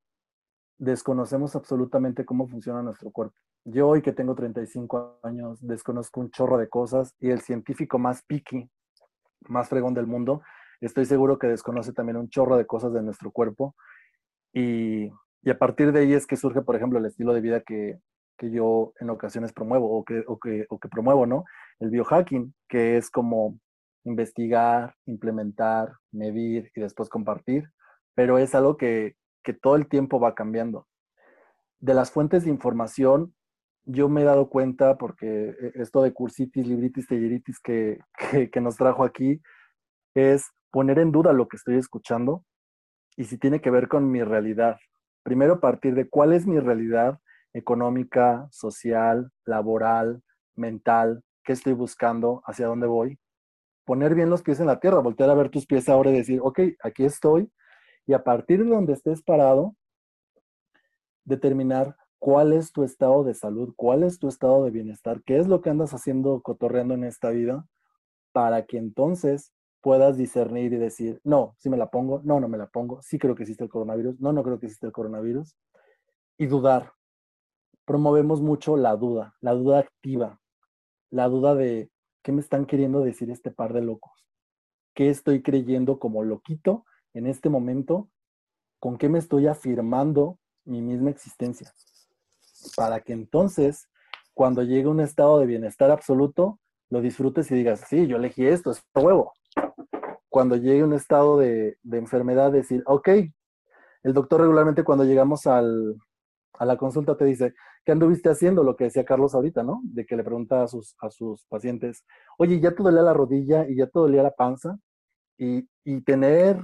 desconocemos 0.77 1.55
absolutamente 1.55 2.25
cómo 2.25 2.47
funciona 2.47 2.81
nuestro 2.81 3.11
cuerpo. 3.11 3.35
Yo 3.65 3.89
hoy 3.89 4.01
que 4.01 4.13
tengo 4.13 4.33
35 4.33 5.19
años, 5.23 5.59
desconozco 5.61 6.19
un 6.19 6.31
chorro 6.31 6.57
de 6.57 6.69
cosas 6.69 7.15
y 7.19 7.29
el 7.29 7.41
científico 7.41 7.99
más 7.99 8.23
picky, 8.23 8.69
más 9.41 9.69
fregón 9.69 9.93
del 9.93 10.07
mundo, 10.07 10.41
estoy 10.79 11.05
seguro 11.05 11.37
que 11.37 11.47
desconoce 11.47 11.93
también 11.93 12.17
un 12.17 12.29
chorro 12.29 12.57
de 12.57 12.65
cosas 12.65 12.93
de 12.93 13.03
nuestro 13.03 13.31
cuerpo. 13.31 13.75
Y, 14.53 15.09
a 15.47 15.57
partir 15.57 15.91
de 15.91 16.01
ahí 16.01 16.13
es 16.13 16.27
que 16.27 16.35
surge, 16.35 16.61
por 16.61 16.75
ejemplo, 16.75 16.99
el 16.99 17.05
estilo 17.05 17.33
de 17.33 17.41
vida 17.41 17.61
que, 17.61 17.99
yo 18.43 18.91
en 18.99 19.11
ocasiones 19.11 19.53
promuevo 19.53 19.87
o 19.95 20.03
que, 20.03 20.23
o 20.25 20.39
que, 20.39 20.65
o 20.69 20.79
que 20.79 20.89
promuevo, 20.89 21.27
¿no? 21.27 21.43
El 21.79 21.91
biohacking, 21.91 22.55
que 22.67 22.97
es 22.97 23.11
como 23.11 23.59
investigar, 24.03 24.95
implementar, 25.05 25.93
medir 26.11 26.71
y 26.75 26.81
después 26.81 27.09
compartir, 27.09 27.69
pero 28.15 28.37
es 28.37 28.55
algo 28.55 28.77
que, 28.77 29.15
que 29.43 29.53
todo 29.53 29.75
el 29.75 29.87
tiempo 29.87 30.19
va 30.19 30.35
cambiando. 30.35 30.87
De 31.79 31.93
las 31.93 32.11
fuentes 32.11 32.43
de 32.43 32.49
información, 32.49 33.33
yo 33.85 34.09
me 34.09 34.21
he 34.21 34.25
dado 34.25 34.49
cuenta, 34.49 34.97
porque 34.97 35.49
eh, 35.49 35.71
esto 35.75 36.03
de 36.03 36.13
cursitis, 36.13 36.65
libritis, 36.65 37.07
telleritis 37.07 37.59
que, 37.63 37.99
que, 38.51 38.61
nos 38.61 38.75
trajo 38.77 39.03
aquí, 39.03 39.41
es 40.13 40.49
poner 40.71 40.99
en 40.99 41.11
duda 41.11 41.33
lo 41.33 41.47
que 41.47 41.57
estoy 41.57 41.77
escuchando 41.77 42.43
y 43.17 43.25
si 43.25 43.37
tiene 43.37 43.61
que 43.61 43.71
ver 43.71 43.87
con 43.87 44.09
mi 44.09 44.23
realidad. 44.23 44.77
Primero 45.23 45.59
partir 45.59 45.95
de 45.95 46.09
cuál 46.09 46.33
es 46.33 46.47
mi 46.47 46.59
realidad 46.59 47.19
económica, 47.53 48.47
social, 48.51 49.31
laboral, 49.45 50.23
mental, 50.55 51.23
qué 51.43 51.53
estoy 51.53 51.73
buscando, 51.73 52.41
hacia 52.45 52.67
dónde 52.67 52.87
voy. 52.87 53.19
Poner 53.85 54.15
bien 54.15 54.29
los 54.29 54.41
pies 54.43 54.59
en 54.59 54.67
la 54.67 54.79
tierra, 54.79 54.99
voltear 54.99 55.29
a 55.29 55.35
ver 55.35 55.49
tus 55.49 55.65
pies 55.65 55.89
ahora 55.89 56.11
y 56.11 56.17
decir, 56.17 56.39
ok, 56.41 56.59
aquí 56.83 57.03
estoy. 57.05 57.51
Y 58.05 58.13
a 58.13 58.23
partir 58.23 58.63
de 58.63 58.69
donde 58.69 58.93
estés 58.93 59.21
parado, 59.21 59.75
determinar 61.23 61.95
cuál 62.19 62.53
es 62.53 62.71
tu 62.71 62.83
estado 62.83 63.23
de 63.23 63.33
salud, 63.33 63.73
cuál 63.75 64.03
es 64.03 64.19
tu 64.19 64.27
estado 64.27 64.63
de 64.63 64.71
bienestar, 64.71 65.23
qué 65.25 65.37
es 65.37 65.47
lo 65.47 65.61
que 65.61 65.69
andas 65.69 65.93
haciendo 65.93 66.41
cotorreando 66.41 66.93
en 66.93 67.03
esta 67.03 67.31
vida, 67.31 67.65
para 68.31 68.65
que 68.65 68.77
entonces 68.77 69.53
puedas 69.81 70.17
discernir 70.17 70.73
y 70.73 70.77
decir, 70.77 71.19
no, 71.23 71.55
si 71.57 71.69
me 71.69 71.77
la 71.77 71.89
pongo, 71.89 72.21
no, 72.23 72.39
no 72.39 72.47
me 72.47 72.57
la 72.57 72.67
pongo, 72.67 73.01
sí 73.01 73.17
creo 73.17 73.35
que 73.35 73.43
existe 73.43 73.63
el 73.63 73.69
coronavirus, 73.69 74.19
no, 74.19 74.31
no 74.31 74.43
creo 74.43 74.59
que 74.59 74.67
existe 74.67 74.85
el 74.85 74.91
coronavirus, 74.91 75.55
y 76.37 76.45
dudar. 76.45 76.93
Promovemos 77.85 78.41
mucho 78.41 78.77
la 78.77 78.95
duda, 78.95 79.33
la 79.41 79.53
duda 79.53 79.79
activa, 79.79 80.39
la 81.09 81.27
duda 81.27 81.55
de 81.55 81.89
qué 82.23 82.31
me 82.31 82.41
están 82.41 82.65
queriendo 82.65 83.01
decir 83.01 83.29
este 83.31 83.51
par 83.51 83.73
de 83.73 83.81
locos, 83.81 84.11
qué 84.93 85.09
estoy 85.09 85.41
creyendo 85.41 85.99
como 85.99 86.23
loquito 86.23 86.85
en 87.13 87.27
este 87.27 87.49
momento, 87.49 88.09
con 88.79 88.97
qué 88.97 89.09
me 89.09 89.19
estoy 89.19 89.47
afirmando 89.47 90.39
mi 90.65 90.81
misma 90.81 91.09
existencia 91.09 91.73
para 92.75 93.01
que 93.01 93.13
entonces, 93.13 93.89
cuando 94.33 94.63
llegue 94.63 94.87
un 94.87 94.99
estado 94.99 95.39
de 95.39 95.45
bienestar 95.45 95.91
absoluto, 95.91 96.59
lo 96.89 97.01
disfrutes 97.01 97.49
y 97.51 97.55
digas, 97.55 97.83
sí, 97.87 98.07
yo 98.07 98.17
elegí 98.17 98.45
esto, 98.45 98.71
es 98.71 98.83
huevo. 98.95 99.33
Cuando 100.29 100.55
llegue 100.55 100.83
un 100.83 100.93
estado 100.93 101.37
de, 101.37 101.77
enfermedad, 101.91 102.51
decir, 102.51 102.83
ok, 102.85 103.09
el 104.03 104.13
doctor 104.13 104.41
regularmente 104.41 104.83
cuando 104.83 105.03
llegamos 105.03 105.47
a 105.47 105.61
la 105.61 106.77
consulta 106.77 107.17
te 107.17 107.25
dice, 107.25 107.53
¿qué 107.85 107.91
anduviste 107.91 108.29
haciendo? 108.29 108.63
Lo 108.63 108.75
que 108.75 108.85
decía 108.85 109.05
Carlos 109.05 109.35
ahorita, 109.35 109.63
¿no? 109.63 109.81
De 109.83 110.05
que 110.05 110.15
le 110.15 110.23
pregunta 110.23 110.63
a 110.63 110.67
sus, 110.67 110.95
a 110.99 111.09
sus 111.09 111.45
pacientes, 111.45 112.05
oye, 112.37 112.59
¿ya 112.59 112.71
te 112.71 112.83
dolía 112.83 113.01
la 113.01 113.13
rodilla 113.13 113.67
y 113.67 113.77
ya 113.77 113.85
te 113.87 113.99
dolía 113.99 114.23
la 114.23 114.31
panza? 114.31 114.77
Y, 115.37 115.67
y 115.83 116.01
tener 116.01 116.61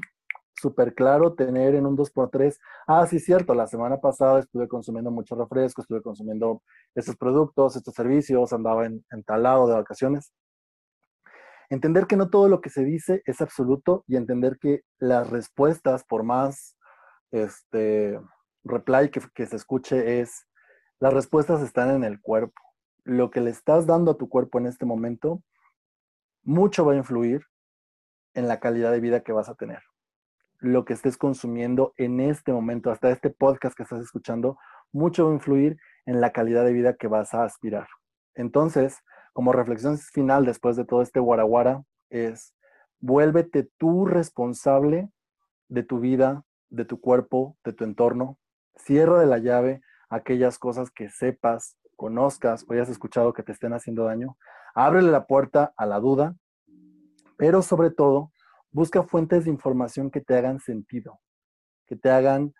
súper 0.59 0.93
claro 0.95 1.33
tener 1.33 1.75
en 1.75 1.85
un 1.85 1.95
2x3, 1.95 2.57
ah, 2.87 3.05
sí, 3.07 3.19
cierto, 3.19 3.53
la 3.53 3.67
semana 3.67 3.97
pasada 3.97 4.39
estuve 4.39 4.67
consumiendo 4.67 5.11
mucho 5.11 5.35
refresco, 5.35 5.81
estuve 5.81 6.01
consumiendo 6.01 6.63
estos 6.95 7.15
productos, 7.15 7.75
estos 7.75 7.93
servicios, 7.93 8.53
andaba 8.53 8.85
en, 8.85 9.05
en 9.11 9.23
tal 9.23 9.43
lado 9.43 9.67
de 9.67 9.75
vacaciones. 9.75 10.33
Entender 11.69 12.07
que 12.07 12.15
no 12.15 12.29
todo 12.29 12.47
lo 12.47 12.61
que 12.61 12.69
se 12.69 12.83
dice 12.83 13.21
es 13.25 13.41
absoluto 13.41 14.03
y 14.07 14.15
entender 14.15 14.57
que 14.59 14.81
las 14.99 15.29
respuestas, 15.29 16.03
por 16.05 16.23
más 16.23 16.77
este, 17.31 18.19
reply 18.63 19.09
que, 19.09 19.21
que 19.35 19.45
se 19.45 19.57
escuche, 19.57 20.21
es, 20.21 20.47
las 20.99 21.13
respuestas 21.13 21.61
están 21.61 21.91
en 21.91 22.03
el 22.03 22.21
cuerpo. 22.21 22.61
Lo 23.03 23.29
que 23.31 23.41
le 23.41 23.51
estás 23.51 23.85
dando 23.85 24.11
a 24.11 24.17
tu 24.17 24.29
cuerpo 24.29 24.59
en 24.59 24.67
este 24.67 24.85
momento, 24.85 25.41
mucho 26.43 26.85
va 26.85 26.93
a 26.93 26.97
influir 26.97 27.41
en 28.33 28.47
la 28.47 28.59
calidad 28.59 28.91
de 28.91 28.99
vida 28.99 29.21
que 29.21 29.31
vas 29.31 29.49
a 29.49 29.55
tener 29.55 29.81
lo 30.59 30.85
que 30.85 30.93
estés 30.93 31.17
consumiendo 31.17 31.93
en 31.97 32.19
este 32.19 32.51
momento, 32.51 32.91
hasta 32.91 33.11
este 33.11 33.29
podcast 33.29 33.75
que 33.75 33.83
estás 33.83 34.01
escuchando, 34.01 34.57
mucho 34.91 35.25
va 35.25 35.31
a 35.31 35.35
influir 35.35 35.77
en 36.05 36.21
la 36.21 36.31
calidad 36.31 36.65
de 36.65 36.73
vida 36.73 36.95
que 36.95 37.07
vas 37.07 37.33
a 37.33 37.43
aspirar. 37.43 37.87
Entonces, 38.33 38.99
como 39.33 39.53
reflexión 39.53 39.97
final 39.97 40.45
después 40.45 40.75
de 40.75 40.85
todo 40.85 41.01
este 41.01 41.19
guaraguara, 41.19 41.83
es 42.09 42.55
vuélvete 42.99 43.69
tú 43.77 44.05
responsable 44.05 45.11
de 45.67 45.83
tu 45.83 45.99
vida, 45.99 46.43
de 46.69 46.85
tu 46.85 46.99
cuerpo, 46.99 47.57
de 47.63 47.73
tu 47.73 47.83
entorno. 47.83 48.39
Cierra 48.75 49.19
de 49.19 49.27
la 49.27 49.37
llave 49.37 49.81
aquellas 50.09 50.57
cosas 50.57 50.91
que 50.91 51.09
sepas, 51.09 51.77
conozcas 51.95 52.65
o 52.67 52.73
hayas 52.73 52.89
escuchado 52.89 53.33
que 53.33 53.43
te 53.43 53.51
estén 53.51 53.73
haciendo 53.73 54.05
daño. 54.05 54.37
Ábrele 54.75 55.11
la 55.11 55.25
puerta 55.25 55.73
a 55.75 55.85
la 55.85 55.99
duda, 55.99 56.35
pero 57.37 57.61
sobre 57.61 57.91
todo, 57.91 58.31
busca 58.71 59.03
fuentes 59.03 59.45
de 59.45 59.51
información 59.51 60.11
que 60.11 60.21
te 60.21 60.37
hagan 60.37 60.59
sentido, 60.59 61.19
que 61.85 61.95
te 61.95 62.09
hagan 62.09 62.53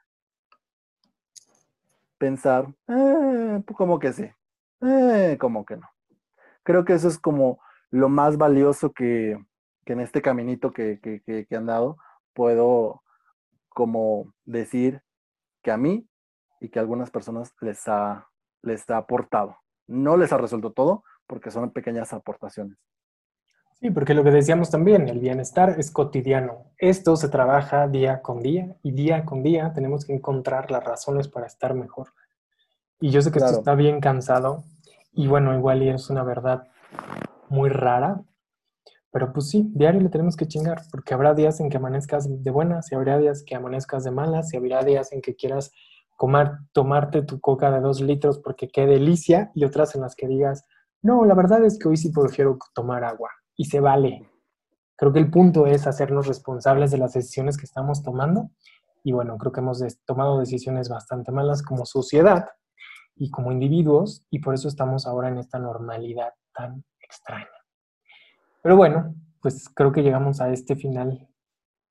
pensar, 2.18 2.74
eh, 2.88 3.62
pues, 3.66 3.78
como 3.78 4.00
que 4.00 4.14
sí, 4.14 4.30
eh, 4.82 5.38
como 5.40 5.66
que 5.66 5.78
no. 5.78 5.88
Creo 6.64 6.86
que 6.86 6.94
eso 6.94 7.08
es 7.08 7.18
como 7.18 7.60
lo 7.92 8.10
más 8.10 8.38
valioso 8.38 8.92
que, 8.92 9.38
en 9.86 10.00
este 10.02 10.22
caminito 10.22 10.74
que, 10.74 11.00
que, 11.00 11.56
han 11.56 11.66
dado 11.66 11.98
puedo 12.34 13.04
como 13.70 14.34
decir 14.44 15.02
que 15.64 15.72
a 15.72 15.78
mí 15.78 16.08
y 16.60 16.70
que 16.70 16.80
a 16.80 16.82
algunas 16.82 17.12
personas 17.12 17.54
les 17.62 17.88
ha, 17.88 18.28
les 18.62 18.90
ha 18.90 18.98
aportado. 18.98 19.58
No 19.88 20.18
les 20.18 20.32
ha 20.34 20.38
resuelto 20.38 20.72
todo 20.72 21.04
porque 21.28 21.52
son 21.52 21.72
pequeñas 21.72 22.14
aportaciones. 22.14 22.78
Sí, 23.80 23.92
porque 23.92 24.16
lo 24.16 24.24
que 24.24 24.32
decíamos 24.32 24.72
también, 24.72 25.08
el 25.08 25.20
bienestar 25.20 25.76
es 25.78 25.92
cotidiano. 25.92 26.72
Esto 26.78 27.16
se 27.16 27.30
trabaja 27.30 27.88
día 27.88 28.24
con 28.24 28.42
día 28.42 28.76
y 28.82 28.92
día 28.92 29.24
con 29.24 29.44
día 29.44 29.72
tenemos 29.74 30.04
que 30.04 30.14
encontrar 30.14 30.72
las 30.72 30.84
razones 30.84 31.28
para 31.28 31.46
estar 31.46 31.76
mejor. 31.76 32.08
Y 33.00 33.12
yo 33.12 33.22
sé 33.22 33.32
que 33.32 33.38
esto 33.38 33.52
está 33.52 33.76
bien 33.76 34.00
cansado 34.00 34.64
y 35.14 35.28
bueno, 35.28 35.56
igual 35.56 35.84
y 35.84 35.90
es 35.90 36.10
una 36.10 36.24
verdad 36.24 36.68
muy 37.50 37.70
rara, 37.70 38.24
pero 39.12 39.32
pues 39.32 39.50
sí, 39.50 39.70
diario 39.74 40.02
le 40.02 40.10
tenemos 40.10 40.36
que 40.36 40.48
chingar, 40.48 40.82
porque 40.92 41.14
habrá 41.14 41.34
días 41.34 41.60
en 41.60 41.70
que 41.70 41.78
amanezcas 41.78 42.44
de 42.44 42.52
buenas 42.52 42.92
y 42.92 42.96
habrá 42.96 43.18
días 43.18 43.44
que 43.44 43.56
amanezcas 43.56 44.04
de 44.04 44.12
malas 44.12 44.54
y 44.54 44.58
habrá 44.58 44.84
días 44.84 45.12
en 45.12 45.22
que 45.22 45.36
quieras 45.36 45.72
tomarte 46.74 47.22
tu 47.22 47.40
coca 47.40 47.72
de 47.72 47.80
dos 47.80 48.02
litros 48.02 48.40
porque 48.40 48.68
qué 48.68 48.86
delicia 48.86 49.52
y 49.54 49.66
otras 49.66 49.96
en 49.96 50.02
las 50.02 50.16
que 50.16 50.28
digas, 50.28 50.66
no, 51.02 51.26
la 51.26 51.36
verdad 51.36 51.64
es 51.64 51.78
que 51.78 51.88
hoy 51.88 51.98
sí 51.98 52.12
prefiero 52.12 52.58
tomar 52.74 53.04
agua 53.04 53.30
y 53.56 53.66
se 53.66 53.80
vale. 53.80 54.30
Creo 54.96 55.14
que 55.14 55.20
el 55.20 55.30
punto 55.30 55.68
es 55.68 55.86
hacernos 55.86 56.28
responsables 56.28 56.92
de 56.92 56.98
las 56.98 57.14
decisiones 57.14 57.58
que 57.58 57.66
estamos 57.66 58.02
tomando 58.02 58.50
y 59.04 59.12
bueno, 59.12 59.38
creo 59.38 59.52
que 59.52 59.60
hemos 59.60 59.82
tomado 60.06 60.40
decisiones 60.40 60.90
bastante 60.90 61.32
malas 61.32 61.62
como 61.62 61.86
sociedad 61.86 62.48
y 63.16 63.30
como 63.32 63.52
individuos 63.52 64.26
y 64.30 64.40
por 64.40 64.54
eso 64.54 64.68
estamos 64.68 65.06
ahora 65.06 65.30
en 65.30 65.38
esta 65.38 65.60
normalidad 65.60 66.34
tan 66.54 66.84
extraña. 67.00 67.48
Pero 68.62 68.76
bueno, 68.76 69.16
pues 69.42 69.70
creo 69.70 69.92
que 69.92 70.04
llegamos 70.04 70.42
a 70.42 70.50
este 70.50 70.76
final, 70.76 71.30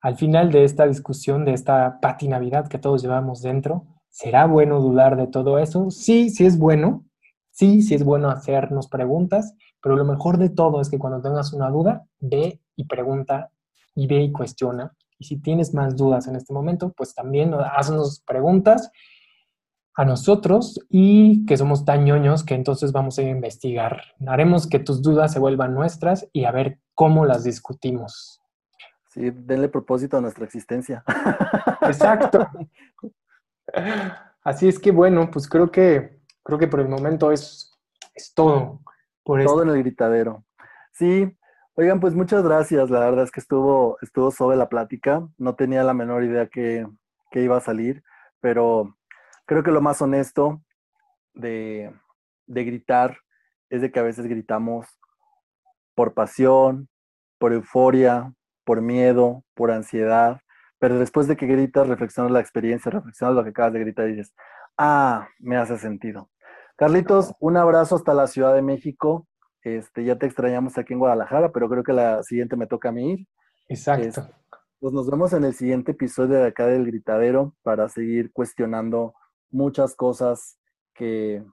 al 0.01 0.15
final 0.15 0.51
de 0.51 0.63
esta 0.63 0.85
discusión, 0.85 1.45
de 1.45 1.53
esta 1.53 1.99
patinavidad 2.01 2.67
que 2.67 2.77
todos 2.77 3.01
llevamos 3.01 3.41
dentro. 3.41 3.96
¿Será 4.09 4.45
bueno 4.45 4.81
dudar 4.81 5.17
de 5.17 5.27
todo 5.27 5.59
eso? 5.59 5.91
Sí, 5.91 6.29
sí 6.29 6.45
es 6.45 6.57
bueno. 6.57 7.05
Sí, 7.51 7.81
sí 7.81 7.95
es 7.95 8.03
bueno 8.03 8.29
hacernos 8.29 8.87
preguntas, 8.87 9.55
pero 9.81 9.95
lo 9.95 10.05
mejor 10.05 10.37
de 10.37 10.49
todo 10.49 10.79
es 10.79 10.89
que 10.89 10.99
cuando 10.99 11.21
tengas 11.21 11.53
una 11.53 11.69
duda, 11.69 12.05
ve 12.19 12.61
y 12.75 12.85
pregunta 12.85 13.51
y 13.95 14.05
ve 14.07 14.21
y 14.21 14.31
cuestiona. 14.31 14.95
Y 15.17 15.25
si 15.25 15.41
tienes 15.41 15.73
más 15.73 15.95
dudas 15.95 16.27
en 16.27 16.35
este 16.35 16.53
momento, 16.53 16.93
pues 16.95 17.15
también 17.15 17.53
haznos 17.55 18.19
preguntas 18.27 18.91
a 19.95 20.05
nosotros 20.05 20.79
y 20.89 21.45
que 21.47 21.57
somos 21.57 21.83
tan 21.83 22.05
ñoños 22.05 22.43
que 22.43 22.53
entonces 22.53 22.91
vamos 22.91 23.17
a 23.17 23.23
investigar. 23.23 24.03
Haremos 24.27 24.67
que 24.67 24.77
tus 24.77 25.01
dudas 25.01 25.33
se 25.33 25.39
vuelvan 25.39 25.73
nuestras 25.73 26.29
y 26.31 26.45
a 26.45 26.51
ver 26.51 26.79
cómo 26.93 27.25
las 27.25 27.43
discutimos. 27.43 28.39
Sí, 29.09 29.31
denle 29.31 29.69
propósito 29.69 30.17
a 30.17 30.21
nuestra 30.21 30.45
existencia. 30.45 31.03
Exacto. 31.81 32.47
Así 34.43 34.67
es 34.67 34.79
que 34.79 34.91
bueno, 34.91 35.29
pues 35.31 35.47
creo 35.47 35.71
que 35.71 36.17
creo 36.43 36.57
que 36.57 36.67
por 36.67 36.79
el 36.79 36.87
momento 36.87 37.31
es, 37.31 37.77
es 38.15 38.33
todo. 38.33 38.81
Por 39.23 39.43
todo 39.43 39.63
en 39.63 39.69
el 39.69 39.79
gritadero. 39.79 40.45
Sí, 40.93 41.37
oigan, 41.75 41.99
pues 41.99 42.13
muchas 42.13 42.43
gracias. 42.43 42.89
La 42.89 43.01
verdad 43.01 43.25
es 43.25 43.31
que 43.31 43.41
estuvo, 43.41 43.97
estuvo 44.01 44.31
sobre 44.31 44.55
la 44.55 44.69
plática. 44.69 45.27
No 45.37 45.55
tenía 45.55 45.83
la 45.83 45.93
menor 45.93 46.23
idea 46.23 46.47
que, 46.47 46.87
que 47.31 47.41
iba 47.41 47.57
a 47.57 47.61
salir, 47.61 48.03
pero 48.39 48.97
creo 49.45 49.63
que 49.63 49.71
lo 49.71 49.81
más 49.81 50.01
honesto 50.01 50.61
de, 51.33 51.93
gritar 52.47 53.17
es 53.69 53.81
de 53.81 53.91
que 53.91 53.99
a 53.99 54.03
veces 54.03 54.25
gritamos 54.25 54.87
por 55.95 56.13
pasión, 56.13 56.87
por 57.37 57.53
euforia, 57.53 58.33
por 58.63 58.81
miedo, 58.81 59.43
por 59.53 59.71
ansiedad, 59.71 60.39
pero 60.79 60.99
después 60.99 61.27
de 61.27 61.35
que 61.35 61.47
gritas, 61.47 61.87
reflexionas 61.87 62.31
la 62.31 62.39
experiencia, 62.39 62.91
reflexionas 62.91 63.35
lo 63.35 63.43
que 63.43 63.49
acabas 63.49 63.73
de 63.73 63.79
gritar 63.79 64.07
y 64.07 64.15
dices, 64.15 64.33
ah, 64.77 65.27
me 65.39 65.57
hace 65.57 65.77
sentido. 65.77 66.29
Carlitos, 66.75 67.33
un 67.39 67.57
abrazo 67.57 67.95
hasta 67.95 68.13
la 68.13 68.27
Ciudad 68.27 68.53
de 68.53 68.61
México. 68.61 69.27
Este, 69.63 70.03
ya 70.05 70.17
te 70.17 70.27
extrañamos 70.27 70.77
aquí 70.77 70.93
en 70.93 70.99
Guadalajara, 70.99 71.51
pero 71.51 71.67
creo 71.69 71.83
que 71.83 71.93
la 71.93 72.21
siguiente 72.23 72.55
me 72.55 72.67
toca 72.67 72.89
a 72.89 72.91
mí 72.91 73.13
ir. 73.13 73.27
Exacto. 73.69 74.29
pues 74.79 74.93
nos 74.93 75.09
vemos 75.09 75.33
en 75.33 75.43
el 75.43 75.53
siguiente 75.53 75.91
episodio 75.91 76.37
de 76.37 76.47
acá 76.47 76.67
del 76.67 76.85
Gritadero 76.85 77.55
para 77.63 77.89
seguir 77.89 78.31
cuestionando 78.31 79.13
muchas 79.49 79.95
cosas 79.95 80.59
que 80.93 81.43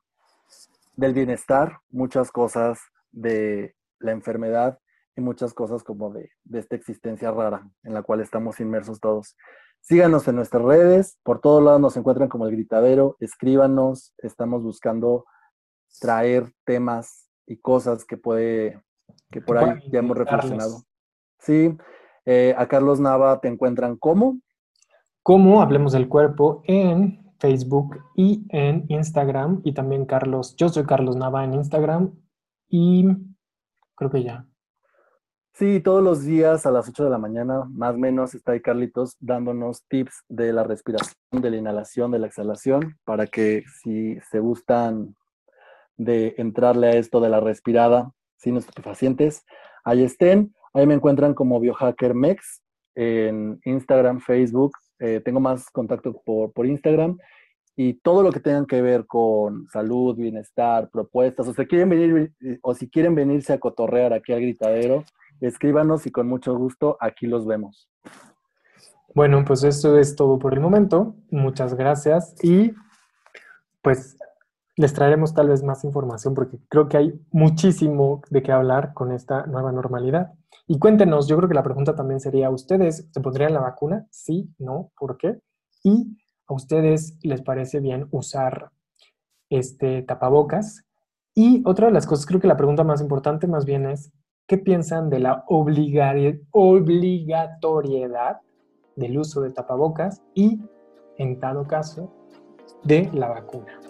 del 0.97 1.15
bienestar, 1.15 1.79
muchas 1.91 2.31
cosas 2.31 2.79
de 3.11 3.75
la 3.99 4.13
enfermedad 4.13 4.79
y 5.17 5.21
muchas 5.21 5.55
cosas 5.55 5.83
como 5.83 6.11
de, 6.13 6.31
esta 6.53 6.77
existencia 6.77 7.31
rara 7.31 7.69
en 7.83 7.95
la 7.95 8.03
cual 8.03 8.21
estamos 8.21 8.61
inmersos 8.61 9.01
todos. 9.01 9.37
Síganos 9.81 10.27
en 10.29 10.37
nuestras 10.37 10.63
redes, 10.63 11.19
por 11.23 11.41
todos 11.41 11.63
lados 11.63 11.81
nos 11.81 11.97
encuentran 11.97 12.29
como 12.29 12.47
el 12.47 12.53
gritadero, 12.53 13.17
escríbanos, 13.21 14.15
estamos 14.19 14.63
buscando 14.63 15.25
traer 16.01 16.53
temas 16.65 17.29
y 17.47 17.59
cosas 17.59 18.05
que 18.05 18.17
puede, 18.17 18.83
que 19.31 19.41
por 19.41 19.59
ahí 19.59 19.81
ya 19.91 19.99
hemos 19.99 20.17
reflexionado. 20.17 20.83
Sí, 21.39 21.77
eh, 22.25 22.55
a 22.57 22.67
Carlos 22.67 23.01
Nava 23.01 23.41
te 23.41 23.49
encuentran 23.49 23.97
como. 23.97 24.41
Como 25.23 25.63
Hablemos 25.63 25.93
del 25.93 26.09
Cuerpo 26.09 26.63
en 26.65 27.35
Facebook 27.39 27.99
y 28.15 28.47
en 28.49 28.87
Instagram. 28.89 29.61
Y 29.65 29.73
también 29.73 30.07
Carlos, 30.07 30.55
yo 30.57 30.69
soy 30.69 30.85
Carlos 30.85 31.17
Nava 31.17 31.45
en 31.45 31.55
Instagram 31.55 32.15
y 32.69 33.07
creo 33.95 34.11
que 34.11 34.23
ya. 34.23 34.47
Sí, 35.57 35.79
todos 35.79 36.03
los 36.03 36.25
días 36.25 36.67
a 36.67 36.73
las 36.73 36.89
8 36.89 37.05
de 37.05 37.11
la 37.11 37.19
mañana, 37.19 37.63
más 37.71 37.95
o 37.95 37.99
menos, 37.99 38.35
está 38.35 38.53
ahí 38.53 38.61
Carlitos 38.61 39.17
dándonos 39.21 39.85
tips 39.87 40.25
de 40.29 40.53
la 40.53 40.65
respiración, 40.65 41.15
de 41.31 41.49
la 41.49 41.57
inhalación, 41.57 42.11
de 42.11 42.19
la 42.19 42.27
exhalación, 42.27 42.99
para 43.05 43.29
que 43.29 43.63
si 43.81 44.19
se 44.33 44.41
gustan 44.41 45.15
de 45.97 46.35
entrarle 46.39 46.89
a 46.89 46.97
esto 46.97 47.21
de 47.21 47.29
la 47.29 47.39
respirada 47.39 48.11
sin 48.37 48.57
estupefacientes, 48.57 49.45
ahí 49.85 50.03
estén. 50.03 50.53
Ahí 50.73 50.89
me 50.89 50.95
encuentran 50.95 51.35
como 51.35 51.61
Biohacker 51.61 52.15
Mex 52.15 52.61
en 52.97 53.61
Instagram, 53.65 54.19
Facebook. 54.19 54.73
Eh, 54.99 55.21
tengo 55.25 55.39
más 55.39 55.71
contacto 55.71 56.21
por, 56.25 56.53
por 56.53 56.67
Instagram 56.67 57.17
y 57.77 57.95
todo 57.95 58.25
lo 58.25 58.33
que 58.33 58.41
tengan 58.41 58.67
que 58.67 58.83
ver 58.83 59.07
con 59.07 59.69
salud, 59.69 60.17
bienestar, 60.17 60.91
propuestas, 60.91 61.47
o 61.47 61.55
si 61.55 61.65
quieren 61.67 61.91
venir 61.91 62.33
o 62.61 62.75
si 62.75 62.89
quieren 62.89 63.15
venirse 63.15 63.53
a 63.53 63.61
cotorrear 63.61 64.13
aquí 64.13 64.33
al 64.33 64.41
gritadero, 64.41 65.05
escríbanos 65.41 66.07
y 66.07 66.11
con 66.11 66.29
mucho 66.29 66.57
gusto 66.57 66.97
aquí 67.01 67.27
los 67.27 67.47
vemos. 67.47 67.91
Bueno, 69.15 69.45
pues 69.45 69.63
eso 69.63 69.99
es 69.99 70.17
todo 70.17 70.39
por 70.39 70.55
el 70.55 70.61
momento. 70.61 71.15
Muchas 71.31 71.75
gracias 71.75 72.35
y 72.43 72.73
pues 73.83 74.17
les 74.77 74.93
traeremos 74.93 75.35
tal 75.35 75.49
vez 75.49 75.63
más 75.63 75.85
información 75.85 76.35
porque 76.35 76.59
creo 76.69 76.89
que 76.89 76.97
hay 76.97 77.21
muchísimo 77.31 78.23
de 78.31 78.43
qué 78.43 78.51
hablar 78.51 78.93
con 78.93 79.13
esta 79.13 79.47
nueva 79.47 79.71
normalidad. 79.71 80.33
Y 80.67 80.79
cuéntenos, 80.79 81.29
yo 81.29 81.37
creo 81.37 81.49
que 81.49 81.55
la 81.55 81.63
pregunta 81.63 81.95
también 81.95 82.21
sería, 82.21 82.51
¿ustedes 82.51 83.09
se 83.11 83.21
pondrían 83.21 83.55
la 83.55 83.61
vacuna? 83.61 84.07
Sí, 84.11 84.53
no, 84.59 84.91
¿por 84.99 85.17
qué? 85.17 85.41
Y 85.85 86.17
a 86.47 86.55
ustedes 86.55 87.19
les 87.23 87.43
parece 87.43 87.81
bien 87.81 88.09
usar 88.11 88.71
este 89.51 90.03
tapabocas. 90.03 90.85
Y 91.35 91.63
otra 91.67 91.87
de 91.87 91.93
las 91.93 92.07
cosas, 92.07 92.27
creo 92.27 92.41
que 92.41 92.49
la 92.49 92.57
pregunta 92.57 92.83
más 92.85 93.01
importante 93.01 93.47
más 93.47 93.65
bien 93.65 93.87
es, 93.87 94.11
¿qué 94.47 94.59
piensan 94.59 95.09
de 95.09 95.21
la 95.21 95.43
obligatoriedad 95.47 98.41
del 98.97 99.19
uso 99.19 99.41
de 99.41 99.51
tapabocas 99.51 100.21
y, 100.35 100.61
en 101.17 101.41
dado 101.41 101.67
caso, 101.67 102.13
de 102.83 103.09
la 103.13 103.29
vacuna? 103.29 103.81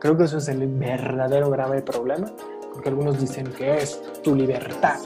Creo 0.00 0.16
que 0.16 0.24
eso 0.24 0.38
es 0.38 0.48
el 0.48 0.66
verdadero 0.66 1.50
grave 1.50 1.82
problema, 1.82 2.32
porque 2.72 2.88
algunos 2.88 3.20
dicen 3.20 3.46
que 3.52 3.76
es 3.76 4.02
tu 4.22 4.34
libertad, 4.34 4.98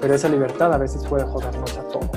pero 0.00 0.14
esa 0.14 0.28
libertad 0.28 0.72
a 0.72 0.78
veces 0.78 1.04
puede 1.06 1.24
jodernos 1.24 1.76
a 1.76 1.88
todos. 1.88 2.08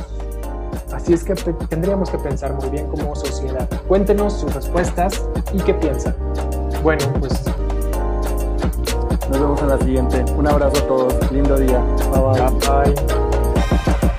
Así 0.94 1.14
es 1.14 1.24
que 1.24 1.34
tendríamos 1.70 2.12
que 2.12 2.20
pensar 2.20 2.54
muy 2.54 2.70
bien 2.70 2.88
como 2.90 3.16
sociedad. 3.16 3.68
Cuéntenos 3.88 4.34
sus 4.34 4.54
respuestas 4.54 5.28
y 5.54 5.58
qué 5.60 5.74
piensan. 5.74 6.16
Bueno, 6.84 7.06
pues... 7.20 7.44
Nos 9.30 9.40
vemos 9.40 9.62
en 9.62 9.70
la 9.70 9.78
siguiente. 9.78 10.26
Un 10.36 10.48
abrazo 10.48 10.78
a 10.78 10.88
todos. 10.88 11.32
Lindo 11.32 11.58
día. 11.58 11.80
bye. 12.12 12.94
bye. 12.94 14.14